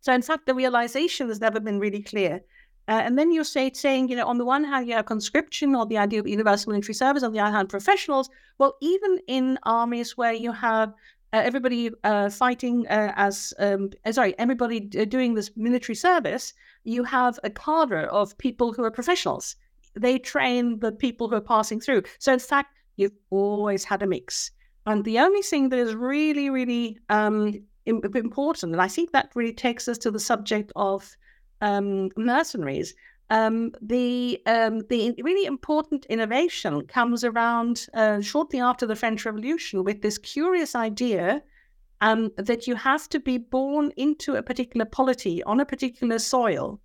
So 0.00 0.14
in 0.14 0.22
fact, 0.22 0.46
the 0.46 0.54
realization 0.54 1.28
has 1.28 1.42
never 1.42 1.60
been 1.60 1.78
really 1.78 2.02
clear. 2.02 2.40
Uh, 2.88 3.02
and 3.04 3.18
then 3.18 3.30
you 3.30 3.44
say 3.44 3.70
saying, 3.74 4.08
you 4.08 4.16
know, 4.16 4.26
on 4.26 4.38
the 4.38 4.46
one 4.46 4.64
hand, 4.64 4.88
you 4.88 4.94
have 4.94 5.04
conscription 5.04 5.76
or 5.76 5.84
the 5.84 5.98
idea 5.98 6.20
of 6.20 6.26
universal 6.26 6.72
military 6.72 6.94
service, 6.94 7.22
on 7.22 7.32
the 7.32 7.38
other 7.38 7.54
hand, 7.54 7.68
professionals. 7.68 8.30
Well, 8.56 8.76
even 8.80 9.18
in 9.26 9.58
armies 9.64 10.16
where 10.16 10.32
you 10.32 10.52
have 10.52 10.94
uh, 11.32 11.42
everybody 11.44 11.90
uh, 12.04 12.28
fighting 12.30 12.86
uh, 12.88 13.12
as 13.16 13.54
um, 13.58 13.90
uh, 14.04 14.12
sorry, 14.12 14.36
everybody 14.38 14.80
doing 14.80 15.34
this 15.34 15.50
military 15.56 15.94
service, 15.94 16.52
you 16.84 17.04
have 17.04 17.38
a 17.44 17.50
cadre 17.50 18.06
of 18.06 18.36
people 18.38 18.72
who 18.72 18.82
are 18.84 18.90
professionals. 18.90 19.56
They 19.94 20.18
train 20.18 20.80
the 20.80 20.92
people 20.92 21.28
who 21.28 21.36
are 21.36 21.40
passing 21.40 21.80
through. 21.80 22.02
So 22.18 22.32
in 22.32 22.38
fact, 22.38 22.74
you've 22.96 23.16
always 23.30 23.84
had 23.84 24.02
a 24.02 24.06
mix. 24.06 24.50
And 24.86 25.04
the 25.04 25.18
only 25.18 25.42
thing 25.42 25.68
that 25.68 25.78
is 25.78 25.94
really, 25.94 26.50
really 26.50 26.98
um, 27.10 27.54
important, 27.86 28.72
and 28.72 28.82
I 28.82 28.88
think 28.88 29.12
that 29.12 29.30
really 29.34 29.52
takes 29.52 29.88
us 29.88 29.98
to 29.98 30.10
the 30.10 30.18
subject 30.18 30.72
of 30.74 31.16
um, 31.60 32.10
mercenaries, 32.16 32.94
um, 33.30 33.72
the 33.80 34.42
um, 34.46 34.80
the 34.88 35.14
really 35.22 35.46
important 35.46 36.04
innovation 36.06 36.86
comes 36.86 37.22
around 37.24 37.86
uh, 37.94 38.20
shortly 38.20 38.60
after 38.60 38.86
the 38.86 38.96
French 38.96 39.24
Revolution 39.24 39.84
with 39.84 40.02
this 40.02 40.18
curious 40.18 40.74
idea 40.74 41.42
um, 42.00 42.30
that 42.36 42.66
you 42.66 42.74
have 42.74 43.08
to 43.10 43.20
be 43.20 43.38
born 43.38 43.92
into 43.96 44.34
a 44.34 44.42
particular 44.42 44.84
polity 44.84 45.42
on 45.44 45.60
a 45.60 45.64
particular 45.64 46.18
soil 46.18 46.80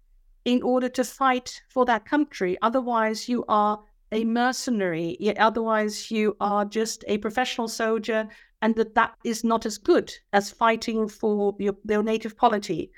in 0.46 0.62
order 0.62 0.88
to 0.90 1.04
fight 1.04 1.62
for 1.70 1.86
that 1.86 2.06
country. 2.06 2.58
Otherwise, 2.62 3.28
you 3.28 3.44
are 3.48 3.82
a 4.12 4.24
mercenary. 4.24 5.18
Otherwise, 5.38 6.12
you 6.12 6.36
are 6.40 6.64
just 6.64 7.04
a 7.08 7.18
professional 7.18 7.68
soldier, 7.68 8.28
and 8.62 8.76
that 8.76 8.94
that 8.94 9.16
is 9.24 9.44
not 9.44 9.66
as 9.66 9.80
good 9.80 10.14
as 10.32 10.52
fighting 10.52 11.08
for 11.08 11.56
your, 11.58 11.76
your 11.90 12.04
native 12.04 12.38
polity. 12.38 12.92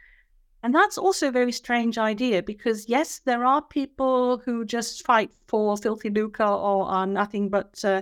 And 0.64 0.74
that's 0.74 0.98
also 0.98 1.28
a 1.28 1.32
very 1.32 1.52
strange 1.52 1.98
idea 1.98 2.42
because, 2.42 2.90
yes, 2.90 3.20
there 3.20 3.46
are 3.46 3.62
people 3.62 4.40
who 4.40 4.66
just 4.66 5.06
fight 5.06 5.32
for 5.48 5.78
filthy 5.78 6.10
lucre 6.10 6.44
or 6.44 6.86
are 6.86 7.06
nothing 7.06 7.50
but 7.50 7.84
uh, 7.86 8.02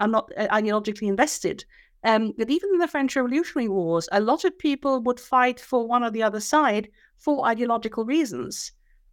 are 0.00 0.08
not 0.08 0.30
uh, 0.36 0.46
ideologically 0.48 1.08
invested. 1.08 1.64
Um, 2.04 2.32
but 2.38 2.48
even 2.48 2.70
in 2.74 2.78
the 2.78 2.88
French 2.88 3.16
Revolutionary 3.16 3.68
Wars, 3.68 4.08
a 4.12 4.20
lot 4.20 4.44
of 4.44 4.56
people 4.58 5.00
would 5.00 5.18
fight 5.18 5.58
for 5.58 5.88
one 5.88 6.04
or 6.04 6.10
the 6.10 6.22
other 6.22 6.40
side 6.40 6.88
for 7.16 7.44
ideological 7.46 8.04
reasons. 8.04 8.72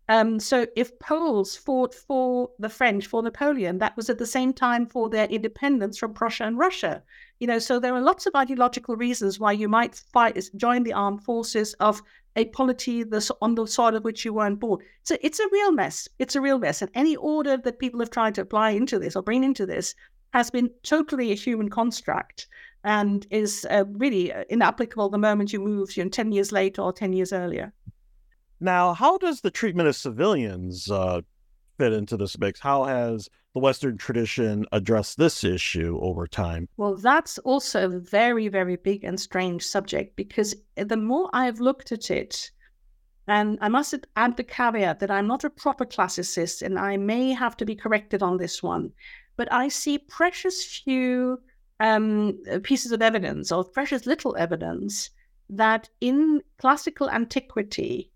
Um, 0.09 0.39
so 0.39 0.67
if 0.75 0.99
Poles 0.99 1.55
fought 1.55 1.95
for 1.95 2.49
the 2.59 2.69
French, 2.69 3.07
for 3.07 3.23
Napoleon, 3.23 3.77
that 3.77 3.95
was 3.95 4.09
at 4.09 4.17
the 4.17 4.25
same 4.25 4.51
time 4.51 4.85
for 4.85 5.09
their 5.09 5.27
independence 5.27 5.97
from 5.97 6.13
Prussia 6.13 6.43
and 6.43 6.57
Russia. 6.57 7.01
You 7.39 7.47
know, 7.47 7.57
so 7.59 7.79
there 7.79 7.95
are 7.95 8.01
lots 8.01 8.25
of 8.25 8.35
ideological 8.35 8.97
reasons 8.97 9.39
why 9.39 9.53
you 9.53 9.69
might 9.69 9.95
fight, 10.11 10.37
join 10.57 10.83
the 10.83 10.93
armed 10.93 11.23
forces 11.23 11.73
of 11.75 12.01
a 12.35 12.45
polity 12.45 13.03
on 13.41 13.55
the 13.55 13.67
side 13.67 13.93
of 13.93 14.03
which 14.03 14.25
you 14.25 14.33
weren't 14.33 14.59
born. 14.59 14.79
So 15.03 15.17
it's 15.21 15.39
a 15.39 15.47
real 15.51 15.71
mess. 15.71 16.07
It's 16.19 16.35
a 16.35 16.41
real 16.41 16.59
mess. 16.59 16.81
And 16.81 16.91
any 16.95 17.15
order 17.15 17.57
that 17.57 17.79
people 17.79 17.99
have 17.99 18.09
tried 18.09 18.35
to 18.35 18.41
apply 18.41 18.71
into 18.71 18.99
this 18.99 19.15
or 19.15 19.21
bring 19.21 19.43
into 19.43 19.65
this 19.65 19.95
has 20.33 20.49
been 20.49 20.69
totally 20.81 21.31
a 21.31 21.35
human 21.35 21.69
construct 21.69 22.47
and 22.83 23.25
is 23.29 23.65
uh, 23.69 23.85
really 23.87 24.33
uh, 24.33 24.43
inapplicable 24.49 25.09
the 25.09 25.17
moment 25.17 25.53
you 25.53 25.59
move 25.59 25.95
you 25.95 26.03
know, 26.03 26.09
10 26.09 26.31
years 26.31 26.51
later 26.51 26.81
or 26.81 26.91
10 26.91 27.13
years 27.13 27.31
earlier. 27.31 27.71
Now, 28.59 28.93
how 28.93 29.17
does 29.17 29.41
the 29.41 29.51
treatment 29.51 29.87
of 29.87 29.95
civilians 29.95 30.89
uh, 30.89 31.21
fit 31.77 31.93
into 31.93 32.17
this 32.17 32.37
mix? 32.37 32.59
How 32.59 32.85
has 32.85 33.29
the 33.53 33.59
Western 33.59 33.97
tradition 33.97 34.65
addressed 34.71 35.17
this 35.17 35.43
issue 35.43 35.99
over 36.01 36.25
time? 36.27 36.67
Well, 36.77 36.95
that's 36.95 37.37
also 37.39 37.85
a 37.85 37.99
very, 37.99 38.47
very 38.47 38.75
big 38.75 39.03
and 39.03 39.19
strange 39.19 39.63
subject 39.63 40.15
because 40.15 40.55
the 40.75 40.97
more 40.97 41.29
I've 41.33 41.59
looked 41.59 41.91
at 41.91 42.09
it, 42.09 42.51
and 43.27 43.57
I 43.61 43.69
must 43.69 43.95
add 44.15 44.35
the 44.35 44.43
caveat 44.43 44.99
that 44.99 45.11
I'm 45.11 45.27
not 45.27 45.43
a 45.43 45.49
proper 45.49 45.85
classicist 45.85 46.61
and 46.61 46.77
I 46.77 46.97
may 46.97 47.31
have 47.31 47.55
to 47.57 47.65
be 47.65 47.75
corrected 47.75 48.21
on 48.21 48.37
this 48.37 48.61
one, 48.61 48.91
but 49.37 49.51
I 49.51 49.69
see 49.69 49.97
precious 49.97 50.65
few 50.65 51.39
um, 51.79 52.39
pieces 52.63 52.91
of 52.91 53.01
evidence 53.01 53.51
or 53.51 53.63
precious 53.63 54.05
little 54.05 54.35
evidence 54.35 55.09
that 55.49 55.89
in 56.01 56.41
classical 56.57 57.09
antiquity, 57.09 58.11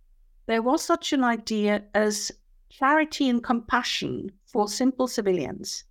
there 0.47 0.61
was 0.61 0.83
such 0.83 1.13
an 1.13 1.23
idea 1.23 1.83
as 1.93 2.31
charity 2.77 3.27
and 3.27 3.43
compassion 3.43 4.31
for 4.45 4.67
simple 4.67 5.07
civilians. 5.07 5.83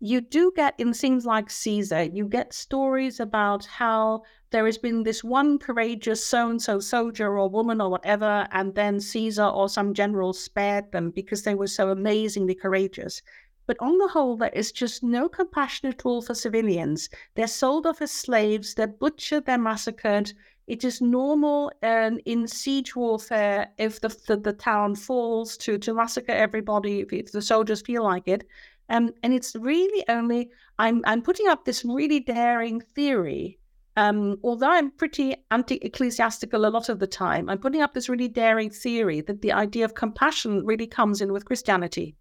You 0.00 0.20
do 0.20 0.50
get 0.56 0.74
in 0.76 0.92
things 0.92 1.24
like 1.24 1.50
Caesar, 1.50 2.02
you 2.02 2.26
get 2.26 2.52
stories 2.52 3.20
about 3.20 3.64
how 3.66 4.22
there 4.50 4.66
has 4.66 4.76
been 4.76 5.04
this 5.04 5.22
one 5.22 5.58
courageous 5.58 6.24
so 6.26 6.50
and 6.50 6.60
so 6.60 6.80
soldier 6.80 7.38
or 7.38 7.48
woman 7.48 7.80
or 7.80 7.90
whatever, 7.90 8.48
and 8.50 8.74
then 8.74 8.98
Caesar 8.98 9.44
or 9.44 9.68
some 9.68 9.94
general 9.94 10.32
spared 10.32 10.90
them 10.90 11.10
because 11.10 11.44
they 11.44 11.54
were 11.54 11.68
so 11.68 11.90
amazingly 11.90 12.56
courageous. 12.56 13.22
But 13.66 13.76
on 13.78 13.98
the 13.98 14.08
whole, 14.08 14.36
there 14.36 14.48
is 14.48 14.72
just 14.72 15.04
no 15.04 15.28
compassion 15.28 15.90
at 15.90 16.04
all 16.04 16.22
for 16.22 16.34
civilians. 16.34 17.08
They're 17.36 17.46
sold 17.46 17.86
off 17.86 18.02
as 18.02 18.10
slaves, 18.10 18.74
they're 18.74 18.88
butchered, 18.88 19.46
they're 19.46 19.58
massacred. 19.58 20.32
It 20.70 20.84
is 20.84 21.00
normal 21.00 21.72
and 21.82 22.22
in 22.26 22.46
siege 22.46 22.94
warfare 22.94 23.70
if 23.76 24.00
the, 24.00 24.08
the, 24.28 24.36
the, 24.36 24.52
town 24.52 24.94
falls 24.94 25.56
to, 25.56 25.78
to 25.78 25.92
massacre 25.92 26.30
everybody 26.30 27.00
if, 27.00 27.12
if 27.12 27.32
the 27.32 27.42
soldiers 27.42 27.82
feel 27.82 28.04
like 28.04 28.28
it. 28.28 28.46
Um, 28.88 29.10
and 29.24 29.34
it's 29.34 29.56
really 29.56 30.04
only, 30.08 30.48
I'm, 30.78 31.02
I'm 31.06 31.22
putting 31.22 31.48
up 31.48 31.64
this 31.64 31.84
really 31.84 32.20
daring 32.20 32.80
theory. 32.80 33.58
Um, 33.96 34.36
although 34.44 34.70
I'm 34.70 34.92
pretty 34.92 35.34
anti 35.50 35.80
ecclesiastical 35.82 36.64
a 36.64 36.70
lot 36.70 36.88
of 36.88 37.00
the 37.00 37.06
time, 37.08 37.48
I'm 37.48 37.58
putting 37.58 37.82
up 37.82 37.92
this 37.92 38.08
really 38.08 38.28
daring 38.28 38.70
theory 38.70 39.22
that 39.22 39.42
the 39.42 39.50
idea 39.50 39.84
of 39.84 39.96
compassion 39.96 40.64
really 40.64 40.86
comes 40.86 41.20
in 41.20 41.32
with 41.32 41.46
Christianity 41.46 42.14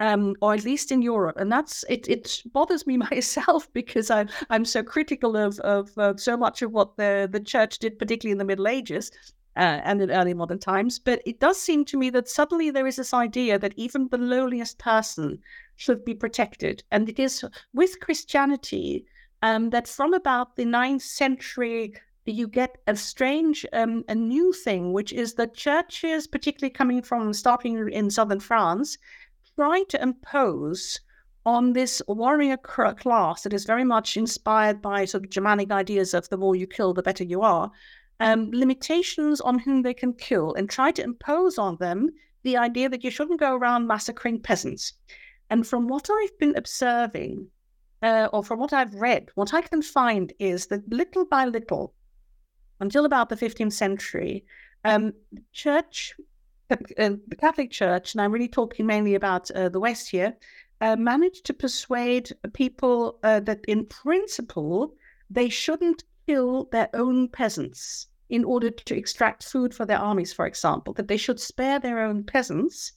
um, 0.00 0.34
or 0.40 0.54
at 0.54 0.64
least 0.64 0.92
in 0.92 1.02
Europe. 1.02 1.36
And 1.38 1.50
that's 1.50 1.84
it. 1.88 2.08
It 2.08 2.42
bothers 2.52 2.86
me 2.86 2.96
myself 3.10 3.72
because 3.72 4.10
I'm 4.10 4.28
I'm 4.50 4.64
so 4.64 4.82
critical 4.82 5.36
of 5.36 5.58
of 5.60 5.96
uh, 5.98 6.16
so 6.16 6.36
much 6.36 6.62
of 6.62 6.72
what 6.72 6.96
the 6.96 7.28
the 7.30 7.40
church 7.40 7.78
did, 7.78 7.98
particularly 7.98 8.32
in 8.32 8.38
the 8.38 8.44
Middle 8.44 8.68
Ages. 8.68 9.10
Uh, 9.56 9.80
and 9.82 10.00
in 10.00 10.12
early 10.12 10.34
modern 10.34 10.60
times, 10.60 11.00
but 11.00 11.20
it 11.26 11.40
does 11.40 11.60
seem 11.60 11.84
to 11.84 11.98
me 11.98 12.10
that 12.10 12.28
suddenly 12.28 12.70
there 12.70 12.86
is 12.86 12.94
this 12.94 13.12
idea 13.12 13.58
that 13.58 13.74
even 13.76 14.06
the 14.06 14.16
lowliest 14.16 14.78
person 14.78 15.36
should 15.74 16.04
be 16.04 16.14
protected. 16.14 16.84
And 16.92 17.08
it 17.08 17.18
is 17.18 17.44
with 17.74 17.98
Christianity 17.98 19.04
um, 19.42 19.70
that 19.70 19.88
from 19.88 20.14
about 20.14 20.54
the 20.54 20.64
ninth 20.64 21.02
century 21.02 21.92
you 22.24 22.46
get 22.46 22.78
a 22.86 22.94
strange, 22.94 23.64
um, 23.72 24.04
a 24.08 24.14
new 24.14 24.52
thing, 24.52 24.92
which 24.92 25.12
is 25.12 25.34
that 25.34 25.54
churches, 25.54 26.26
particularly 26.26 26.70
coming 26.70 27.02
from 27.02 27.32
starting 27.32 27.88
in 27.90 28.10
southern 28.10 28.40
France, 28.40 28.98
trying 29.58 29.84
to 29.86 30.00
impose 30.00 31.00
on 31.44 31.72
this 31.72 32.00
warrior 32.06 32.56
class 32.56 33.42
that 33.42 33.52
is 33.52 33.64
very 33.64 33.82
much 33.82 34.16
inspired 34.16 34.80
by 34.80 35.04
sort 35.04 35.24
of 35.24 35.30
Germanic 35.30 35.72
ideas 35.72 36.14
of 36.14 36.28
the 36.28 36.36
more 36.36 36.54
you 36.54 36.64
kill, 36.64 36.94
the 36.94 37.02
better 37.02 37.24
you 37.24 37.42
are, 37.42 37.68
um, 38.20 38.52
limitations 38.52 39.40
on 39.40 39.58
whom 39.58 39.82
they 39.82 39.92
can 39.92 40.12
kill, 40.12 40.54
and 40.54 40.70
try 40.70 40.92
to 40.92 41.02
impose 41.02 41.58
on 41.58 41.76
them 41.78 42.08
the 42.44 42.56
idea 42.56 42.88
that 42.88 43.02
you 43.02 43.10
shouldn't 43.10 43.40
go 43.40 43.56
around 43.56 43.88
massacring 43.88 44.40
peasants. 44.40 44.92
And 45.50 45.66
from 45.66 45.88
what 45.88 46.08
I've 46.08 46.38
been 46.38 46.56
observing, 46.56 47.48
uh, 48.00 48.28
or 48.32 48.44
from 48.44 48.60
what 48.60 48.72
I've 48.72 48.94
read, 48.94 49.28
what 49.34 49.52
I 49.52 49.62
can 49.62 49.82
find 49.82 50.32
is 50.38 50.68
that 50.68 50.88
little 50.88 51.24
by 51.24 51.46
little, 51.46 51.94
until 52.78 53.04
about 53.04 53.28
the 53.28 53.36
15th 53.36 53.72
century, 53.72 54.44
um, 54.84 55.14
church, 55.52 56.14
the 56.68 57.36
Catholic 57.38 57.70
Church, 57.70 58.14
and 58.14 58.20
I'm 58.20 58.32
really 58.32 58.48
talking 58.48 58.86
mainly 58.86 59.14
about 59.14 59.50
uh, 59.52 59.68
the 59.68 59.80
West 59.80 60.10
here, 60.10 60.36
uh, 60.80 60.96
managed 60.96 61.44
to 61.46 61.54
persuade 61.54 62.30
people 62.52 63.18
uh, 63.22 63.40
that 63.40 63.64
in 63.66 63.86
principle 63.86 64.94
they 65.30 65.48
shouldn't 65.48 66.04
kill 66.26 66.68
their 66.70 66.88
own 66.94 67.28
peasants 67.28 68.06
in 68.28 68.44
order 68.44 68.70
to 68.70 68.96
extract 68.96 69.44
food 69.44 69.74
for 69.74 69.86
their 69.86 69.98
armies, 69.98 70.32
for 70.32 70.46
example, 70.46 70.92
that 70.92 71.08
they 71.08 71.16
should 71.16 71.40
spare 71.40 71.78
their 71.78 72.00
own 72.00 72.22
peasants. 72.22 72.92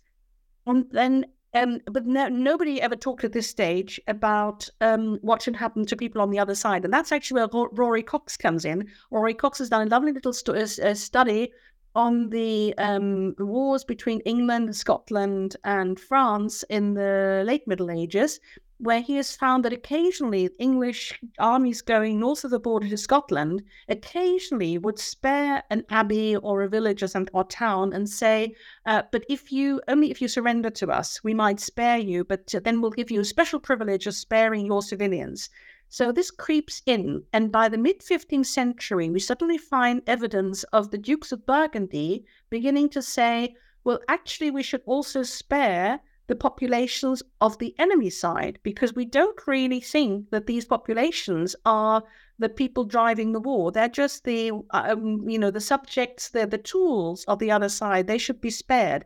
And 0.67 0.85
then, 0.91 1.25
um, 1.53 1.79
but 1.85 2.05
no, 2.05 2.27
nobody 2.27 2.81
ever 2.81 2.97
talked 2.97 3.23
at 3.23 3.31
this 3.31 3.47
stage 3.47 3.99
about 4.07 4.69
um, 4.81 5.17
what 5.21 5.41
should 5.41 5.55
happen 5.55 5.85
to 5.85 5.95
people 5.95 6.21
on 6.21 6.29
the 6.29 6.39
other 6.39 6.55
side. 6.55 6.83
And 6.83 6.93
that's 6.93 7.13
actually 7.13 7.41
where 7.41 7.67
Rory 7.71 8.03
Cox 8.03 8.35
comes 8.35 8.65
in. 8.65 8.87
Rory 9.09 9.33
Cox 9.33 9.59
has 9.59 9.69
done 9.69 9.87
a 9.87 9.89
lovely 9.89 10.11
little 10.11 10.33
stu- 10.33 10.55
uh, 10.55 10.93
study 10.93 11.51
on 11.95 12.29
the 12.29 12.73
um, 12.77 13.35
wars 13.37 13.83
between 13.83 14.19
England, 14.21 14.75
Scotland, 14.75 15.55
and 15.63 15.99
France 15.99 16.63
in 16.69 16.93
the 16.93 17.43
late 17.45 17.67
Middle 17.67 17.91
Ages, 17.91 18.39
where 18.77 19.01
he 19.01 19.15
has 19.15 19.35
found 19.35 19.63
that 19.63 19.73
occasionally 19.73 20.49
English 20.57 21.19
armies 21.37 21.83
going 21.83 22.19
north 22.19 22.43
of 22.43 22.49
the 22.49 22.59
border 22.59 22.89
to 22.89 22.97
Scotland 22.97 23.61
occasionally 23.87 24.77
would 24.79 24.97
spare 24.97 25.61
an 25.69 25.85
abbey 25.89 26.35
or 26.35 26.63
a 26.63 26.69
village 26.69 27.03
or, 27.03 27.07
some, 27.07 27.27
or 27.31 27.43
town 27.43 27.93
and 27.93 28.09
say, 28.09 28.55
uh, 28.87 29.03
"But 29.11 29.23
if 29.29 29.51
you 29.51 29.81
only 29.87 30.09
if 30.09 30.19
you 30.19 30.27
surrender 30.27 30.71
to 30.71 30.89
us, 30.89 31.23
we 31.23 31.33
might 31.35 31.59
spare 31.59 31.99
you, 31.99 32.23
but 32.23 32.53
then 32.63 32.81
we'll 32.81 32.91
give 32.91 33.11
you 33.11 33.19
a 33.19 33.25
special 33.25 33.59
privilege 33.59 34.07
of 34.07 34.15
sparing 34.15 34.65
your 34.65 34.81
civilians." 34.81 35.49
So 35.93 36.13
this 36.13 36.31
creeps 36.31 36.81
in, 36.85 37.25
and 37.33 37.51
by 37.51 37.67
the 37.67 37.77
mid 37.77 37.99
15th 37.99 38.45
century, 38.45 39.09
we 39.09 39.19
suddenly 39.19 39.57
find 39.57 40.01
evidence 40.07 40.63
of 40.71 40.89
the 40.89 40.97
Dukes 40.97 41.33
of 41.33 41.45
Burgundy 41.45 42.23
beginning 42.49 42.87
to 42.91 43.01
say, 43.01 43.57
well, 43.83 43.99
actually, 44.07 44.51
we 44.51 44.63
should 44.63 44.83
also 44.85 45.21
spare 45.23 45.99
the 46.27 46.35
populations 46.37 47.21
of 47.41 47.57
the 47.57 47.75
enemy 47.77 48.09
side 48.09 48.57
because 48.63 48.95
we 48.95 49.03
don't 49.03 49.45
really 49.45 49.81
think 49.81 50.29
that 50.29 50.47
these 50.47 50.63
populations 50.63 51.57
are 51.65 52.01
the 52.39 52.47
people 52.47 52.85
driving 52.85 53.33
the 53.33 53.41
war. 53.41 53.69
They're 53.69 53.89
just 53.89 54.23
the, 54.23 54.53
um, 54.69 55.27
you 55.29 55.37
know, 55.37 55.51
the 55.51 55.59
subjects, 55.59 56.29
they're 56.29 56.45
the 56.45 56.57
tools 56.57 57.25
of 57.25 57.39
the 57.39 57.51
other 57.51 57.67
side. 57.67 58.07
They 58.07 58.17
should 58.17 58.39
be 58.39 58.49
spared. 58.49 59.03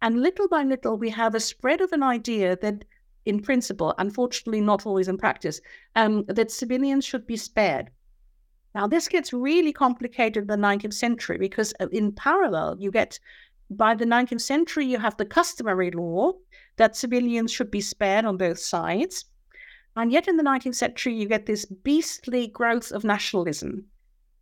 And 0.00 0.22
little 0.22 0.48
by 0.48 0.62
little, 0.62 0.96
we 0.96 1.10
have 1.10 1.34
a 1.34 1.40
spread 1.40 1.82
of 1.82 1.92
an 1.92 2.02
idea 2.02 2.56
that 2.56 2.86
in 3.24 3.40
principle, 3.40 3.94
unfortunately 3.98 4.60
not 4.60 4.86
always 4.86 5.08
in 5.08 5.16
practice, 5.16 5.60
um, 5.96 6.24
that 6.26 6.50
civilians 6.50 7.04
should 7.04 7.26
be 7.26 7.36
spared. 7.36 7.90
Now, 8.74 8.86
this 8.86 9.08
gets 9.08 9.32
really 9.32 9.72
complicated 9.72 10.42
in 10.42 10.46
the 10.46 10.56
19th 10.56 10.94
century 10.94 11.38
because 11.38 11.74
uh, 11.78 11.88
in 11.92 12.12
parallel, 12.12 12.76
you 12.78 12.90
get 12.90 13.18
by 13.70 13.94
the 13.94 14.04
19th 14.04 14.40
century, 14.40 14.86
you 14.86 14.98
have 14.98 15.16
the 15.16 15.26
customary 15.26 15.90
law 15.90 16.32
that 16.76 16.96
civilians 16.96 17.52
should 17.52 17.70
be 17.70 17.80
spared 17.80 18.24
on 18.24 18.36
both 18.36 18.58
sides. 18.58 19.26
And 19.94 20.10
yet 20.10 20.26
in 20.26 20.36
the 20.36 20.42
19th 20.42 20.74
century, 20.74 21.14
you 21.14 21.28
get 21.28 21.46
this 21.46 21.66
beastly 21.66 22.48
growth 22.48 22.92
of 22.92 23.04
nationalism 23.04 23.84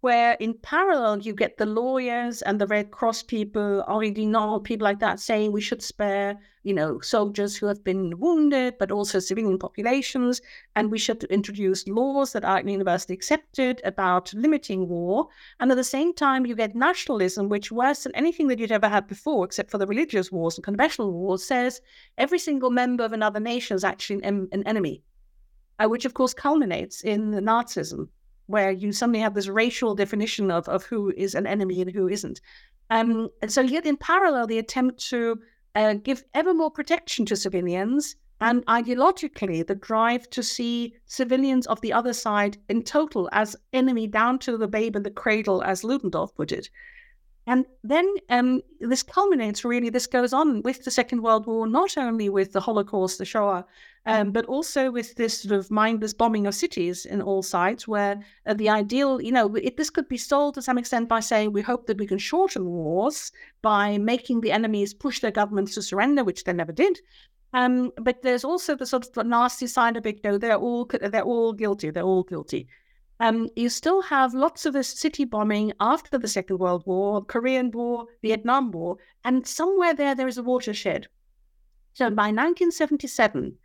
where 0.00 0.32
in 0.40 0.54
parallel 0.54 1.18
you 1.18 1.34
get 1.34 1.58
the 1.58 1.66
lawyers 1.66 2.40
and 2.42 2.58
the 2.58 2.66
Red 2.66 2.90
Cross 2.90 3.24
people, 3.24 3.84
Henri 3.86 4.10
Dunant, 4.10 4.64
people 4.64 4.84
like 4.84 4.98
that, 5.00 5.20
saying 5.20 5.52
we 5.52 5.60
should 5.60 5.82
spare, 5.82 6.38
you 6.62 6.72
know, 6.72 7.00
soldiers 7.00 7.54
who 7.54 7.66
have 7.66 7.84
been 7.84 8.18
wounded, 8.18 8.76
but 8.78 8.90
also 8.90 9.18
civilian 9.18 9.58
populations, 9.58 10.40
and 10.74 10.90
we 10.90 10.98
should 10.98 11.24
introduce 11.24 11.86
laws 11.86 12.32
that 12.32 12.46
are 12.46 12.62
universally 12.62 13.14
accepted 13.14 13.82
about 13.84 14.32
limiting 14.32 14.88
war. 14.88 15.28
And 15.60 15.70
at 15.70 15.76
the 15.76 15.84
same 15.84 16.14
time, 16.14 16.46
you 16.46 16.54
get 16.54 16.74
nationalism, 16.74 17.50
which 17.50 17.70
worse 17.70 18.04
than 18.04 18.14
anything 18.14 18.48
that 18.48 18.58
you'd 18.58 18.72
ever 18.72 18.88
had 18.88 19.06
before, 19.06 19.44
except 19.44 19.70
for 19.70 19.76
the 19.76 19.86
religious 19.86 20.32
wars 20.32 20.56
and 20.56 20.64
conventional 20.64 21.12
wars, 21.12 21.44
says 21.44 21.82
every 22.16 22.38
single 22.38 22.70
member 22.70 23.04
of 23.04 23.12
another 23.12 23.40
nation 23.40 23.74
is 23.74 23.84
actually 23.84 24.22
an, 24.24 24.48
an 24.52 24.66
enemy, 24.66 25.02
uh, 25.78 25.88
which 25.88 26.06
of 26.06 26.14
course 26.14 26.32
culminates 26.32 27.02
in 27.02 27.32
Nazism 27.32 28.08
where 28.50 28.70
you 28.70 28.92
suddenly 28.92 29.20
have 29.20 29.34
this 29.34 29.48
racial 29.48 29.94
definition 29.94 30.50
of, 30.50 30.68
of 30.68 30.84
who 30.84 31.12
is 31.16 31.34
an 31.34 31.46
enemy 31.46 31.80
and 31.80 31.90
who 31.90 32.08
isn't. 32.08 32.40
Um, 32.90 33.28
and 33.40 33.52
so 33.52 33.60
yet 33.60 33.86
in 33.86 33.96
parallel, 33.96 34.46
the 34.46 34.58
attempt 34.58 34.98
to 35.10 35.38
uh, 35.74 35.94
give 35.94 36.24
ever 36.34 36.52
more 36.52 36.70
protection 36.70 37.24
to 37.26 37.36
civilians 37.36 38.16
and 38.40 38.64
ideologically 38.66 39.66
the 39.66 39.74
drive 39.74 40.28
to 40.30 40.42
see 40.42 40.94
civilians 41.06 41.66
of 41.66 41.80
the 41.82 41.92
other 41.92 42.12
side 42.12 42.56
in 42.68 42.82
total 42.82 43.28
as 43.32 43.54
enemy 43.72 44.06
down 44.06 44.38
to 44.38 44.56
the 44.56 44.68
babe 44.68 44.96
in 44.96 45.02
the 45.02 45.10
cradle, 45.10 45.62
as 45.62 45.84
Ludendorff 45.84 46.34
put 46.34 46.50
it. 46.50 46.70
And 47.46 47.66
then 47.84 48.06
um, 48.28 48.62
this 48.80 49.02
culminates 49.02 49.64
really, 49.64 49.90
this 49.90 50.06
goes 50.06 50.32
on 50.32 50.62
with 50.62 50.84
the 50.84 50.90
Second 50.90 51.22
World 51.22 51.46
War, 51.46 51.66
not 51.66 51.96
only 51.98 52.28
with 52.28 52.52
the 52.52 52.60
Holocaust, 52.60 53.18
the 53.18 53.24
Shoah, 53.24 53.64
um, 54.06 54.32
but 54.32 54.46
also 54.46 54.90
with 54.90 55.14
this 55.16 55.42
sort 55.42 55.58
of 55.58 55.70
mindless 55.70 56.14
bombing 56.14 56.46
of 56.46 56.54
cities 56.54 57.04
in 57.04 57.20
all 57.20 57.42
sides, 57.42 57.86
where 57.86 58.20
uh, 58.46 58.54
the 58.54 58.68
ideal, 58.68 59.20
you 59.20 59.30
know, 59.30 59.54
it, 59.56 59.76
this 59.76 59.90
could 59.90 60.08
be 60.08 60.16
sold 60.16 60.54
to 60.54 60.62
some 60.62 60.78
extent 60.78 61.08
by 61.08 61.20
saying 61.20 61.52
we 61.52 61.62
hope 61.62 61.86
that 61.86 61.98
we 61.98 62.06
can 62.06 62.18
shorten 62.18 62.64
wars 62.64 63.30
by 63.60 63.98
making 63.98 64.40
the 64.40 64.52
enemies 64.52 64.94
push 64.94 65.20
their 65.20 65.30
governments 65.30 65.74
to 65.74 65.82
surrender, 65.82 66.24
which 66.24 66.44
they 66.44 66.52
never 66.52 66.72
did. 66.72 66.98
Um, 67.52 67.92
but 68.00 68.22
there's 68.22 68.44
also 68.44 68.74
the 68.74 68.86
sort 68.86 69.06
of 69.16 69.26
nasty 69.26 69.66
side 69.66 69.96
of 69.96 70.06
it. 70.06 70.24
Know, 70.24 70.38
they're 70.38 70.56
all 70.56 70.86
they're 70.86 71.22
all 71.22 71.52
guilty. 71.52 71.90
They're 71.90 72.02
all 72.02 72.22
guilty. 72.22 72.68
Um, 73.18 73.50
you 73.54 73.68
still 73.68 74.00
have 74.00 74.32
lots 74.32 74.64
of 74.64 74.72
this 74.72 74.88
city 74.88 75.26
bombing 75.26 75.74
after 75.78 76.16
the 76.16 76.28
Second 76.28 76.58
World 76.58 76.84
War, 76.86 77.22
Korean 77.22 77.70
War, 77.70 78.06
Vietnam 78.22 78.70
War, 78.70 78.96
and 79.24 79.46
somewhere 79.46 79.92
there 79.92 80.14
there 80.14 80.28
is 80.28 80.38
a 80.38 80.42
watershed. 80.42 81.06
So 81.92 82.06
by 82.06 82.30
1977, 82.30 83.58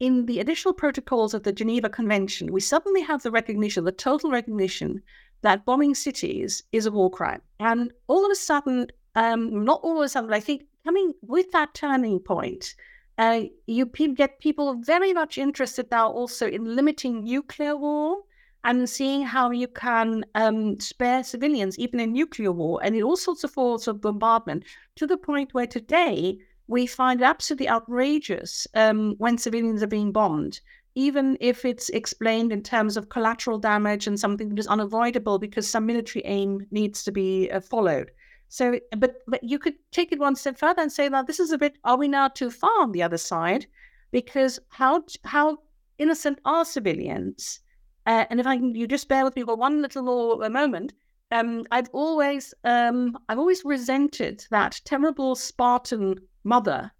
in 0.00 0.26
the 0.26 0.40
additional 0.40 0.74
protocols 0.74 1.34
of 1.34 1.42
the 1.42 1.52
Geneva 1.52 1.88
Convention, 1.88 2.52
we 2.52 2.60
suddenly 2.60 3.00
have 3.02 3.22
the 3.22 3.30
recognition, 3.30 3.84
the 3.84 3.92
total 3.92 4.30
recognition, 4.30 5.02
that 5.42 5.64
bombing 5.64 5.94
cities 5.94 6.62
is 6.72 6.86
a 6.86 6.90
war 6.90 7.10
crime. 7.10 7.40
And 7.60 7.92
all 8.06 8.24
of 8.24 8.30
a 8.30 8.34
sudden, 8.34 8.88
um, 9.14 9.64
not 9.64 9.80
all 9.82 9.98
of 9.98 10.04
a 10.04 10.08
sudden, 10.08 10.32
I 10.32 10.40
think 10.40 10.64
coming 10.84 11.12
with 11.22 11.50
that 11.52 11.74
turning 11.74 12.20
point, 12.20 12.74
uh, 13.18 13.42
you 13.66 13.86
get 13.86 14.40
people 14.40 14.74
very 14.74 15.12
much 15.12 15.38
interested 15.38 15.90
now 15.90 16.10
also 16.10 16.46
in 16.46 16.76
limiting 16.76 17.24
nuclear 17.24 17.76
war 17.76 18.18
and 18.64 18.90
seeing 18.90 19.22
how 19.22 19.50
you 19.50 19.68
can 19.68 20.24
um, 20.34 20.78
spare 20.80 21.22
civilians, 21.22 21.78
even 21.78 22.00
in 22.00 22.12
nuclear 22.12 22.52
war, 22.52 22.80
and 22.82 22.96
in 22.96 23.02
all 23.02 23.16
sorts 23.16 23.44
of 23.44 23.50
forms 23.52 23.86
of 23.86 24.00
bombardment, 24.00 24.64
to 24.96 25.06
the 25.06 25.16
point 25.16 25.54
where 25.54 25.68
today 25.68 26.38
we 26.68 26.86
find 26.86 27.20
it 27.20 27.24
absolutely 27.24 27.68
outrageous 27.68 28.66
um, 28.74 29.14
when 29.18 29.38
civilians 29.38 29.82
are 29.82 29.88
being 29.88 30.12
bombed, 30.12 30.60
even 30.94 31.36
if 31.40 31.64
it's 31.64 31.88
explained 31.90 32.52
in 32.52 32.62
terms 32.62 32.96
of 32.96 33.08
collateral 33.08 33.58
damage 33.58 34.06
and 34.06 34.18
something 34.18 34.48
that 34.48 34.58
is 34.58 34.66
unavoidable 34.66 35.38
because 35.38 35.68
some 35.68 35.86
military 35.86 36.24
aim 36.24 36.66
needs 36.70 37.04
to 37.04 37.12
be 37.12 37.50
uh, 37.50 37.60
followed. 37.60 38.10
So, 38.48 38.78
but 38.96 39.16
but 39.26 39.42
you 39.42 39.58
could 39.58 39.74
take 39.90 40.12
it 40.12 40.20
one 40.20 40.36
step 40.36 40.56
further 40.58 40.82
and 40.82 40.92
say, 40.92 41.08
now 41.08 41.22
this 41.22 41.40
is 41.40 41.52
a 41.52 41.58
bit. 41.58 41.78
Are 41.84 41.96
we 41.96 42.08
now 42.08 42.28
too 42.28 42.50
far 42.50 42.80
on 42.80 42.92
the 42.92 43.02
other 43.02 43.18
side? 43.18 43.66
Because 44.12 44.60
how 44.68 45.04
how 45.24 45.58
innocent 45.98 46.38
are 46.44 46.64
civilians? 46.64 47.60
Uh, 48.06 48.24
and 48.30 48.38
if 48.38 48.46
I 48.46 48.56
can, 48.56 48.74
you 48.74 48.86
just 48.86 49.08
bear 49.08 49.24
with 49.24 49.34
me 49.34 49.42
for 49.42 49.56
one 49.56 49.82
little 49.82 50.02
more 50.02 50.48
moment. 50.48 50.92
Um, 51.32 51.64
I've 51.72 51.90
always, 51.92 52.54
um, 52.62 53.18
I've 53.28 53.40
always 53.40 53.64
resented 53.64 54.46
that 54.50 54.80
terrible 54.84 55.34
Spartan 55.34 56.14
mother 56.46 56.90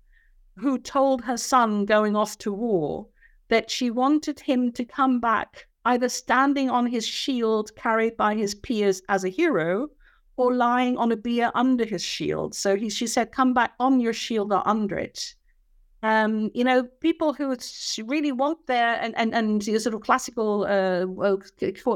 who 0.57 0.78
told 0.78 1.22
her 1.22 1.36
son 1.36 1.84
going 1.84 2.16
off 2.16 2.36
to 2.38 2.53
war 2.53 3.07
that 3.49 3.70
she 3.70 3.90
wanted 3.90 4.40
him 4.40 4.72
to 4.72 4.84
come 4.84 5.20
back 5.20 5.66
either 5.84 6.09
standing 6.09 6.68
on 6.68 6.86
his 6.86 7.07
shield 7.07 7.74
carried 7.76 8.16
by 8.16 8.34
his 8.34 8.55
peers 8.55 9.01
as 9.09 9.24
a 9.24 9.28
hero 9.28 9.88
or 10.36 10.53
lying 10.53 10.97
on 10.99 11.12
a 11.12 11.16
bier 11.16 11.51
under 11.55 11.84
his 11.84 12.03
shield. 12.03 12.55
So 12.55 12.76
he, 12.76 12.90
she 12.90 13.07
said, 13.07 13.32
come 13.32 13.55
back 13.55 13.72
on 13.78 14.01
your 14.01 14.12
shield 14.12 14.53
or 14.53 14.66
under 14.66 14.99
it. 14.99 15.34
Um, 16.03 16.51
you 16.55 16.64
know, 16.64 16.84
people 17.01 17.32
who 17.32 17.57
really 18.05 18.32
want 18.32 18.66
their 18.66 19.01
and 19.01 19.16
and 19.16 19.34
and 19.34 19.62
the 19.62 19.78
sort 19.78 19.94
of 19.94 20.03
classical 20.03 20.64
uh, 20.64 21.07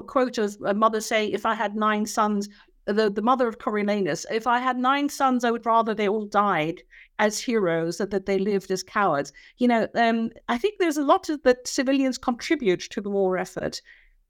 quote 0.06 0.38
of 0.38 0.56
a 0.64 0.74
mother 0.74 1.00
say, 1.00 1.26
"If 1.26 1.44
I 1.44 1.54
had 1.54 1.76
nine 1.76 2.06
sons." 2.06 2.48
The, 2.86 3.10
the 3.10 3.22
mother 3.22 3.46
of 3.46 3.58
Coriolanus, 3.58 4.24
if 4.32 4.46
I 4.46 4.58
had 4.58 4.76
nine 4.76 5.08
sons, 5.08 5.44
I 5.44 5.50
would 5.50 5.66
rather 5.66 5.94
they 5.94 6.08
all 6.08 6.26
died 6.26 6.82
as 7.20 7.38
heroes 7.38 7.98
than 7.98 8.08
that 8.08 8.26
they 8.26 8.38
lived 8.38 8.70
as 8.70 8.82
cowards. 8.82 9.32
You 9.58 9.68
know, 9.68 9.86
um, 9.94 10.30
I 10.48 10.58
think 10.58 10.74
there's 10.78 10.96
a 10.96 11.04
lot 11.04 11.28
of, 11.28 11.42
that 11.42 11.68
civilians 11.68 12.18
contribute 12.18 12.80
to 12.90 13.00
the 13.00 13.10
war 13.10 13.36
effort. 13.36 13.80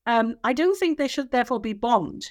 Um, 0.06 0.34
I 0.44 0.52
don't 0.52 0.76
think 0.76 0.98
they 0.98 1.08
should 1.08 1.30
therefore 1.30 1.60
be 1.60 1.72
bombed. 1.72 2.26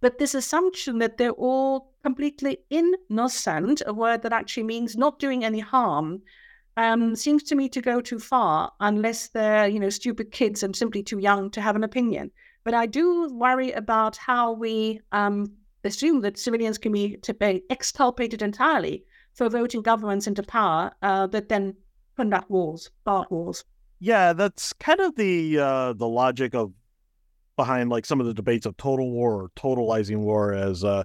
But 0.00 0.18
this 0.18 0.34
assumption 0.34 0.98
that 0.98 1.16
they're 1.16 1.32
all 1.32 1.92
completely 2.04 2.58
innocent, 2.70 3.82
a 3.86 3.92
word 3.92 4.22
that 4.22 4.32
actually 4.32 4.62
means 4.62 4.96
not 4.96 5.18
doing 5.18 5.42
any 5.42 5.58
harm, 5.58 6.22
um, 6.76 7.16
seems 7.16 7.42
to 7.44 7.56
me 7.56 7.68
to 7.70 7.80
go 7.80 8.00
too 8.00 8.20
far 8.20 8.70
unless 8.78 9.28
they're, 9.28 9.66
you 9.66 9.80
know, 9.80 9.90
stupid 9.90 10.30
kids 10.30 10.62
and 10.62 10.76
simply 10.76 11.02
too 11.02 11.18
young 11.18 11.50
to 11.50 11.60
have 11.60 11.74
an 11.74 11.82
opinion. 11.82 12.30
But 12.62 12.74
I 12.74 12.86
do 12.86 13.28
worry 13.32 13.72
about 13.72 14.16
how 14.16 14.52
we 14.52 15.00
um, 15.10 15.50
assume 15.82 16.20
that 16.20 16.38
civilians 16.38 16.78
can 16.78 16.92
be 16.92 17.18
exculpated 17.70 18.42
entirely 18.42 19.04
for 19.38 19.48
voting 19.48 19.80
governments 19.82 20.26
into 20.26 20.42
power 20.42 20.90
uh, 21.00 21.28
that 21.28 21.48
then 21.48 21.74
conduct 22.16 22.50
wars, 22.50 22.90
start 23.02 23.30
wars. 23.30 23.64
Yeah, 24.00 24.32
that's 24.32 24.72
kind 24.74 25.00
of 25.00 25.14
the 25.14 25.58
uh, 25.58 25.92
the 25.94 26.08
logic 26.08 26.54
of 26.54 26.72
behind 27.56 27.88
like 27.88 28.04
some 28.04 28.20
of 28.20 28.26
the 28.26 28.34
debates 28.34 28.66
of 28.66 28.76
total 28.76 29.10
war 29.10 29.44
or 29.44 29.48
totalizing 29.56 30.18
war, 30.18 30.52
as 30.52 30.84
uh, 30.84 31.04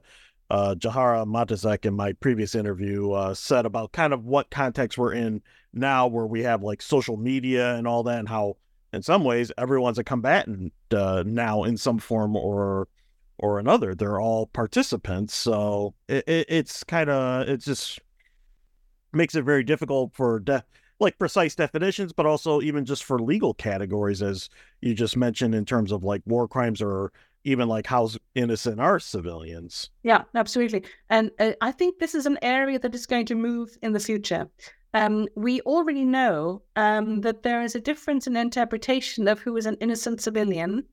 uh, 0.49 0.75
Jahara 0.75 1.25
Matisek 1.25 1.85
in 1.85 1.93
my 1.93 2.13
previous 2.13 2.55
interview 2.55 3.11
uh, 3.11 3.33
said 3.33 3.65
about 3.65 3.91
kind 3.91 4.13
of 4.13 4.25
what 4.25 4.49
context 4.49 4.97
we're 4.97 5.13
in 5.13 5.41
now, 5.71 6.07
where 6.07 6.25
we 6.25 6.41
have 6.41 6.63
like 6.63 6.81
social 6.81 7.17
media 7.17 7.75
and 7.75 7.87
all 7.87 8.03
that, 8.03 8.19
and 8.19 8.29
how 8.29 8.57
in 8.93 9.03
some 9.03 9.23
ways 9.23 9.51
everyone's 9.57 9.99
a 9.99 10.03
combatant 10.03 10.73
uh, 10.91 11.23
now 11.25 11.63
in 11.63 11.77
some 11.77 11.99
form 11.99 12.35
or 12.35 12.87
or 13.37 13.59
another. 13.59 13.93
They're 13.93 14.21
all 14.21 14.47
participants, 14.47 15.35
so 15.35 15.93
it, 16.07 16.23
it, 16.27 16.45
it's 16.49 16.83
kind 16.83 17.11
of 17.11 17.47
it's 17.47 17.65
just 17.65 17.99
makes 19.13 19.35
it 19.35 19.43
very 19.43 19.63
difficult 19.63 20.13
for 20.13 20.39
de- 20.39 20.63
like 20.99 21.17
precise 21.19 21.55
definitions, 21.55 22.13
but 22.13 22.25
also 22.25 22.61
even 22.61 22.85
just 22.85 23.03
for 23.03 23.19
legal 23.19 23.53
categories, 23.53 24.21
as 24.21 24.49
you 24.81 24.93
just 24.93 25.17
mentioned, 25.17 25.53
in 25.53 25.65
terms 25.65 25.91
of 25.91 26.03
like 26.03 26.21
war 26.25 26.47
crimes 26.47 26.81
or 26.81 27.11
even 27.43 27.67
like 27.67 27.85
how 27.85 28.09
innocent 28.35 28.79
are 28.79 28.99
civilians. 28.99 29.89
Yeah, 30.03 30.23
absolutely. 30.33 30.83
And 31.09 31.31
uh, 31.39 31.51
I 31.61 31.71
think 31.71 31.99
this 31.99 32.15
is 32.15 32.25
an 32.25 32.39
area 32.41 32.79
that 32.79 32.95
is 32.95 33.05
going 33.05 33.25
to 33.27 33.35
move 33.35 33.77
in 33.81 33.91
the 33.91 33.99
future. 33.99 34.47
Um, 34.93 35.27
we 35.35 35.59
already 35.61 36.05
know 36.05 36.61
um, 36.75 37.21
that 37.21 37.43
there 37.43 37.63
is 37.63 37.75
a 37.75 37.81
difference 37.81 38.27
in 38.27 38.37
interpretation 38.37 39.27
of 39.27 39.39
who 39.39 39.57
is 39.57 39.65
an 39.65 39.75
innocent 39.81 40.21
civilian 40.21 40.85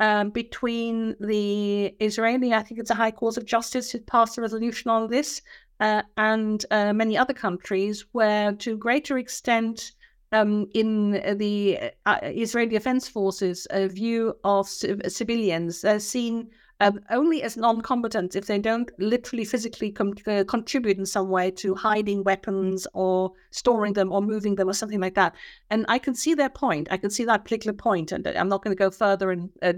um, 0.00 0.30
between 0.30 1.14
the 1.20 1.94
Israeli, 2.00 2.52
I 2.52 2.62
think 2.62 2.80
it's 2.80 2.90
a 2.90 2.94
High 2.94 3.12
Court 3.12 3.36
of 3.36 3.44
Justice 3.44 3.92
who 3.92 4.00
passed 4.00 4.36
a 4.38 4.40
resolution 4.40 4.90
on 4.90 5.08
this, 5.08 5.40
uh, 5.84 6.02
and 6.16 6.64
uh, 6.70 6.92
many 6.94 7.14
other 7.18 7.34
countries 7.34 8.06
where, 8.12 8.52
to 8.52 8.76
greater 8.76 9.18
extent, 9.18 9.92
um, 10.32 10.66
in 10.74 11.10
the 11.36 11.78
uh, 12.06 12.18
Israeli 12.22 12.70
Defense 12.70 13.06
Forces, 13.06 13.66
a 13.70 13.86
view 13.86 14.34
of 14.44 14.66
c- 14.66 14.96
civilians 15.08 15.84
are 15.84 16.00
seen 16.00 16.48
um, 16.80 17.00
only 17.10 17.42
as 17.42 17.56
non-combatant 17.56 18.34
if 18.34 18.46
they 18.46 18.58
don't 18.58 18.90
literally 18.98 19.44
physically 19.44 19.92
com- 19.92 20.14
uh, 20.26 20.42
contribute 20.48 20.98
in 20.98 21.06
some 21.06 21.28
way 21.28 21.50
to 21.50 21.74
hiding 21.74 22.24
weapons 22.24 22.86
or 22.94 23.32
storing 23.50 23.92
them 23.92 24.10
or 24.10 24.22
moving 24.22 24.54
them 24.56 24.68
or 24.68 24.74
something 24.74 25.00
like 25.00 25.14
that. 25.14 25.34
And 25.70 25.84
I 25.88 25.98
can 25.98 26.14
see 26.14 26.34
their 26.34 26.50
point. 26.50 26.88
I 26.90 26.96
can 26.96 27.10
see 27.10 27.24
that 27.26 27.44
particular 27.44 27.74
point, 27.74 28.10
and 28.10 28.26
I'm 28.26 28.48
not 28.48 28.64
going 28.64 28.76
to 28.76 28.84
go 28.84 28.90
further 28.90 29.32
in 29.32 29.50
uh, 29.62 29.74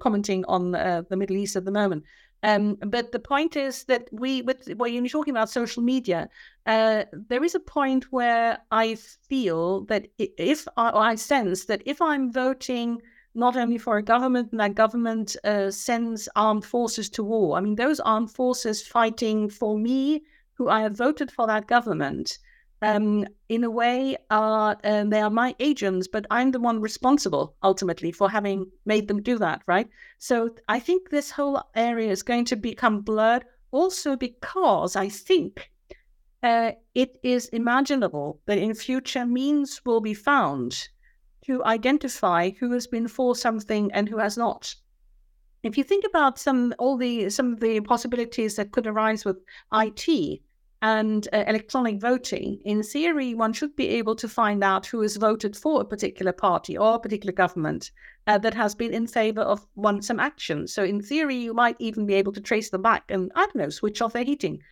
commenting 0.00 0.44
on 0.46 0.74
uh, 0.74 1.02
the 1.08 1.16
Middle 1.16 1.36
East 1.36 1.56
at 1.56 1.64
the 1.64 1.70
moment. 1.70 2.04
Um, 2.42 2.76
but 2.76 3.12
the 3.12 3.18
point 3.18 3.56
is 3.56 3.84
that 3.84 4.08
we, 4.12 4.42
with 4.42 4.68
when 4.76 4.94
you're 4.94 5.08
talking 5.08 5.32
about 5.32 5.50
social 5.50 5.82
media, 5.82 6.28
uh, 6.66 7.04
there 7.12 7.42
is 7.42 7.54
a 7.54 7.60
point 7.60 8.12
where 8.12 8.58
I 8.70 8.94
feel 8.94 9.84
that 9.86 10.06
if 10.18 10.68
I, 10.76 10.90
I 10.90 11.14
sense 11.16 11.64
that 11.64 11.82
if 11.84 12.00
I'm 12.00 12.32
voting 12.32 13.02
not 13.34 13.56
only 13.56 13.78
for 13.78 13.98
a 13.98 14.02
government, 14.02 14.50
and 14.50 14.60
that 14.60 14.74
government 14.74 15.36
uh, 15.44 15.70
sends 15.70 16.28
armed 16.34 16.64
forces 16.64 17.08
to 17.10 17.22
war. 17.22 17.56
I 17.56 17.60
mean, 17.60 17.76
those 17.76 18.00
armed 18.00 18.30
forces 18.30 18.82
fighting 18.86 19.48
for 19.48 19.78
me, 19.78 20.24
who 20.54 20.68
I 20.68 20.80
have 20.80 20.96
voted 20.96 21.30
for 21.30 21.46
that 21.46 21.68
government, 21.68 22.38
um, 22.80 23.26
in 23.48 23.64
a 23.64 23.70
way, 23.70 24.16
are 24.30 24.76
uh, 24.84 25.04
they 25.04 25.20
are 25.20 25.30
my 25.30 25.54
agents, 25.58 26.06
but 26.06 26.26
I'm 26.30 26.52
the 26.52 26.60
one 26.60 26.80
responsible 26.80 27.56
ultimately 27.62 28.12
for 28.12 28.30
having 28.30 28.70
made 28.84 29.08
them 29.08 29.22
do 29.22 29.38
that, 29.38 29.62
right? 29.66 29.88
So 30.18 30.54
I 30.68 30.78
think 30.78 31.10
this 31.10 31.32
whole 31.32 31.62
area 31.74 32.10
is 32.10 32.22
going 32.22 32.44
to 32.46 32.56
become 32.56 33.00
blurred, 33.00 33.44
also 33.72 34.16
because 34.16 34.94
I 34.94 35.08
think 35.08 35.70
uh, 36.42 36.72
it 36.94 37.18
is 37.22 37.48
imaginable 37.48 38.40
that 38.46 38.58
in 38.58 38.74
future 38.74 39.26
means 39.26 39.84
will 39.84 40.00
be 40.00 40.14
found 40.14 40.88
to 41.46 41.64
identify 41.64 42.50
who 42.50 42.72
has 42.72 42.86
been 42.86 43.08
for 43.08 43.34
something 43.34 43.90
and 43.92 44.08
who 44.08 44.18
has 44.18 44.36
not. 44.36 44.74
If 45.64 45.76
you 45.76 45.82
think 45.82 46.04
about 46.04 46.38
some 46.38 46.72
all 46.78 46.96
the 46.96 47.30
some 47.30 47.54
of 47.54 47.60
the 47.60 47.80
possibilities 47.80 48.54
that 48.56 48.70
could 48.70 48.86
arise 48.86 49.24
with 49.24 49.38
IT, 49.72 50.40
and 50.80 51.26
uh, 51.32 51.44
electronic 51.48 52.00
voting, 52.00 52.60
in 52.64 52.82
theory, 52.82 53.34
one 53.34 53.52
should 53.52 53.74
be 53.74 53.88
able 53.88 54.14
to 54.14 54.28
find 54.28 54.62
out 54.62 54.86
who 54.86 55.00
has 55.00 55.16
voted 55.16 55.56
for 55.56 55.80
a 55.80 55.84
particular 55.84 56.32
party 56.32 56.78
or 56.78 56.94
a 56.94 57.00
particular 57.00 57.32
government 57.32 57.90
uh, 58.28 58.38
that 58.38 58.54
has 58.54 58.74
been 58.74 58.92
in 58.92 59.06
favor 59.06 59.40
of 59.40 59.66
one 59.74 60.00
some 60.02 60.20
action. 60.20 60.68
So, 60.68 60.84
in 60.84 61.02
theory, 61.02 61.36
you 61.36 61.52
might 61.52 61.76
even 61.80 62.06
be 62.06 62.14
able 62.14 62.32
to 62.32 62.40
trace 62.40 62.70
them 62.70 62.82
back 62.82 63.10
and 63.10 63.32
I 63.34 63.46
don't 63.46 63.56
know, 63.56 63.70
switch 63.70 64.00
off 64.00 64.12
their 64.12 64.24
heating. 64.24 64.62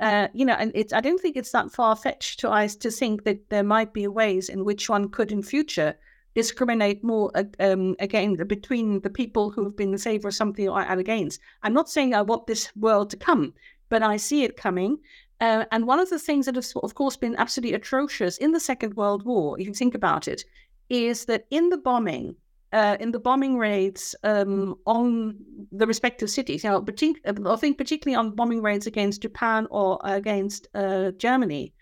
Uh, 0.00 0.28
you 0.34 0.44
know, 0.44 0.54
and 0.54 0.72
it's 0.74 0.92
I 0.92 1.00
don't 1.00 1.20
think 1.20 1.36
it's 1.36 1.52
that 1.52 1.70
far 1.70 1.96
fetched 1.96 2.40
to 2.40 2.50
us 2.50 2.76
to 2.76 2.90
think 2.90 3.24
that 3.24 3.48
there 3.48 3.62
might 3.62 3.94
be 3.94 4.06
ways 4.08 4.48
in 4.48 4.64
which 4.64 4.90
one 4.90 5.08
could, 5.08 5.32
in 5.32 5.42
future, 5.42 5.94
discriminate 6.34 7.04
more 7.04 7.30
um, 7.60 7.94
again 8.00 8.34
between 8.48 9.00
the 9.00 9.10
people 9.10 9.50
who 9.50 9.64
have 9.64 9.76
been 9.76 9.92
in 9.92 9.98
favor 9.98 10.28
of 10.28 10.34
something 10.34 10.68
or 10.68 10.82
against. 10.82 11.40
I'm 11.62 11.72
not 11.72 11.88
saying 11.88 12.12
I 12.12 12.22
want 12.22 12.46
this 12.46 12.74
world 12.76 13.10
to 13.10 13.16
come, 13.16 13.54
but 13.88 14.02
I 14.02 14.16
see 14.16 14.42
it 14.42 14.56
coming. 14.56 14.98
Uh, 15.40 15.64
and 15.72 15.86
one 15.86 15.98
of 15.98 16.10
the 16.10 16.18
things 16.18 16.46
that 16.46 16.54
has, 16.54 16.72
of 16.76 16.94
course, 16.94 17.16
been 17.16 17.36
absolutely 17.36 17.74
atrocious 17.74 18.38
in 18.38 18.52
the 18.52 18.60
Second 18.60 18.94
World 18.94 19.24
War, 19.24 19.58
if 19.60 19.66
you 19.66 19.74
think 19.74 19.94
about 19.94 20.28
it, 20.28 20.44
is 20.88 21.24
that 21.26 21.46
in 21.50 21.70
the 21.70 21.76
bombing, 21.76 22.36
uh, 22.72 22.96
in 23.00 23.10
the 23.10 23.18
bombing 23.18 23.58
raids 23.58 24.14
um, 24.24 24.76
on 24.86 25.36
the 25.72 25.86
respective 25.86 26.30
cities, 26.30 26.64
you 26.64 26.70
know, 26.70 26.84
I 26.86 27.56
think 27.56 27.78
particularly 27.78 28.16
on 28.16 28.34
bombing 28.34 28.62
raids 28.62 28.86
against 28.86 29.22
Japan 29.22 29.66
or 29.70 29.98
against 30.04 30.68
uh, 30.74 31.10
Germany, 31.12 31.72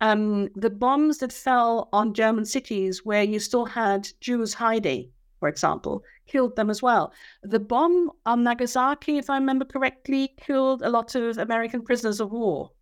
um, 0.00 0.48
the 0.56 0.70
bombs 0.70 1.18
that 1.18 1.32
fell 1.32 1.88
on 1.92 2.12
German 2.14 2.44
cities 2.44 3.04
where 3.04 3.22
you 3.22 3.38
still 3.38 3.64
had 3.64 4.08
Jews 4.20 4.52
hiding, 4.52 5.10
for 5.38 5.48
example, 5.48 6.02
killed 6.26 6.56
them 6.56 6.70
as 6.70 6.82
well. 6.82 7.12
The 7.42 7.60
bomb 7.60 8.10
on 8.26 8.42
Nagasaki, 8.42 9.18
if 9.18 9.30
I 9.30 9.36
remember 9.36 9.64
correctly, 9.64 10.34
killed 10.40 10.82
a 10.82 10.90
lot 10.90 11.14
of 11.14 11.38
American 11.38 11.82
prisoners 11.82 12.20
of 12.20 12.32
war. 12.32 12.72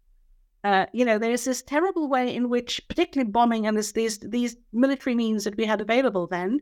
Uh, 0.62 0.86
you 0.92 1.04
know, 1.04 1.18
there's 1.18 1.44
this 1.44 1.62
terrible 1.62 2.08
way 2.08 2.34
in 2.34 2.48
which, 2.48 2.80
particularly 2.88 3.30
bombing 3.30 3.66
and 3.66 3.76
this, 3.76 3.92
these 3.92 4.18
these 4.18 4.56
military 4.72 5.14
means 5.14 5.44
that 5.44 5.56
we 5.56 5.64
had 5.64 5.80
available 5.80 6.26
then, 6.26 6.60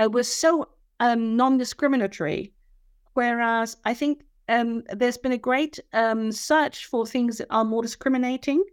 uh, 0.00 0.08
was 0.08 0.32
so 0.32 0.68
um, 1.00 1.36
non-discriminatory. 1.36 2.52
Whereas 3.14 3.76
I 3.84 3.94
think 3.94 4.22
um, 4.48 4.84
there's 4.94 5.18
been 5.18 5.32
a 5.32 5.38
great 5.38 5.78
um, 5.92 6.30
search 6.30 6.86
for 6.86 7.06
things 7.06 7.38
that 7.38 7.48
are 7.50 7.64
more 7.64 7.82
discriminating. 7.82 8.64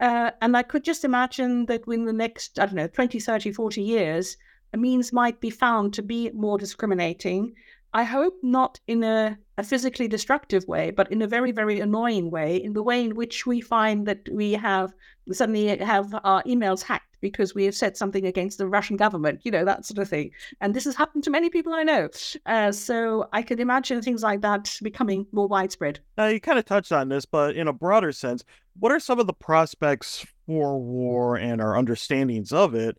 Uh, 0.00 0.30
and 0.42 0.56
I 0.56 0.62
could 0.62 0.84
just 0.84 1.04
imagine 1.04 1.66
that 1.66 1.86
in 1.86 2.04
the 2.04 2.12
next, 2.12 2.58
I 2.58 2.66
don't 2.66 2.74
know, 2.74 2.88
20, 2.88 3.20
30, 3.20 3.52
40 3.52 3.82
years, 3.82 4.36
a 4.72 4.76
means 4.76 5.12
might 5.12 5.40
be 5.40 5.50
found 5.50 5.94
to 5.94 6.02
be 6.02 6.30
more 6.32 6.58
discriminating. 6.58 7.54
I 7.94 8.02
hope 8.02 8.34
not 8.42 8.80
in 8.88 9.04
a, 9.04 9.38
a, 9.56 9.62
physically 9.62 10.08
destructive 10.08 10.66
way, 10.66 10.90
but 10.90 11.10
in 11.12 11.22
a 11.22 11.28
very, 11.28 11.52
very 11.52 11.78
annoying 11.78 12.28
way, 12.28 12.56
in 12.56 12.72
the 12.72 12.82
way 12.82 13.04
in 13.04 13.14
which 13.14 13.46
we 13.46 13.60
find 13.60 14.04
that 14.06 14.28
we 14.32 14.52
have 14.52 14.92
suddenly 15.30 15.78
have 15.78 16.12
our 16.24 16.42
emails 16.42 16.82
hacked 16.82 17.16
because 17.20 17.54
we 17.54 17.64
have 17.64 17.74
said 17.74 17.96
something 17.96 18.26
against 18.26 18.58
the 18.58 18.66
Russian 18.66 18.96
government, 18.96 19.40
you 19.44 19.50
know, 19.50 19.64
that 19.64 19.86
sort 19.86 19.98
of 19.98 20.08
thing. 20.08 20.32
And 20.60 20.74
this 20.74 20.84
has 20.84 20.96
happened 20.96 21.24
to 21.24 21.30
many 21.30 21.48
people 21.48 21.72
I 21.72 21.84
know. 21.84 22.08
Uh, 22.44 22.72
so 22.72 23.28
I 23.32 23.42
could 23.42 23.60
imagine 23.60 24.02
things 24.02 24.22
like 24.22 24.42
that 24.42 24.76
becoming 24.82 25.26
more 25.32 25.46
widespread. 25.46 26.00
Uh, 26.18 26.24
you 26.24 26.40
kind 26.40 26.58
of 26.58 26.64
touched 26.64 26.92
on 26.92 27.08
this, 27.08 27.24
but 27.24 27.54
in 27.54 27.68
a 27.68 27.72
broader 27.72 28.12
sense, 28.12 28.44
what 28.78 28.92
are 28.92 29.00
some 29.00 29.20
of 29.20 29.26
the 29.28 29.32
prospects 29.32 30.26
for 30.46 30.78
war 30.78 31.36
and 31.36 31.62
our 31.62 31.78
understandings 31.78 32.52
of 32.52 32.74
it 32.74 32.98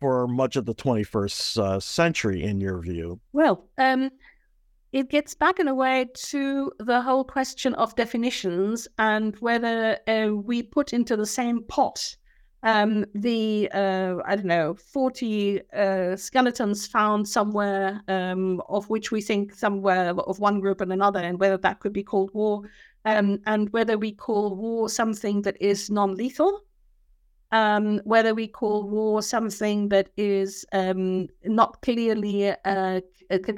for 0.00 0.28
much 0.28 0.56
of 0.56 0.66
the 0.66 0.74
21st 0.74 1.58
uh, 1.58 1.80
century, 1.80 2.42
in 2.44 2.60
your 2.60 2.80
view? 2.80 3.20
Well, 3.32 3.66
um, 3.76 4.10
it 4.96 5.10
gets 5.10 5.34
back 5.34 5.58
in 5.58 5.68
a 5.68 5.74
way 5.74 6.06
to 6.14 6.72
the 6.78 7.02
whole 7.02 7.22
question 7.22 7.74
of 7.74 7.94
definitions 7.96 8.88
and 8.98 9.36
whether 9.40 9.98
uh, 10.08 10.28
we 10.32 10.62
put 10.62 10.94
into 10.94 11.16
the 11.16 11.26
same 11.26 11.62
pot 11.64 12.16
um, 12.62 13.04
the 13.14 13.68
uh, 13.74 14.16
I 14.24 14.36
don't 14.36 14.46
know 14.46 14.74
forty 14.74 15.60
uh, 15.72 16.16
skeletons 16.16 16.86
found 16.86 17.28
somewhere 17.28 18.00
um, 18.08 18.62
of 18.68 18.88
which 18.88 19.12
we 19.12 19.20
think 19.20 19.54
somewhere 19.54 20.14
of 20.18 20.40
one 20.40 20.60
group 20.60 20.80
and 20.80 20.92
another, 20.92 21.20
and 21.20 21.38
whether 21.38 21.58
that 21.58 21.78
could 21.80 21.92
be 21.92 22.02
called 22.02 22.30
war, 22.32 22.62
um, 23.04 23.38
and 23.46 23.70
whether 23.74 23.98
we 23.98 24.10
call 24.10 24.56
war 24.56 24.88
something 24.88 25.42
that 25.42 25.60
is 25.60 25.90
non-lethal 25.90 26.64
um, 27.52 28.00
whether 28.04 28.34
we 28.34 28.48
call 28.48 28.88
war 28.88 29.22
something 29.22 29.88
that 29.90 30.10
is 30.16 30.64
um, 30.72 31.28
not 31.44 31.80
clearly, 31.82 32.50
uh, 32.64 33.00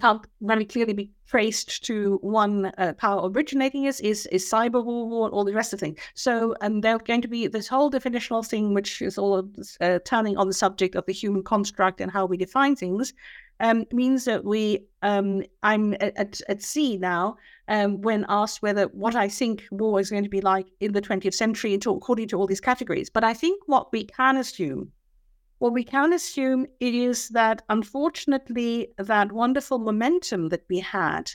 can't 0.00 0.26
very 0.40 0.64
clearly 0.64 0.92
be 0.92 1.10
traced 1.26 1.84
to 1.84 2.18
one 2.22 2.66
uh, 2.78 2.94
power 2.94 3.30
originating 3.30 3.84
is, 3.84 4.00
is, 4.00 4.26
cyber 4.32 4.82
war 4.82 5.26
and 5.26 5.34
all 5.34 5.44
the 5.44 5.52
rest 5.52 5.72
of 5.72 5.80
things. 5.80 5.98
So 6.14 6.54
um, 6.60 6.80
there's 6.80 7.02
going 7.02 7.22
to 7.22 7.28
be 7.28 7.46
this 7.46 7.68
whole 7.68 7.90
definitional 7.90 8.46
thing, 8.46 8.74
which 8.74 9.02
is 9.02 9.18
all 9.18 9.48
uh, 9.80 9.98
turning 10.04 10.36
on 10.36 10.46
the 10.46 10.54
subject 10.54 10.94
of 10.94 11.04
the 11.06 11.12
human 11.12 11.42
construct 11.42 12.00
and 12.00 12.10
how 12.10 12.24
we 12.26 12.36
define 12.36 12.76
things 12.76 13.12
um, 13.60 13.84
means 13.92 14.24
that 14.24 14.44
we 14.44 14.84
um, 15.02 15.42
I'm 15.62 15.94
at, 16.00 16.40
at 16.48 16.62
sea 16.62 16.96
now 16.96 17.36
um, 17.68 18.00
when 18.00 18.24
asked 18.28 18.62
whether 18.62 18.86
what 18.88 19.14
I 19.14 19.28
think 19.28 19.64
war 19.70 20.00
is 20.00 20.10
going 20.10 20.24
to 20.24 20.30
be 20.30 20.40
like 20.40 20.66
in 20.80 20.92
the 20.92 21.02
20th 21.02 21.34
century 21.34 21.74
according 21.74 22.28
to 22.28 22.36
all 22.36 22.46
these 22.46 22.60
categories. 22.60 23.10
But 23.10 23.24
I 23.24 23.34
think 23.34 23.62
what 23.66 23.92
we 23.92 24.04
can 24.04 24.36
assume, 24.36 24.92
what 25.58 25.72
we 25.72 25.84
can 25.84 26.12
assume 26.12 26.66
is 26.80 27.28
that 27.30 27.62
unfortunately 27.68 28.88
that 28.96 29.32
wonderful 29.32 29.78
momentum 29.78 30.48
that 30.48 30.64
we 30.68 30.80
had 30.80 31.30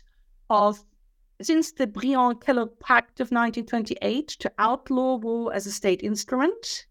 of 0.49 0.84
since 1.41 1.71
the 1.71 1.88
Briand-Kellogg 1.88 2.79
Pact 2.79 3.19
of 3.19 3.31
1928 3.31 4.27
to 4.27 4.51
outlaw 4.59 5.17
war 5.17 5.53
as 5.53 5.67
a 5.67 5.71
state 5.71 6.01
instrument, 6.01 6.86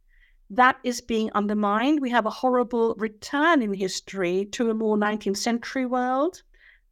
that 0.50 0.76
is 0.84 1.00
being 1.00 1.30
undermined. 1.34 2.00
We 2.00 2.10
have 2.10 2.26
a 2.26 2.30
horrible 2.30 2.94
return 2.98 3.62
in 3.62 3.72
history 3.72 4.46
to 4.52 4.70
a 4.70 4.74
more 4.74 4.96
19th 4.96 5.38
century 5.38 5.86
world. 5.86 6.42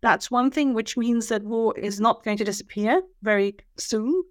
That's 0.02 0.30
one 0.30 0.50
thing, 0.50 0.72
which 0.74 0.96
means 0.96 1.28
that 1.28 1.42
war 1.44 1.76
is 1.78 2.00
not 2.00 2.24
going 2.24 2.38
to 2.38 2.44
disappear 2.44 3.02
very 3.22 3.56
soon. 3.76 4.24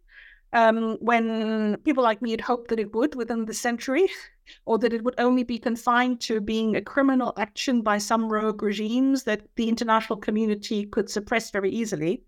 Um, 0.52 0.98
when 1.00 1.78
people 1.86 2.04
like 2.04 2.24
me 2.24 2.32
had 2.32 2.42
hoped 2.42 2.70
that 2.70 2.80
it 2.80 2.96
would 2.96 3.14
within 3.14 3.46
the 3.46 3.54
century, 3.54 4.10
or 4.66 4.80
that 4.80 4.94
it 4.94 5.04
would 5.04 5.14
only 5.20 5.44
be 5.44 5.60
confined 5.60 6.22
to 6.22 6.42
being 6.42 6.76
a 6.76 6.82
criminal 6.82 7.34
action 7.38 7.82
by 7.82 8.00
some 8.00 8.32
rogue 8.32 8.64
regimes 8.64 9.24
that 9.24 9.42
the 9.56 9.70
international 9.70 10.18
community 10.18 10.86
could 10.86 11.10
suppress 11.10 11.52
very 11.52 11.70
easily. 11.70 12.24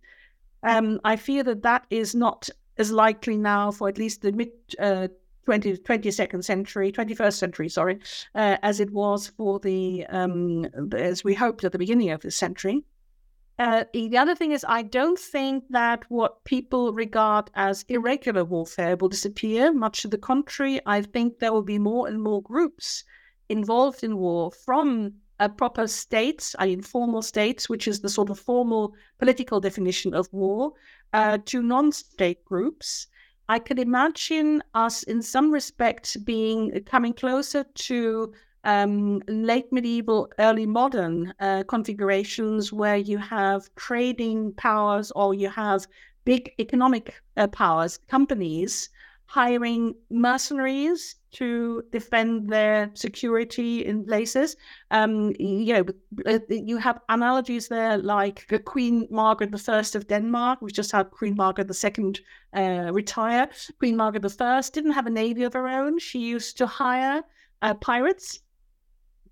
Um, 0.62 1.00
I 1.04 1.16
fear 1.16 1.44
that 1.44 1.64
that 1.64 1.86
is 1.90 2.14
not 2.14 2.48
as 2.78 2.92
likely 2.92 3.38
now 3.38 3.72
for 3.72 3.90
at 3.90 3.98
least 3.98 4.22
the 4.22 4.32
mid 4.32 4.52
uh, 4.78 5.08
20, 5.46 5.78
22nd 5.78 6.44
century, 6.44 6.92
21st 6.92 7.34
century, 7.34 7.70
sorry, 7.70 8.00
uh, 8.36 8.58
as 8.62 8.80
it 8.80 8.92
was 8.92 9.28
for 9.28 9.60
the, 9.60 10.06
um, 10.08 10.66
as 10.94 11.24
we 11.24 11.34
hoped 11.34 11.64
at 11.64 11.72
the 11.72 11.80
beginning 11.80 12.12
of 12.12 12.22
this 12.22 12.36
century. 12.36 12.84
Uh, 13.62 13.84
the 13.94 14.18
other 14.18 14.34
thing 14.34 14.54
is, 14.54 14.66
I 14.68 14.82
don't 14.82 15.20
think 15.20 15.66
that 15.70 16.04
what 16.10 16.44
people 16.46 16.94
regard 16.94 17.52
as 17.54 17.86
irregular 17.90 18.44
warfare 18.44 18.98
will 18.98 19.10
disappear. 19.10 19.72
Much 19.72 20.02
to 20.02 20.08
the 20.08 20.18
contrary, 20.18 20.80
I 20.88 21.04
think 21.04 21.38
there 21.38 21.54
will 21.54 21.62
be 21.62 21.78
more 21.78 22.08
and 22.08 22.24
more 22.24 22.42
groups 22.42 23.04
involved 23.50 24.04
in 24.04 24.18
war 24.18 24.50
from 24.52 25.14
proper 25.48 25.86
states, 25.86 26.56
mean, 26.60 26.82
formal 26.82 27.22
states, 27.22 27.70
which 27.70 27.88
is 27.88 28.00
the 28.00 28.10
sort 28.10 28.32
of 28.32 28.40
formal 28.40 28.96
political 29.20 29.60
definition 29.60 30.16
of 30.16 30.28
war, 30.34 30.74
uh, 31.14 31.38
to 31.46 31.62
non 31.62 31.92
state 31.92 32.44
groups. 32.44 33.06
I 33.48 33.60
can 33.60 33.78
imagine 33.78 34.64
us 34.74 35.04
in 35.04 35.22
some 35.22 35.52
respects 35.52 36.18
being 36.18 36.84
coming 36.88 37.14
closer 37.14 37.64
to 37.64 38.34
um, 38.64 39.22
late 39.28 39.72
medieval, 39.72 40.30
early 40.40 40.66
modern 40.66 41.34
uh, 41.40 41.64
configurations 41.68 42.72
where 42.72 42.98
you 42.98 43.18
have 43.18 43.74
trading 43.76 44.54
powers 44.54 45.12
or 45.12 45.34
you 45.34 45.50
have 45.50 45.88
big 46.26 46.52
economic 46.60 47.22
uh, 47.38 47.48
powers, 47.48 48.00
companies 48.08 48.90
hiring 49.32 49.96
mercenaries 50.10 51.16
to 51.32 51.82
defend 51.94 52.50
their 52.50 52.92
security 52.94 53.86
in 53.86 54.04
places. 54.06 54.58
Um, 54.92 55.34
you 55.40 55.74
know, 55.74 55.86
uh, 56.26 56.40
you 56.50 56.76
have 56.76 57.00
analogies 57.08 57.70
there 57.70 57.98
like 57.98 58.46
Queen 58.66 59.08
Margaret 59.10 59.56
I 59.70 59.80
of 59.80 60.08
Denmark. 60.10 60.62
We 60.62 60.72
just 60.72 60.92
had 60.92 61.12
Queen 61.12 61.36
Margaret 61.38 61.72
II 61.72 62.14
uh, 62.54 62.92
retire. 62.92 63.50
Queen 63.80 63.96
Margaret 63.96 64.42
I 64.42 64.62
didn't 64.74 64.92
have 64.92 65.08
a 65.08 65.10
navy 65.10 65.44
of 65.44 65.54
her 65.54 65.70
own. 65.70 65.98
She 66.00 66.20
used 66.20 66.58
to 66.58 66.68
hire 66.68 67.24
uh, 67.62 67.74
pirates 67.76 68.42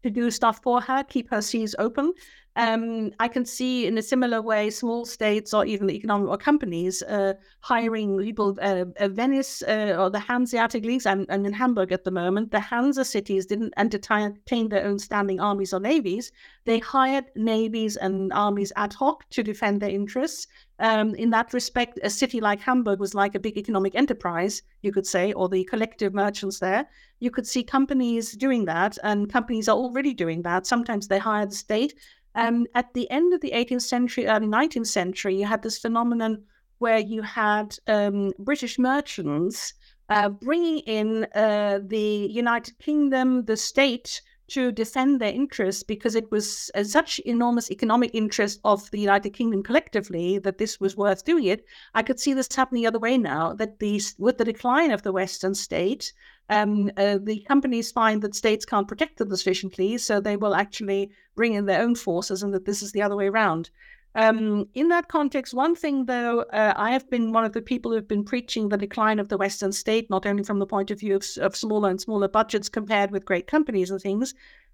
to 0.04 0.10
do 0.10 0.32
stuff 0.32 0.62
for 0.64 0.82
her, 0.82 1.04
keep 1.04 1.30
her 1.30 1.42
seas 1.42 1.76
open. 1.80 2.14
Um, 2.60 3.12
I 3.22 3.30
can 3.30 3.46
see 3.46 3.88
in 3.88 3.98
a 3.98 4.02
similar 4.02 4.42
way 4.42 4.70
small 4.70 5.06
states 5.06 5.54
or 5.54 5.66
even 5.66 5.88
the 5.88 5.96
economic 5.96 6.28
or 6.28 6.38
companies 6.38 7.02
uh, 7.04 7.36
hiring 7.62 8.18
people. 8.20 8.58
Uh, 8.62 8.84
uh, 9.00 9.08
Venice 9.08 9.62
uh, 9.62 9.96
or 9.98 10.10
the 10.10 10.20
Hanseatic 10.20 10.84
leagues, 10.84 11.06
and, 11.06 11.26
and 11.30 11.48
in 11.48 11.54
Hamburg 11.54 11.94
at 11.94 12.04
the 12.04 12.12
moment, 12.12 12.52
the 12.52 12.60
Hansa 12.60 13.06
cities 13.06 13.46
didn't 13.46 13.74
entertain 13.78 14.68
their 14.68 14.86
own 14.86 15.00
standing 15.00 15.40
armies 15.40 15.74
or 15.74 15.80
navies. 15.80 16.34
They 16.66 16.80
hired 16.80 17.26
navies 17.34 17.96
and 17.96 18.34
armies 18.34 18.74
ad 18.76 18.92
hoc 18.92 19.30
to 19.30 19.42
defend 19.42 19.82
their 19.82 19.90
interests. 19.90 20.46
Um, 20.80 21.16
in 21.16 21.30
that 21.32 21.54
respect, 21.54 22.00
a 22.04 22.10
city 22.10 22.40
like 22.40 22.62
Hamburg 22.62 23.00
was 23.00 23.14
like 23.14 23.36
a 23.36 23.40
big 23.40 23.58
economic 23.58 23.96
enterprise, 23.96 24.62
you 24.82 24.92
could 24.92 25.08
say, 25.08 25.34
or 25.34 25.50
the 25.50 25.64
collective 25.66 26.14
merchants 26.14 26.60
there. 26.60 26.88
You 27.20 27.32
could 27.32 27.46
see 27.46 27.64
companies 27.64 28.32
doing 28.32 28.66
that, 28.66 28.98
and 29.04 29.30
companies 29.32 29.68
are 29.68 29.76
already 29.76 30.14
doing 30.14 30.42
that. 30.44 30.66
Sometimes 30.66 31.08
they 31.08 31.20
hire 31.20 31.46
the 31.46 31.56
state 31.56 31.96
um, 32.40 32.66
at 32.74 32.94
the 32.94 33.10
end 33.12 33.34
of 33.34 33.42
the 33.42 33.52
18th 33.52 33.82
century, 33.82 34.26
early 34.26 34.48
19th 34.48 34.88
century, 34.88 35.36
you 35.36 35.46
had 35.46 35.62
this 35.62 35.78
phenomenon 35.78 36.44
where 36.78 37.00
you 37.00 37.22
had 37.22 37.76
um, 37.88 38.32
British 38.40 38.80
merchants 38.80 39.74
uh, 40.08 40.30
bringing 40.30 40.80
in 40.80 41.28
uh, 41.36 41.80
the 41.84 42.28
United 42.32 42.80
Kingdom, 42.80 43.44
the 43.44 43.58
state, 43.58 44.22
to 44.50 44.72
defend 44.72 45.20
their 45.20 45.34
interests 45.34 45.84
because 45.84 46.16
it 46.16 46.32
was 46.32 46.72
such 46.84 47.20
enormous 47.20 47.72
economic 47.72 48.12
interest 48.14 48.60
of 48.64 48.90
the 48.92 49.00
United 49.00 49.32
Kingdom 49.32 49.64
collectively 49.64 50.40
that 50.40 50.58
this 50.58 50.80
was 50.80 50.98
worth 50.98 51.26
doing 51.26 51.46
it. 51.46 51.66
I 51.94 52.04
could 52.04 52.20
see 52.20 52.34
this 52.34 52.54
happening 52.54 52.84
the 52.84 52.88
other 52.88 53.00
way 53.00 53.18
now 53.18 53.54
that 53.54 53.80
these, 53.80 54.16
with 54.18 54.38
the 54.38 54.46
decline 54.46 54.92
of 54.92 55.04
the 55.04 55.12
Western 55.12 55.56
state, 55.56 56.14
um, 56.50 56.92
uh, 56.98 57.20
the 57.22 57.40
companies 57.48 57.92
find 57.92 58.22
that 58.22 58.36
states 58.36 58.66
can't 58.66 58.88
protect 58.88 59.18
them 59.18 59.36
sufficiently, 59.36 59.98
so 59.98 60.20
they 60.20 60.36
will 60.36 60.56
actually 60.56 61.12
bring 61.36 61.54
in 61.54 61.66
their 61.66 61.82
own 61.82 61.96
forces, 61.96 62.42
and 62.44 62.54
that 62.54 62.66
this 62.66 62.82
is 62.82 62.92
the 62.92 63.02
other 63.02 63.16
way 63.16 63.28
around. 63.28 63.70
Um, 64.16 64.68
in 64.74 64.88
that 64.90 65.08
context, 65.08 65.54
one 65.54 65.76
thing 65.76 66.06
though, 66.06 66.42
uh, 66.42 66.74
I 66.76 66.92
have 66.92 67.10
been 67.10 67.32
one 67.32 67.46
of 67.46 67.54
the 67.54 67.62
people 67.62 67.92
who've 67.92 68.08
been 68.08 68.24
preaching 68.24 68.70
the 68.70 68.78
decline 68.78 69.20
of 69.20 69.30
the 69.30 69.38
Western 69.38 69.72
state, 69.72 70.10
not 70.10 70.26
only 70.26 70.44
from 70.44 70.60
the 70.60 70.66
point 70.66 70.90
of 70.90 71.00
view 71.00 71.16
of, 71.16 71.26
of 71.40 71.56
smaller 71.56 71.90
and 71.90 72.02
smaller 72.02 72.28
budgets 72.28 72.70
compared 72.70 73.12
with 73.12 73.26
great 73.26 73.46
companies 73.46 73.92
and 73.92 74.02
things, 74.02 74.34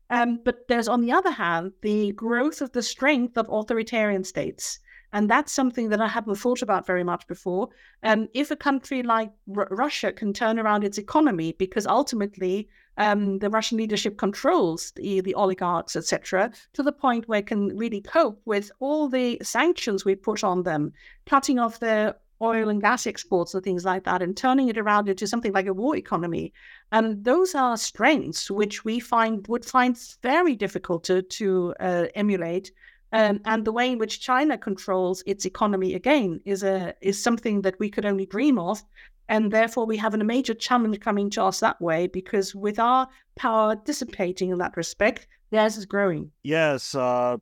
um, 0.09 0.39
but 0.45 0.67
there's 0.67 0.87
on 0.87 1.01
the 1.01 1.11
other 1.11 1.31
hand 1.31 1.73
the 1.81 2.11
growth 2.13 2.61
of 2.61 2.71
the 2.71 2.81
strength 2.81 3.37
of 3.37 3.49
authoritarian 3.49 4.23
states. 4.23 4.79
And 5.15 5.29
that's 5.29 5.53
something 5.53 5.87
that 5.89 6.01
I 6.01 6.09
hadn't 6.09 6.35
thought 6.35 6.61
about 6.61 6.85
very 6.85 7.05
much 7.05 7.25
before. 7.25 7.69
Um, 8.03 8.27
if 8.33 8.51
a 8.51 8.55
country 8.57 9.01
like 9.01 9.31
R- 9.55 9.69
Russia 9.71 10.11
can 10.11 10.33
turn 10.33 10.59
around 10.59 10.83
its 10.83 10.97
economy, 10.97 11.53
because 11.53 11.87
ultimately 11.87 12.67
um, 12.97 13.39
the 13.39 13.49
Russian 13.49 13.77
leadership 13.77 14.17
controls 14.17 14.91
the, 14.97 15.21
the 15.21 15.33
oligarchs, 15.33 15.95
etc., 15.95 16.51
to 16.73 16.83
the 16.83 16.91
point 16.91 17.29
where 17.29 17.39
it 17.39 17.47
can 17.47 17.77
really 17.77 18.01
cope 18.01 18.41
with 18.43 18.73
all 18.81 19.07
the 19.07 19.39
sanctions 19.41 20.03
we 20.03 20.15
put 20.15 20.43
on 20.43 20.63
them, 20.63 20.91
cutting 21.25 21.59
off 21.59 21.79
their 21.79 22.17
oil 22.41 22.67
and 22.67 22.81
gas 22.81 23.07
exports 23.07 23.53
and 23.53 23.63
things 23.63 23.85
like 23.85 24.03
that, 24.03 24.21
and 24.21 24.35
turning 24.35 24.67
it 24.67 24.77
around 24.77 25.07
into 25.07 25.27
something 25.27 25.53
like 25.53 25.67
a 25.67 25.73
war 25.73 25.95
economy. 25.95 26.51
And 26.91 27.23
those 27.23 27.55
are 27.55 27.77
strengths 27.77 28.51
which 28.51 28.83
we 28.83 28.99
find 28.99 29.47
would 29.47 29.63
find 29.63 29.97
very 30.21 30.57
difficult 30.57 31.05
to, 31.05 31.21
to 31.21 31.73
uh, 31.79 32.07
emulate 32.15 32.73
um, 33.11 33.39
and 33.45 33.65
the 33.65 33.71
way 33.71 33.91
in 33.91 33.97
which 33.97 34.19
China 34.19 34.57
controls 34.57 35.23
its 35.25 35.45
economy 35.45 35.93
again 35.93 36.39
is 36.45 36.63
a 36.63 36.93
is 37.01 37.21
something 37.21 37.61
that 37.61 37.79
we 37.79 37.89
could 37.89 38.05
only 38.05 38.25
dream 38.25 38.59
of, 38.59 38.83
and 39.29 39.51
therefore 39.51 39.85
we 39.85 39.97
have 39.97 40.13
a 40.13 40.23
major 40.23 40.53
challenge 40.53 40.99
coming 40.99 41.29
to 41.31 41.43
us 41.43 41.59
that 41.59 41.79
way 41.81 42.07
because 42.07 42.55
with 42.55 42.79
our 42.79 43.07
power 43.35 43.75
dissipating 43.75 44.49
in 44.49 44.57
that 44.57 44.75
respect, 44.75 45.27
theirs 45.51 45.77
is 45.77 45.85
growing. 45.85 46.31
Yes, 46.43 46.95
uh, 46.95 47.37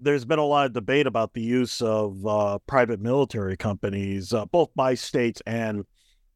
there's 0.00 0.24
been 0.24 0.38
a 0.38 0.44
lot 0.44 0.66
of 0.66 0.72
debate 0.72 1.06
about 1.06 1.32
the 1.34 1.42
use 1.42 1.80
of 1.80 2.26
uh, 2.26 2.58
private 2.66 3.00
military 3.00 3.56
companies, 3.56 4.32
uh, 4.32 4.44
both 4.46 4.70
by 4.74 4.94
states 4.94 5.42
and 5.46 5.84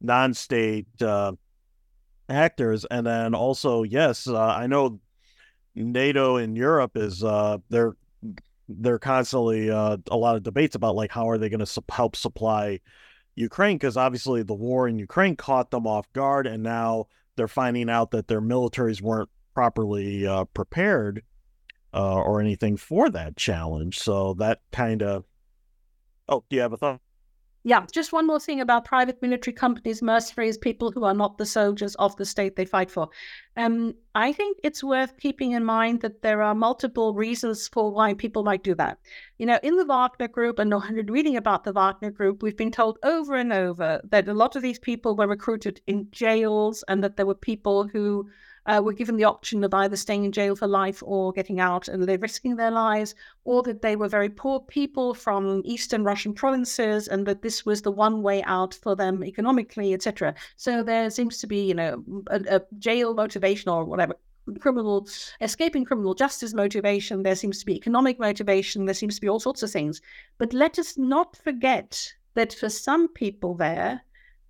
non-state 0.01 0.87
uh, 1.03 1.33
actors, 2.29 2.87
and 2.91 3.07
then 3.07 3.35
also 3.35 3.83
yes, 3.83 4.27
uh, 4.27 4.39
I 4.39 4.67
know 4.67 5.01
NATO 5.75 6.37
in 6.37 6.57
Europe 6.57 6.97
is 6.97 7.23
uh, 7.23 7.59
they're 7.69 7.97
they're 8.79 8.99
constantly 8.99 9.71
uh, 9.71 9.97
a 10.11 10.17
lot 10.17 10.37
of 10.37 10.43
debates 10.43 10.75
about 10.75 10.95
like 10.95 11.11
how 11.11 11.29
are 11.29 11.39
they 11.39 11.49
going 11.49 11.65
to 11.65 11.83
help 11.91 12.17
supply 12.17 12.81
Ukraine 13.35 13.77
because 13.77 13.97
obviously 13.97 14.43
the 14.43 14.55
war 14.55 14.89
in 14.89 14.99
Ukraine 14.99 15.37
caught 15.37 15.71
them 15.71 15.87
off 15.87 16.11
guard 16.13 16.47
and 16.47 16.63
now 16.63 17.07
they're 17.37 17.49
finding 17.49 17.89
out 17.89 18.11
that 18.11 18.29
their 18.29 18.41
militaries 18.41 19.01
weren't 19.01 19.31
properly 19.55 20.27
uh, 20.27 20.45
prepared 20.47 21.23
uh, 21.95 22.21
or 22.21 22.41
anything 22.41 22.77
for 22.77 23.11
that 23.11 23.37
challenge. 23.37 23.99
So 23.99 24.35
that 24.35 24.61
kind 24.73 25.03
of 25.03 25.25
oh, 26.29 26.45
do 26.49 26.57
you 26.57 26.63
have 26.63 26.73
a 26.73 26.77
thought? 26.77 27.01
Yeah, 27.63 27.85
just 27.93 28.13
one 28.13 28.27
more 28.27 28.41
thing 28.41 28.61
about 28.61 28.87
private 28.87 29.21
military 29.21 29.53
companies, 29.53 30.01
mercenaries, 30.01 30.57
people 30.57 30.91
who 30.91 31.05
are 31.05 31.13
not 31.13 31.37
the 31.37 31.45
soldiers 31.45 31.95
of 31.97 32.17
the 32.17 32.25
state 32.25 32.57
they 32.57 32.65
fight 32.65 32.91
for. 32.91 33.09
Um, 33.57 33.95
I 34.15 34.33
think 34.33 34.57
it's 34.65 34.83
worth 34.83 35.19
keeping 35.19 35.53
in 35.53 35.65
mind 35.65 36.01
that 36.01 36.23
there 36.23 36.41
are 36.41 36.55
multiple 36.55 37.13
reasons 37.13 37.69
for 37.69 37.93
why 37.93 38.15
people 38.15 38.45
might 38.45 38.65
do 38.65 38.75
that. 38.77 38.99
You 39.37 39.45
know, 39.45 39.59
in 39.63 39.77
the 39.77 39.85
Wagner 39.85 40.29
Group, 40.29 40.59
and 40.59 40.73
reading 41.11 41.37
about 41.37 41.65
the 41.65 41.73
Wagner 41.73 42.11
Group, 42.11 42.43
we've 42.43 42.57
been 42.57 42.71
told 42.71 42.99
over 43.03 43.35
and 43.37 43.53
over 43.53 44.01
that 44.11 44.29
a 44.29 44.35
lot 44.35 44.57
of 44.57 44.63
these 44.63 44.79
people 44.79 45.15
were 45.15 45.29
recruited 45.29 45.83
in 45.87 46.09
jails 46.13 46.83
and 46.89 47.05
that 47.05 47.17
there 47.17 47.27
were 47.27 47.35
people 47.35 47.87
who 47.87 48.27
uh, 48.71 48.81
were 48.81 48.93
given 48.93 49.17
the 49.17 49.25
option 49.25 49.65
of 49.65 49.75
either 49.75 49.97
staying 49.97 50.25
in 50.25 50.33
jail 50.33 50.55
for 50.55 50.69
life 50.69 51.03
or 51.05 51.33
getting 51.33 51.59
out 51.59 51.89
and 51.89 52.05
they're 52.05 52.19
risking 52.19 52.55
their 52.57 52.71
lives, 52.71 53.15
or 53.45 53.63
that 53.65 53.83
they 53.83 53.97
were 53.97 54.09
very 54.09 54.29
poor 54.29 54.61
people 54.61 55.13
from 55.13 55.63
eastern 55.65 56.05
Russian 56.05 56.33
provinces 56.33 57.09
and 57.09 57.27
that 57.27 57.43
this 57.43 57.67
was 57.67 57.83
the 57.83 57.91
one 57.91 58.23
way 58.23 58.43
out 58.45 58.75
for 58.75 58.95
them 58.95 59.25
economically, 59.25 59.93
etc. 59.93 60.35
So 60.57 60.83
there 60.85 61.11
seems 61.11 61.39
to 61.39 61.47
be, 61.49 61.65
you 61.65 61.75
know, 61.75 62.05
a, 62.29 62.41
a 62.49 62.63
jail 62.79 63.15
motivation 63.15 63.71
or 63.71 63.85
whatever 63.85 64.15
criminal 64.61 65.07
escaping 65.41 65.85
criminal 65.85 66.15
justice 66.15 66.55
motivation 66.55 67.23
there 67.23 67.37
seems 67.37 67.61
to 67.61 67.67
be 67.67 67.77
economic 67.77 68.19
motivation 68.19 68.85
there 68.85 68.95
seems 68.95 69.15
to 69.15 69.21
be 69.21 69.29
all 69.29 69.39
sorts 69.39 69.63
of 69.63 69.71
things 69.71 70.01
but 70.39 70.53
let 70.53 70.77
us 70.77 70.99
not 70.99 71.37
forget 71.37 72.13
that 72.35 72.53
for 72.53 72.69
some 72.69 73.07
people 73.07 73.55
there 73.55 74.01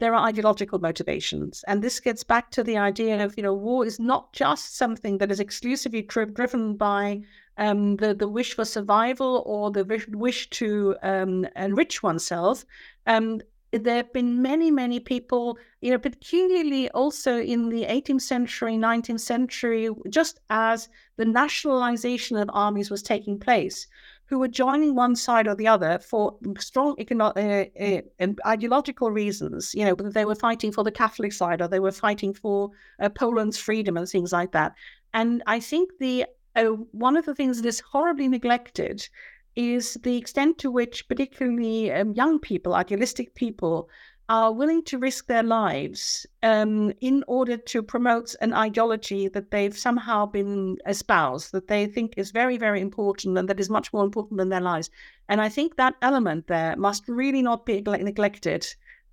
there 0.01 0.15
are 0.15 0.27
ideological 0.27 0.79
motivations. 0.79 1.63
And 1.69 1.83
this 1.83 2.01
gets 2.01 2.25
back 2.25 2.51
to 2.53 2.65
the 2.65 2.79
idea 2.79 3.23
of, 3.23 3.37
you 3.37 3.43
know, 3.43 3.55
war 3.55 3.87
is 3.87 4.01
not 4.01 4.33
just 4.33 4.77
something 4.77 5.19
that 5.19 5.31
is 5.31 5.41
exclusively 5.41 6.03
tri- 6.03 6.25
driven 6.25 6.77
by 6.77 7.23
um, 7.59 7.97
the, 7.97 8.15
the 8.15 8.29
wish 8.29 8.55
for 8.55 8.65
survival 8.65 9.43
or 9.47 9.71
the 9.71 9.85
wish, 9.85 10.09
wish 10.09 10.51
to 10.51 10.97
um, 11.03 11.47
enrich 11.55 12.03
oneself. 12.03 12.65
Um, 13.07 13.43
there 13.73 13.97
have 13.97 14.13
been 14.13 14.43
many, 14.43 14.71
many 14.71 14.99
people, 14.99 15.59
you 15.81 15.93
know, 15.93 15.99
particularly 15.99 16.91
also 16.91 17.39
in 17.39 17.69
the 17.69 17.85
18th 17.85 18.23
century, 18.23 18.77
19th 18.77 19.21
century, 19.21 19.91
just 20.09 20.41
as 20.49 20.89
the 21.17 21.25
nationalization 21.25 22.37
of 22.37 22.51
armies 22.53 22.91
was 22.91 23.03
taking 23.03 23.39
place, 23.39 23.87
who 24.31 24.39
were 24.39 24.49
joining 24.49 24.95
one 24.95 25.17
side 25.17 25.49
or 25.49 25.57
the 25.57 25.67
other 25.67 25.99
for 25.99 26.37
strong 26.59 26.95
economic 27.01 27.37
uh, 27.37 27.85
uh, 27.85 28.01
and 28.21 28.39
ideological 28.47 29.11
reasons. 29.11 29.75
You 29.75 29.85
know, 29.85 29.95
whether 29.95 30.13
they 30.13 30.25
were 30.25 30.37
fighting 30.37 30.71
for 30.71 30.85
the 30.85 30.93
Catholic 30.93 31.33
side 31.33 31.61
or 31.61 31.67
they 31.67 31.81
were 31.81 31.91
fighting 31.91 32.33
for 32.33 32.71
uh, 33.01 33.09
Poland's 33.09 33.59
freedom 33.59 33.97
and 33.97 34.09
things 34.09 34.33
like 34.33 34.53
that. 34.53 34.75
And 35.13 35.43
I 35.49 35.59
think 35.59 35.91
the 35.99 36.27
uh, 36.55 36.67
one 36.93 37.17
of 37.17 37.27
the 37.27 37.35
things 37.35 37.61
that 37.61 37.69
is 37.69 37.81
horribly 37.81 38.29
neglected 38.29 39.09
is 39.57 39.95
the 40.05 40.17
extent 40.17 40.59
to 40.59 40.71
which, 40.71 41.09
particularly 41.09 41.91
um, 41.93 42.13
young 42.13 42.39
people, 42.39 42.75
idealistic 42.75 43.35
people, 43.35 43.89
are 44.31 44.53
willing 44.53 44.81
to 44.85 44.97
risk 44.97 45.27
their 45.27 45.43
lives 45.43 46.25
um, 46.45 46.93
in 47.01 47.25
order 47.27 47.57
to 47.57 47.83
promote 47.83 48.37
an 48.41 48.53
ideology 48.53 49.27
that 49.27 49.51
they've 49.51 49.77
somehow 49.77 50.25
been 50.25 50.79
espoused, 50.87 51.51
that 51.51 51.67
they 51.67 51.85
think 51.85 52.15
is 52.17 52.31
very, 52.31 52.57
very 52.57 52.81
important 52.81 53.37
and 53.37 53.49
that 53.49 53.59
is 53.59 53.69
much 53.69 53.93
more 53.93 54.05
important 54.05 54.39
than 54.39 54.49
their 54.49 54.61
lives. 54.61 54.89
And 55.29 55.41
I 55.41 55.49
think 55.49 55.77
that 55.77 55.97
element 56.01 56.47
there 56.47 56.77
must 56.77 57.09
really 57.09 57.43
not 57.43 57.67
be 57.67 57.81
neglected. 57.81 58.65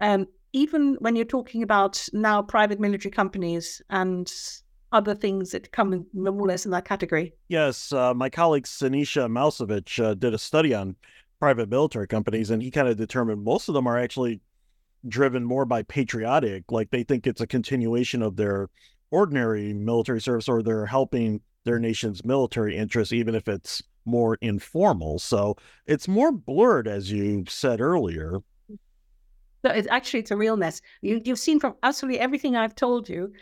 Um, 0.01 0.27
even 0.53 0.97
when 0.99 1.15
you're 1.15 1.25
talking 1.25 1.63
about 1.63 2.07
now 2.13 2.43
private 2.43 2.79
military 2.79 3.11
companies 3.11 3.81
and 3.89 4.31
other 4.91 5.15
things 5.15 5.49
that 5.49 5.71
come 5.71 6.05
more 6.13 6.33
or 6.33 6.47
less 6.47 6.63
in 6.63 6.71
that 6.71 6.85
category. 6.85 7.33
Yes, 7.47 7.91
uh, 7.91 8.13
my 8.13 8.29
colleague 8.29 8.65
Sinisa 8.65 9.27
Malesevic 9.27 9.99
uh, 10.03 10.13
did 10.13 10.35
a 10.35 10.37
study 10.37 10.75
on 10.75 10.95
private 11.39 11.69
military 11.69 12.07
companies, 12.07 12.51
and 12.51 12.61
he 12.61 12.69
kind 12.69 12.87
of 12.87 12.97
determined 12.97 13.43
most 13.43 13.67
of 13.67 13.73
them 13.73 13.87
are 13.87 13.97
actually 13.97 14.41
driven 15.07 15.43
more 15.43 15.65
by 15.65 15.83
patriotic, 15.83 16.71
like 16.71 16.89
they 16.89 17.03
think 17.03 17.27
it's 17.27 17.41
a 17.41 17.47
continuation 17.47 18.21
of 18.21 18.35
their 18.35 18.69
ordinary 19.11 19.73
military 19.73 20.21
service 20.21 20.49
or 20.49 20.61
they're 20.61 20.85
helping 20.85 21.41
their 21.63 21.79
nation's 21.79 22.23
military 22.25 22.75
interests, 22.75 23.13
even 23.13 23.35
if 23.35 23.47
it's 23.47 23.81
more 24.05 24.37
informal. 24.41 25.19
So 25.19 25.57
it's 25.85 26.07
more 26.07 26.31
blurred, 26.31 26.87
as 26.87 27.11
you 27.11 27.43
said 27.47 27.81
earlier. 27.81 28.39
So 29.65 29.71
it's 29.71 29.87
actually 29.89 30.21
it's 30.21 30.31
a 30.31 30.37
realness. 30.37 30.81
You, 31.01 31.21
you've 31.23 31.39
seen 31.39 31.59
from 31.59 31.75
absolutely 31.83 32.19
everything 32.19 32.55
I've 32.55 32.75
told 32.75 33.09
you 33.09 33.33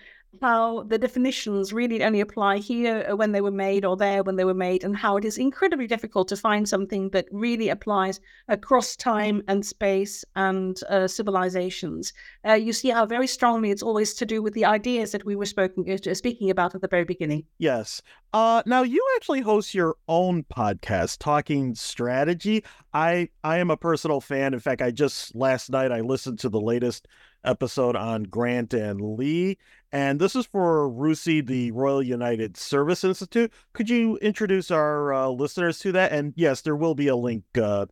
how 0.42 0.84
the 0.84 0.98
definitions 0.98 1.74
really 1.74 2.04
only 2.04 2.22
apply 2.22 2.58
here 2.58 3.06
uh, 3.10 3.16
when 3.16 3.32
they 3.32 3.42
were 3.42 3.52
made 3.52 3.86
or 3.86 3.98
there 3.98 4.24
when 4.24 4.36
they 4.36 4.46
were 4.46 4.54
made, 4.54 4.84
and 4.84 4.96
how 4.96 5.18
it 5.18 5.26
is 5.26 5.38
incredibly 5.38 5.88
difficult 5.88 6.28
to 6.30 6.38
find 6.38 6.68
something 6.68 7.10
that 7.10 7.28
really 7.32 7.70
applies 7.70 8.20
across 8.48 8.96
time 8.96 9.42
and 9.48 9.66
space 9.66 10.24
and 10.36 10.82
uh, 10.90 11.08
civilizations. 11.08 12.14
Uh, 12.48 12.54
you 12.54 12.74
see 12.74 12.90
how 12.90 13.06
very 13.06 13.28
strongly 13.28 13.72
it's 13.72 13.84
always 13.84 14.14
to 14.14 14.26
do 14.26 14.42
with 14.42 14.54
the 14.54 14.66
ideas 14.66 15.12
that 15.12 15.26
we 15.26 15.36
were 15.36 15.46
spoken, 15.46 15.86
uh, 15.90 16.14
speaking 16.14 16.50
about 16.50 16.76
at 16.76 16.82
the 16.82 16.88
very 16.88 17.06
beginning. 17.06 17.44
Yes. 17.58 18.02
Uh, 18.34 18.62
now 18.66 18.84
you 18.84 19.02
actually 19.16 19.42
host 19.42 19.74
your 19.74 19.96
own 20.08 20.44
podcast, 20.44 21.20
Talking 21.20 21.74
Strategy. 21.74 22.64
I 22.94 23.30
I 23.44 23.60
am 23.60 23.72
a 23.72 23.78
personal 23.78 24.20
fan. 24.20 24.54
In 24.54 24.60
fact, 24.60 24.82
I 24.82 24.92
just 24.92 25.36
last 25.36 25.70
night 25.70 25.92
I 25.92 26.02
listened 26.02 26.40
to 26.40 26.50
the 26.50 26.60
latest 26.60 27.08
episode 27.46 27.96
on 27.96 28.24
Grant 28.24 28.74
and 28.74 29.00
Lee. 29.00 29.58
And 29.92 30.20
this 30.20 30.36
is 30.36 30.46
for 30.46 30.90
RUSI, 30.90 31.46
the 31.46 31.72
Royal 31.72 32.04
United 32.04 32.58
Service 32.58 33.04
Institute. 33.04 33.52
Could 33.74 33.90
you 33.90 34.18
introduce 34.18 34.72
our 34.72 35.14
uh, 35.14 35.30
listeners 35.30 35.80
to 35.80 35.92
that? 35.94 36.12
And 36.12 36.34
yes, 36.36 36.62
there 36.62 36.76
will 36.76 36.96
be 36.96 37.08
a 37.08 37.16
link 37.16 37.44
uh, 37.62 37.86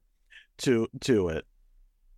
to 0.59 0.87
to 1.01 1.29
it. 1.29 1.45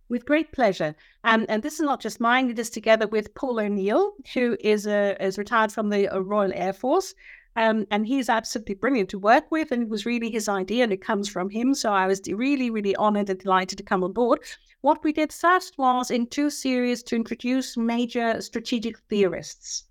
With 0.08 0.24
great 0.24 0.52
pleasure. 0.52 0.94
Um, 1.24 1.46
and 1.48 1.62
this 1.62 1.74
is 1.74 1.80
not 1.80 2.00
just 2.00 2.20
mine, 2.20 2.48
it 2.50 2.58
is 2.58 2.70
together 2.70 3.08
with 3.08 3.34
Paul 3.34 3.58
O'Neill, 3.58 4.12
who 4.34 4.56
is, 4.60 4.86
uh, 4.86 5.16
is 5.18 5.36
retired 5.36 5.72
from 5.72 5.88
the 5.88 6.08
uh, 6.08 6.20
Royal 6.20 6.52
Air 6.54 6.72
Force. 6.72 7.14
Um, 7.56 7.86
and 7.90 8.06
he's 8.06 8.28
absolutely 8.28 8.74
brilliant 8.74 9.08
to 9.10 9.18
work 9.18 9.50
with, 9.50 9.72
and 9.72 9.82
it 9.82 9.88
was 9.88 10.04
really 10.04 10.30
his 10.30 10.48
idea, 10.48 10.84
and 10.84 10.92
it 10.92 11.00
comes 11.00 11.28
from 11.28 11.48
him. 11.48 11.74
So 11.74 11.90
I 11.90 12.06
was 12.06 12.20
really, 12.28 12.70
really 12.70 12.94
honored 12.96 13.30
and 13.30 13.38
delighted 13.38 13.78
to 13.78 13.84
come 13.84 14.04
on 14.04 14.12
board. 14.12 14.40
What 14.86 15.02
we 15.02 15.12
did 15.12 15.32
first 15.32 15.78
was 15.78 16.12
in 16.12 16.28
two 16.28 16.48
series 16.48 17.02
to 17.02 17.16
introduce 17.16 17.76
major 17.76 18.40
strategic 18.40 18.96
theorists. 19.08 19.82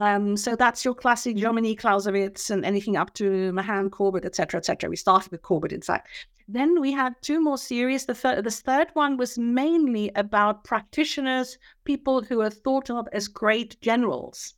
Um, 0.00 0.38
so 0.38 0.56
that's 0.56 0.82
your 0.82 0.94
classic 0.94 1.36
Jomini 1.36 1.76
Clausewitz 1.76 2.48
and 2.48 2.64
anything 2.64 2.96
up 2.96 3.12
to 3.16 3.52
Mahan 3.52 3.90
Corbett, 3.90 4.24
etc., 4.24 4.60
etc. 4.60 4.88
We 4.88 4.96
started 4.96 5.30
with 5.30 5.42
Corbett, 5.42 5.72
in 5.72 5.82
fact. 5.82 6.08
Then 6.48 6.80
we 6.80 6.90
had 6.90 7.12
two 7.20 7.38
more 7.38 7.58
series. 7.58 8.06
The, 8.06 8.14
third, 8.14 8.44
the 8.44 8.50
third 8.50 8.88
one 8.94 9.18
was 9.18 9.36
mainly 9.36 10.10
about 10.14 10.64
practitioners, 10.64 11.58
people 11.84 12.22
who 12.22 12.40
are 12.40 12.48
thought 12.48 12.88
of 12.88 13.06
as 13.12 13.28
great 13.28 13.78
generals 13.82 14.54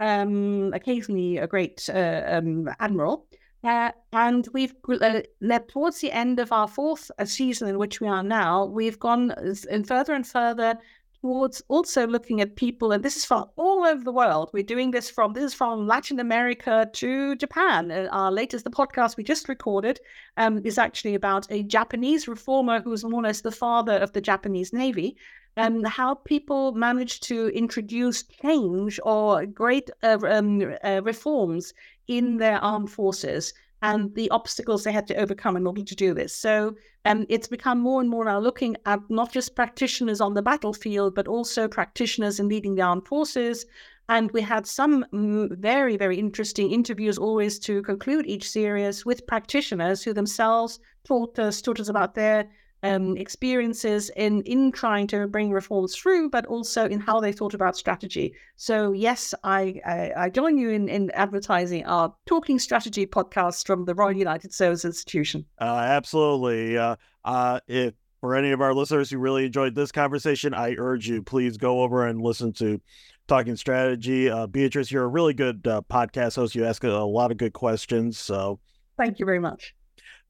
um, 0.00 0.72
occasionally 0.72 1.36
a 1.36 1.46
great 1.46 1.88
uh, 1.92 2.22
um, 2.26 2.68
admiral. 2.80 3.26
Uh, 3.62 3.90
and 4.12 4.48
we've 4.54 4.74
uh, 4.88 5.20
led 5.40 5.68
towards 5.68 6.00
the 6.00 6.10
end 6.12 6.40
of 6.40 6.50
our 6.50 6.66
fourth 6.66 7.10
uh, 7.18 7.24
season, 7.24 7.68
in 7.68 7.78
which 7.78 8.00
we 8.00 8.08
are 8.08 8.22
now, 8.22 8.64
we've 8.64 8.98
gone 8.98 9.34
in 9.70 9.84
further 9.84 10.14
and 10.14 10.26
further 10.26 10.78
towards 11.20 11.62
also 11.68 12.06
looking 12.06 12.40
at 12.40 12.56
people, 12.56 12.92
and 12.92 13.04
this 13.04 13.16
is 13.16 13.24
from 13.24 13.44
all 13.56 13.84
over 13.84 14.02
the 14.02 14.12
world. 14.12 14.50
We're 14.52 14.62
doing 14.62 14.90
this 14.90 15.10
from 15.10 15.34
this 15.34 15.44
is 15.44 15.54
from 15.54 15.86
Latin 15.86 16.18
America 16.18 16.88
to 16.94 17.36
Japan. 17.36 17.90
Uh, 17.90 18.08
our 18.10 18.32
latest, 18.32 18.64
the 18.64 18.70
podcast 18.70 19.16
we 19.16 19.24
just 19.24 19.48
recorded, 19.48 20.00
um, 20.38 20.60
is 20.64 20.78
actually 20.78 21.14
about 21.14 21.46
a 21.50 21.62
Japanese 21.62 22.26
reformer 22.26 22.80
who 22.80 22.90
was 22.90 23.04
more 23.04 23.20
or 23.20 23.24
less 23.24 23.42
the 23.42 23.52
father 23.52 23.96
of 23.96 24.12
the 24.12 24.20
Japanese 24.20 24.72
Navy, 24.72 25.16
and 25.56 25.86
how 25.86 26.14
people 26.14 26.72
manage 26.72 27.20
to 27.20 27.48
introduce 27.48 28.22
change 28.22 28.98
or 29.04 29.44
great 29.44 29.90
uh, 30.02 30.18
um, 30.26 30.74
uh, 30.82 31.02
reforms 31.04 31.74
in 32.10 32.38
their 32.38 32.58
armed 32.62 32.90
forces 32.90 33.54
and 33.82 34.12
the 34.14 34.28
obstacles 34.30 34.82
they 34.82 34.92
had 34.92 35.06
to 35.06 35.14
overcome 35.14 35.56
in 35.56 35.66
order 35.66 35.82
to 35.82 35.94
do 35.94 36.12
this. 36.12 36.34
So 36.34 36.74
um, 37.04 37.24
it's 37.28 37.46
become 37.46 37.78
more 37.80 38.00
and 38.00 38.10
more 38.10 38.24
now 38.24 38.40
looking 38.40 38.76
at 38.84 38.98
not 39.08 39.32
just 39.32 39.54
practitioners 39.54 40.20
on 40.20 40.34
the 40.34 40.42
battlefield, 40.42 41.14
but 41.14 41.28
also 41.28 41.68
practitioners 41.68 42.40
in 42.40 42.48
leading 42.48 42.74
the 42.74 42.82
armed 42.82 43.06
forces. 43.06 43.64
And 44.08 44.28
we 44.32 44.42
had 44.42 44.66
some 44.66 45.06
mm, 45.14 45.56
very, 45.56 45.96
very 45.96 46.18
interesting 46.18 46.72
interviews 46.72 47.16
always 47.16 47.60
to 47.60 47.80
conclude 47.82 48.26
each 48.26 48.50
series 48.50 49.06
with 49.06 49.26
practitioners 49.28 50.02
who 50.02 50.12
themselves 50.12 50.80
taught 51.04 51.38
us, 51.38 51.62
taught 51.62 51.80
us 51.80 51.88
about 51.88 52.14
their 52.16 52.50
um, 52.82 53.16
experiences 53.16 54.10
in 54.16 54.42
in 54.42 54.72
trying 54.72 55.06
to 55.08 55.26
bring 55.26 55.50
reforms 55.50 55.94
through, 55.94 56.30
but 56.30 56.46
also 56.46 56.86
in 56.86 57.00
how 57.00 57.20
they 57.20 57.32
thought 57.32 57.54
about 57.54 57.76
strategy. 57.76 58.34
So 58.56 58.92
yes, 58.92 59.34
I 59.44 59.80
I, 59.84 60.12
I 60.16 60.30
join 60.30 60.58
you 60.58 60.70
in 60.70 60.88
in 60.88 61.10
advertising 61.12 61.84
our 61.86 62.14
Talking 62.26 62.58
Strategy 62.58 63.06
podcast 63.06 63.66
from 63.66 63.84
the 63.84 63.94
Royal 63.94 64.12
United 64.16 64.52
Service 64.52 64.84
Institution. 64.84 65.44
Uh, 65.60 65.64
absolutely. 65.64 66.78
Uh, 66.78 66.96
uh, 67.24 67.60
if 67.66 67.94
for 68.20 68.34
any 68.34 68.50
of 68.52 68.60
our 68.60 68.74
listeners 68.74 69.10
who 69.10 69.18
really 69.18 69.46
enjoyed 69.46 69.74
this 69.74 69.92
conversation, 69.92 70.54
I 70.54 70.74
urge 70.78 71.08
you 71.08 71.22
please 71.22 71.56
go 71.56 71.82
over 71.82 72.06
and 72.06 72.20
listen 72.20 72.52
to 72.54 72.80
Talking 73.28 73.56
Strategy. 73.56 74.28
Uh, 74.28 74.46
Beatrice, 74.46 74.90
you're 74.90 75.04
a 75.04 75.08
really 75.08 75.34
good 75.34 75.66
uh, 75.66 75.82
podcast 75.90 76.36
host. 76.36 76.54
You 76.54 76.64
ask 76.64 76.84
a 76.84 76.88
lot 76.88 77.30
of 77.30 77.36
good 77.36 77.52
questions. 77.52 78.18
So 78.18 78.58
thank 78.96 79.18
you 79.18 79.26
very 79.26 79.38
much. 79.38 79.74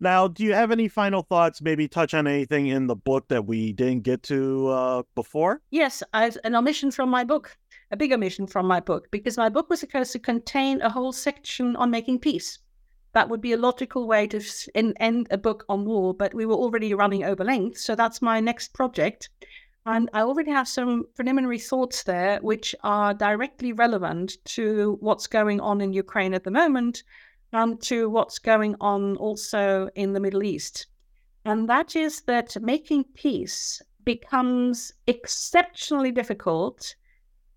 Now, 0.02 0.28
do 0.28 0.44
you 0.44 0.54
have 0.54 0.70
any 0.70 0.88
final 0.88 1.22
thoughts? 1.22 1.60
Maybe 1.60 1.86
touch 1.86 2.14
on 2.14 2.26
anything 2.26 2.68
in 2.68 2.86
the 2.86 2.96
book 2.96 3.28
that 3.28 3.44
we 3.44 3.74
didn't 3.74 4.02
get 4.02 4.22
to 4.24 4.68
uh, 4.68 5.02
before? 5.14 5.60
Yes, 5.70 6.02
as 6.14 6.36
an 6.38 6.54
omission 6.54 6.90
from 6.90 7.10
my 7.10 7.22
book, 7.22 7.58
a 7.90 7.98
big 7.98 8.10
omission 8.10 8.46
from 8.46 8.66
my 8.66 8.80
book, 8.80 9.08
because 9.10 9.36
my 9.36 9.50
book 9.50 9.68
was 9.68 9.80
supposed 9.80 10.12
to 10.12 10.18
contain 10.18 10.80
a 10.80 10.88
whole 10.88 11.12
section 11.12 11.76
on 11.76 11.90
making 11.90 12.20
peace. 12.20 12.58
That 13.12 13.28
would 13.28 13.42
be 13.42 13.52
a 13.52 13.58
logical 13.58 14.06
way 14.06 14.26
to 14.28 14.42
end 14.74 15.26
a 15.30 15.36
book 15.36 15.66
on 15.68 15.84
war, 15.84 16.14
but 16.14 16.32
we 16.32 16.46
were 16.46 16.54
already 16.54 16.94
running 16.94 17.24
over 17.24 17.44
length. 17.44 17.78
So 17.78 17.94
that's 17.94 18.22
my 18.22 18.40
next 18.40 18.72
project. 18.72 19.28
And 19.84 20.08
I 20.14 20.20
already 20.22 20.50
have 20.50 20.68
some 20.68 21.04
preliminary 21.14 21.58
thoughts 21.58 22.04
there, 22.04 22.38
which 22.40 22.74
are 22.82 23.12
directly 23.12 23.72
relevant 23.74 24.38
to 24.56 24.96
what's 25.00 25.26
going 25.26 25.60
on 25.60 25.82
in 25.82 25.92
Ukraine 25.92 26.32
at 26.32 26.44
the 26.44 26.50
moment 26.50 27.02
and 27.52 27.80
to 27.82 28.08
what's 28.08 28.38
going 28.38 28.76
on 28.80 29.16
also 29.16 29.88
in 29.94 30.12
the 30.12 30.20
Middle 30.20 30.42
East. 30.42 30.86
And 31.44 31.68
that 31.68 31.96
is 31.96 32.22
that 32.22 32.60
making 32.60 33.04
peace 33.14 33.82
becomes 34.04 34.92
exceptionally 35.06 36.12
difficult 36.12 36.94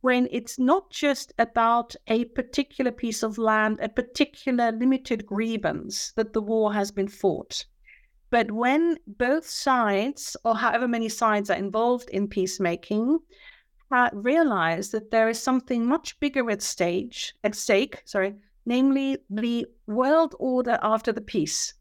when 0.02 0.28
it's 0.32 0.60
not 0.60 0.90
just 0.90 1.34
about 1.40 1.96
a 2.08 2.26
particular 2.26 2.92
piece 2.92 3.24
of 3.24 3.38
land, 3.38 3.80
a 3.82 3.88
particular 3.88 4.72
limited 4.72 5.26
grievance 5.26 6.12
that 6.18 6.34
the 6.34 6.42
war 6.42 6.74
has 6.74 6.92
been 6.92 7.08
fought. 7.08 7.66
But 8.30 8.52
when 8.52 8.98
both 9.08 9.48
sides, 9.48 10.36
or 10.44 10.56
however 10.56 10.88
many 10.88 11.08
sides 11.08 11.50
are 11.50 11.58
involved 11.58 12.10
in 12.10 12.28
peacemaking, 12.28 13.20
uh, 13.92 14.10
realize 14.12 14.90
that 14.92 15.12
there 15.12 15.30
is 15.30 15.42
something 15.42 15.86
much 15.86 16.20
bigger 16.20 16.50
at 16.50 16.62
stage 16.62 17.34
at 17.44 17.56
stake, 17.56 18.02
sorry, 18.06 18.36
namely 18.66 19.18
the 19.30 19.66
world 19.88 20.36
order 20.40 20.80
after 20.82 21.12
the 21.12 21.22
peace. 21.22 21.74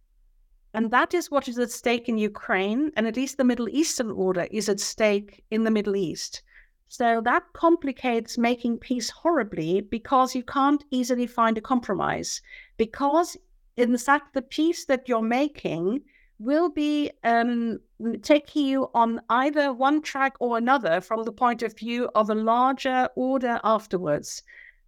And 0.74 0.90
that 0.90 1.12
is 1.12 1.30
what 1.30 1.48
is 1.48 1.58
at 1.58 1.70
stake 1.70 2.08
in 2.08 2.16
Ukraine, 2.16 2.92
and 2.96 3.06
at 3.06 3.16
least 3.16 3.36
the 3.36 3.44
Middle 3.44 3.68
Eastern 3.68 4.10
order 4.10 4.48
is 4.50 4.68
at 4.68 4.80
stake 4.80 5.44
in 5.50 5.64
the 5.64 5.70
Middle 5.70 5.96
East. 5.96 6.42
So 6.88 7.22
that 7.24 7.44
complicates 7.54 8.36
making 8.36 8.78
peace 8.78 9.10
horribly 9.10 9.80
because 9.80 10.34
you 10.34 10.42
can't 10.42 10.84
easily 10.90 11.26
find 11.26 11.56
a 11.56 11.62
compromise. 11.62 12.42
Because, 12.76 13.36
in 13.76 13.96
fact, 13.96 14.34
the 14.34 14.42
peace 14.42 14.84
that 14.86 15.08
you're 15.08 15.22
making 15.22 16.02
will 16.38 16.68
be 16.68 17.10
um, 17.24 17.78
taking 18.22 18.66
you 18.66 18.90
on 18.94 19.20
either 19.30 19.72
one 19.72 20.02
track 20.02 20.34
or 20.40 20.58
another 20.58 21.00
from 21.00 21.24
the 21.24 21.32
point 21.32 21.62
of 21.62 21.78
view 21.78 22.10
of 22.14 22.28
a 22.28 22.34
larger 22.34 23.08
order 23.14 23.60
afterwards. 23.64 24.42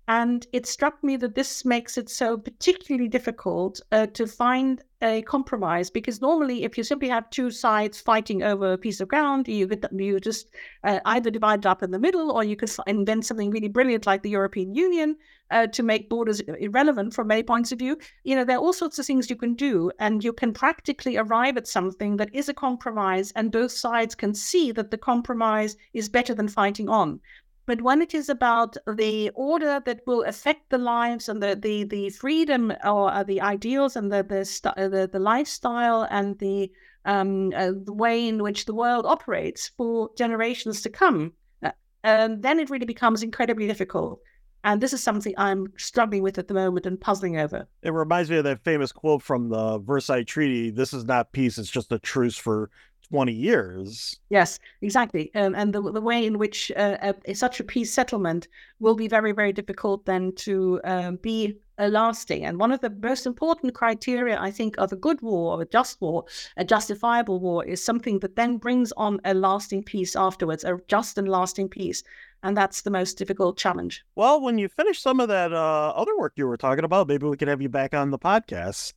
And 0.06 0.46
it 0.52 0.66
struck 0.66 1.02
me 1.02 1.16
that 1.16 1.34
this 1.34 1.64
makes 1.64 1.96
it 1.96 2.10
so 2.10 2.36
particularly 2.36 3.08
difficult 3.08 3.80
uh, 3.90 4.06
to 4.08 4.26
find 4.26 4.82
a 5.00 5.22
compromise 5.22 5.90
because 5.90 6.20
normally, 6.20 6.64
if 6.64 6.76
you 6.76 6.84
simply 6.84 7.08
have 7.08 7.28
two 7.30 7.50
sides 7.50 8.00
fighting 8.00 8.42
over 8.42 8.72
a 8.72 8.78
piece 8.78 9.00
of 9.00 9.08
ground, 9.08 9.48
you 9.48 9.66
could 9.66 9.86
you 9.92 10.20
just 10.20 10.50
uh, 10.82 11.00
either 11.06 11.30
divide 11.30 11.60
it 11.60 11.66
up 11.66 11.82
in 11.82 11.90
the 11.90 11.98
middle, 11.98 12.30
or 12.30 12.44
you 12.44 12.56
could 12.56 12.70
invent 12.86 13.24
something 13.24 13.50
really 13.50 13.68
brilliant 13.68 14.06
like 14.06 14.22
the 14.22 14.30
European 14.30 14.74
Union 14.74 15.16
uh, 15.50 15.66
to 15.68 15.82
make 15.82 16.08
borders 16.08 16.40
irrelevant 16.40 17.14
from 17.14 17.28
many 17.28 17.42
points 17.42 17.72
of 17.72 17.78
view. 17.78 17.98
You 18.24 18.36
know, 18.36 18.44
there 18.44 18.56
are 18.56 18.60
all 18.60 18.72
sorts 18.72 18.98
of 18.98 19.06
things 19.06 19.30
you 19.30 19.36
can 19.36 19.54
do, 19.54 19.90
and 19.98 20.22
you 20.24 20.32
can 20.32 20.52
practically 20.52 21.16
arrive 21.16 21.56
at 21.56 21.68
something 21.68 22.16
that 22.16 22.34
is 22.34 22.48
a 22.48 22.54
compromise, 22.54 23.32
and 23.32 23.52
both 23.52 23.72
sides 23.72 24.14
can 24.14 24.34
see 24.34 24.72
that 24.72 24.90
the 24.90 24.98
compromise 24.98 25.76
is 25.92 26.08
better 26.08 26.34
than 26.34 26.48
fighting 26.48 26.88
on. 26.88 27.20
But 27.66 27.80
when 27.80 28.02
it 28.02 28.14
is 28.14 28.28
about 28.28 28.76
the 28.86 29.30
order 29.34 29.80
that 29.84 30.06
will 30.06 30.22
affect 30.24 30.70
the 30.70 30.78
lives 30.78 31.28
and 31.28 31.42
the, 31.42 31.56
the, 31.56 31.84
the 31.84 32.10
freedom 32.10 32.72
or 32.84 33.10
uh, 33.10 33.22
the 33.22 33.40
ideals 33.40 33.96
and 33.96 34.12
the 34.12 34.22
the, 34.22 34.74
uh, 34.76 34.88
the, 34.88 35.08
the 35.10 35.18
lifestyle 35.18 36.06
and 36.10 36.38
the, 36.38 36.70
um, 37.06 37.52
uh, 37.56 37.72
the 37.84 37.92
way 37.92 38.28
in 38.28 38.42
which 38.42 38.66
the 38.66 38.74
world 38.74 39.06
operates 39.06 39.70
for 39.76 40.10
generations 40.16 40.82
to 40.82 40.90
come, 40.90 41.32
uh, 41.62 42.28
then 42.38 42.60
it 42.60 42.68
really 42.68 42.86
becomes 42.86 43.22
incredibly 43.22 43.66
difficult. 43.66 44.20
And 44.62 44.80
this 44.80 44.94
is 44.94 45.02
something 45.02 45.34
I'm 45.36 45.72
struggling 45.76 46.22
with 46.22 46.38
at 46.38 46.48
the 46.48 46.54
moment 46.54 46.86
and 46.86 46.98
puzzling 46.98 47.38
over. 47.38 47.66
It 47.82 47.92
reminds 47.92 48.30
me 48.30 48.38
of 48.38 48.44
that 48.44 48.64
famous 48.64 48.92
quote 48.92 49.22
from 49.22 49.50
the 49.50 49.78
Versailles 49.78 50.24
Treaty 50.24 50.70
this 50.70 50.94
is 50.94 51.04
not 51.04 51.32
peace, 51.32 51.58
it's 51.58 51.70
just 51.70 51.92
a 51.92 51.98
truce 51.98 52.36
for 52.36 52.70
20 53.08 53.32
years. 53.32 54.18
Yes, 54.30 54.58
exactly. 54.82 55.30
Um, 55.34 55.54
and 55.54 55.72
the, 55.72 55.80
the 55.80 56.00
way 56.00 56.24
in 56.26 56.38
which 56.38 56.72
uh, 56.76 57.12
a, 57.26 57.34
such 57.34 57.60
a 57.60 57.64
peace 57.64 57.92
settlement 57.92 58.48
will 58.80 58.94
be 58.94 59.08
very, 59.08 59.32
very 59.32 59.52
difficult 59.52 60.04
then 60.06 60.32
to 60.36 60.80
uh, 60.84 61.12
be 61.12 61.58
uh, 61.78 61.86
lasting. 61.88 62.44
And 62.44 62.58
one 62.58 62.72
of 62.72 62.80
the 62.80 62.90
most 62.90 63.26
important 63.26 63.74
criteria, 63.74 64.40
I 64.40 64.50
think, 64.50 64.76
of 64.78 64.92
a 64.92 64.96
good 64.96 65.20
war, 65.20 65.54
of 65.54 65.60
a 65.60 65.66
just 65.66 66.00
war, 66.00 66.24
a 66.56 66.64
justifiable 66.64 67.40
war, 67.40 67.64
is 67.64 67.84
something 67.84 68.18
that 68.20 68.36
then 68.36 68.56
brings 68.56 68.92
on 68.92 69.20
a 69.24 69.34
lasting 69.34 69.82
peace 69.84 70.16
afterwards, 70.16 70.64
a 70.64 70.78
just 70.88 71.18
and 71.18 71.28
lasting 71.28 71.68
peace. 71.68 72.02
And 72.42 72.56
that's 72.56 72.82
the 72.82 72.90
most 72.90 73.16
difficult 73.16 73.56
challenge. 73.56 74.04
Well, 74.16 74.40
when 74.40 74.58
you 74.58 74.68
finish 74.68 75.00
some 75.00 75.18
of 75.20 75.28
that 75.28 75.52
uh, 75.52 75.92
other 75.96 76.16
work 76.18 76.34
you 76.36 76.46
were 76.46 76.58
talking 76.58 76.84
about, 76.84 77.08
maybe 77.08 77.26
we 77.26 77.36
can 77.36 77.48
have 77.48 77.62
you 77.62 77.68
back 77.68 77.94
on 77.94 78.10
the 78.10 78.18
podcast. 78.18 78.92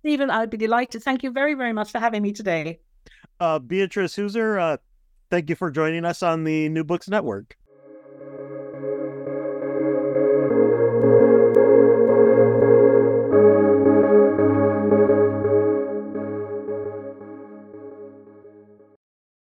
Stephen, 0.00 0.30
I'd 0.30 0.50
be 0.50 0.56
delighted. 0.56 1.02
Thank 1.02 1.22
you 1.22 1.30
very, 1.30 1.54
very 1.54 1.72
much 1.72 1.90
for 1.90 1.98
having 1.98 2.22
me 2.22 2.32
today. 2.32 2.80
Uh, 3.40 3.58
Beatrice 3.58 4.16
Heuser, 4.16 4.60
uh, 4.60 4.76
thank 5.30 5.48
you 5.50 5.56
for 5.56 5.70
joining 5.70 6.04
us 6.04 6.22
on 6.22 6.44
the 6.44 6.68
New 6.68 6.84
Books 6.84 7.08
Network. 7.08 7.56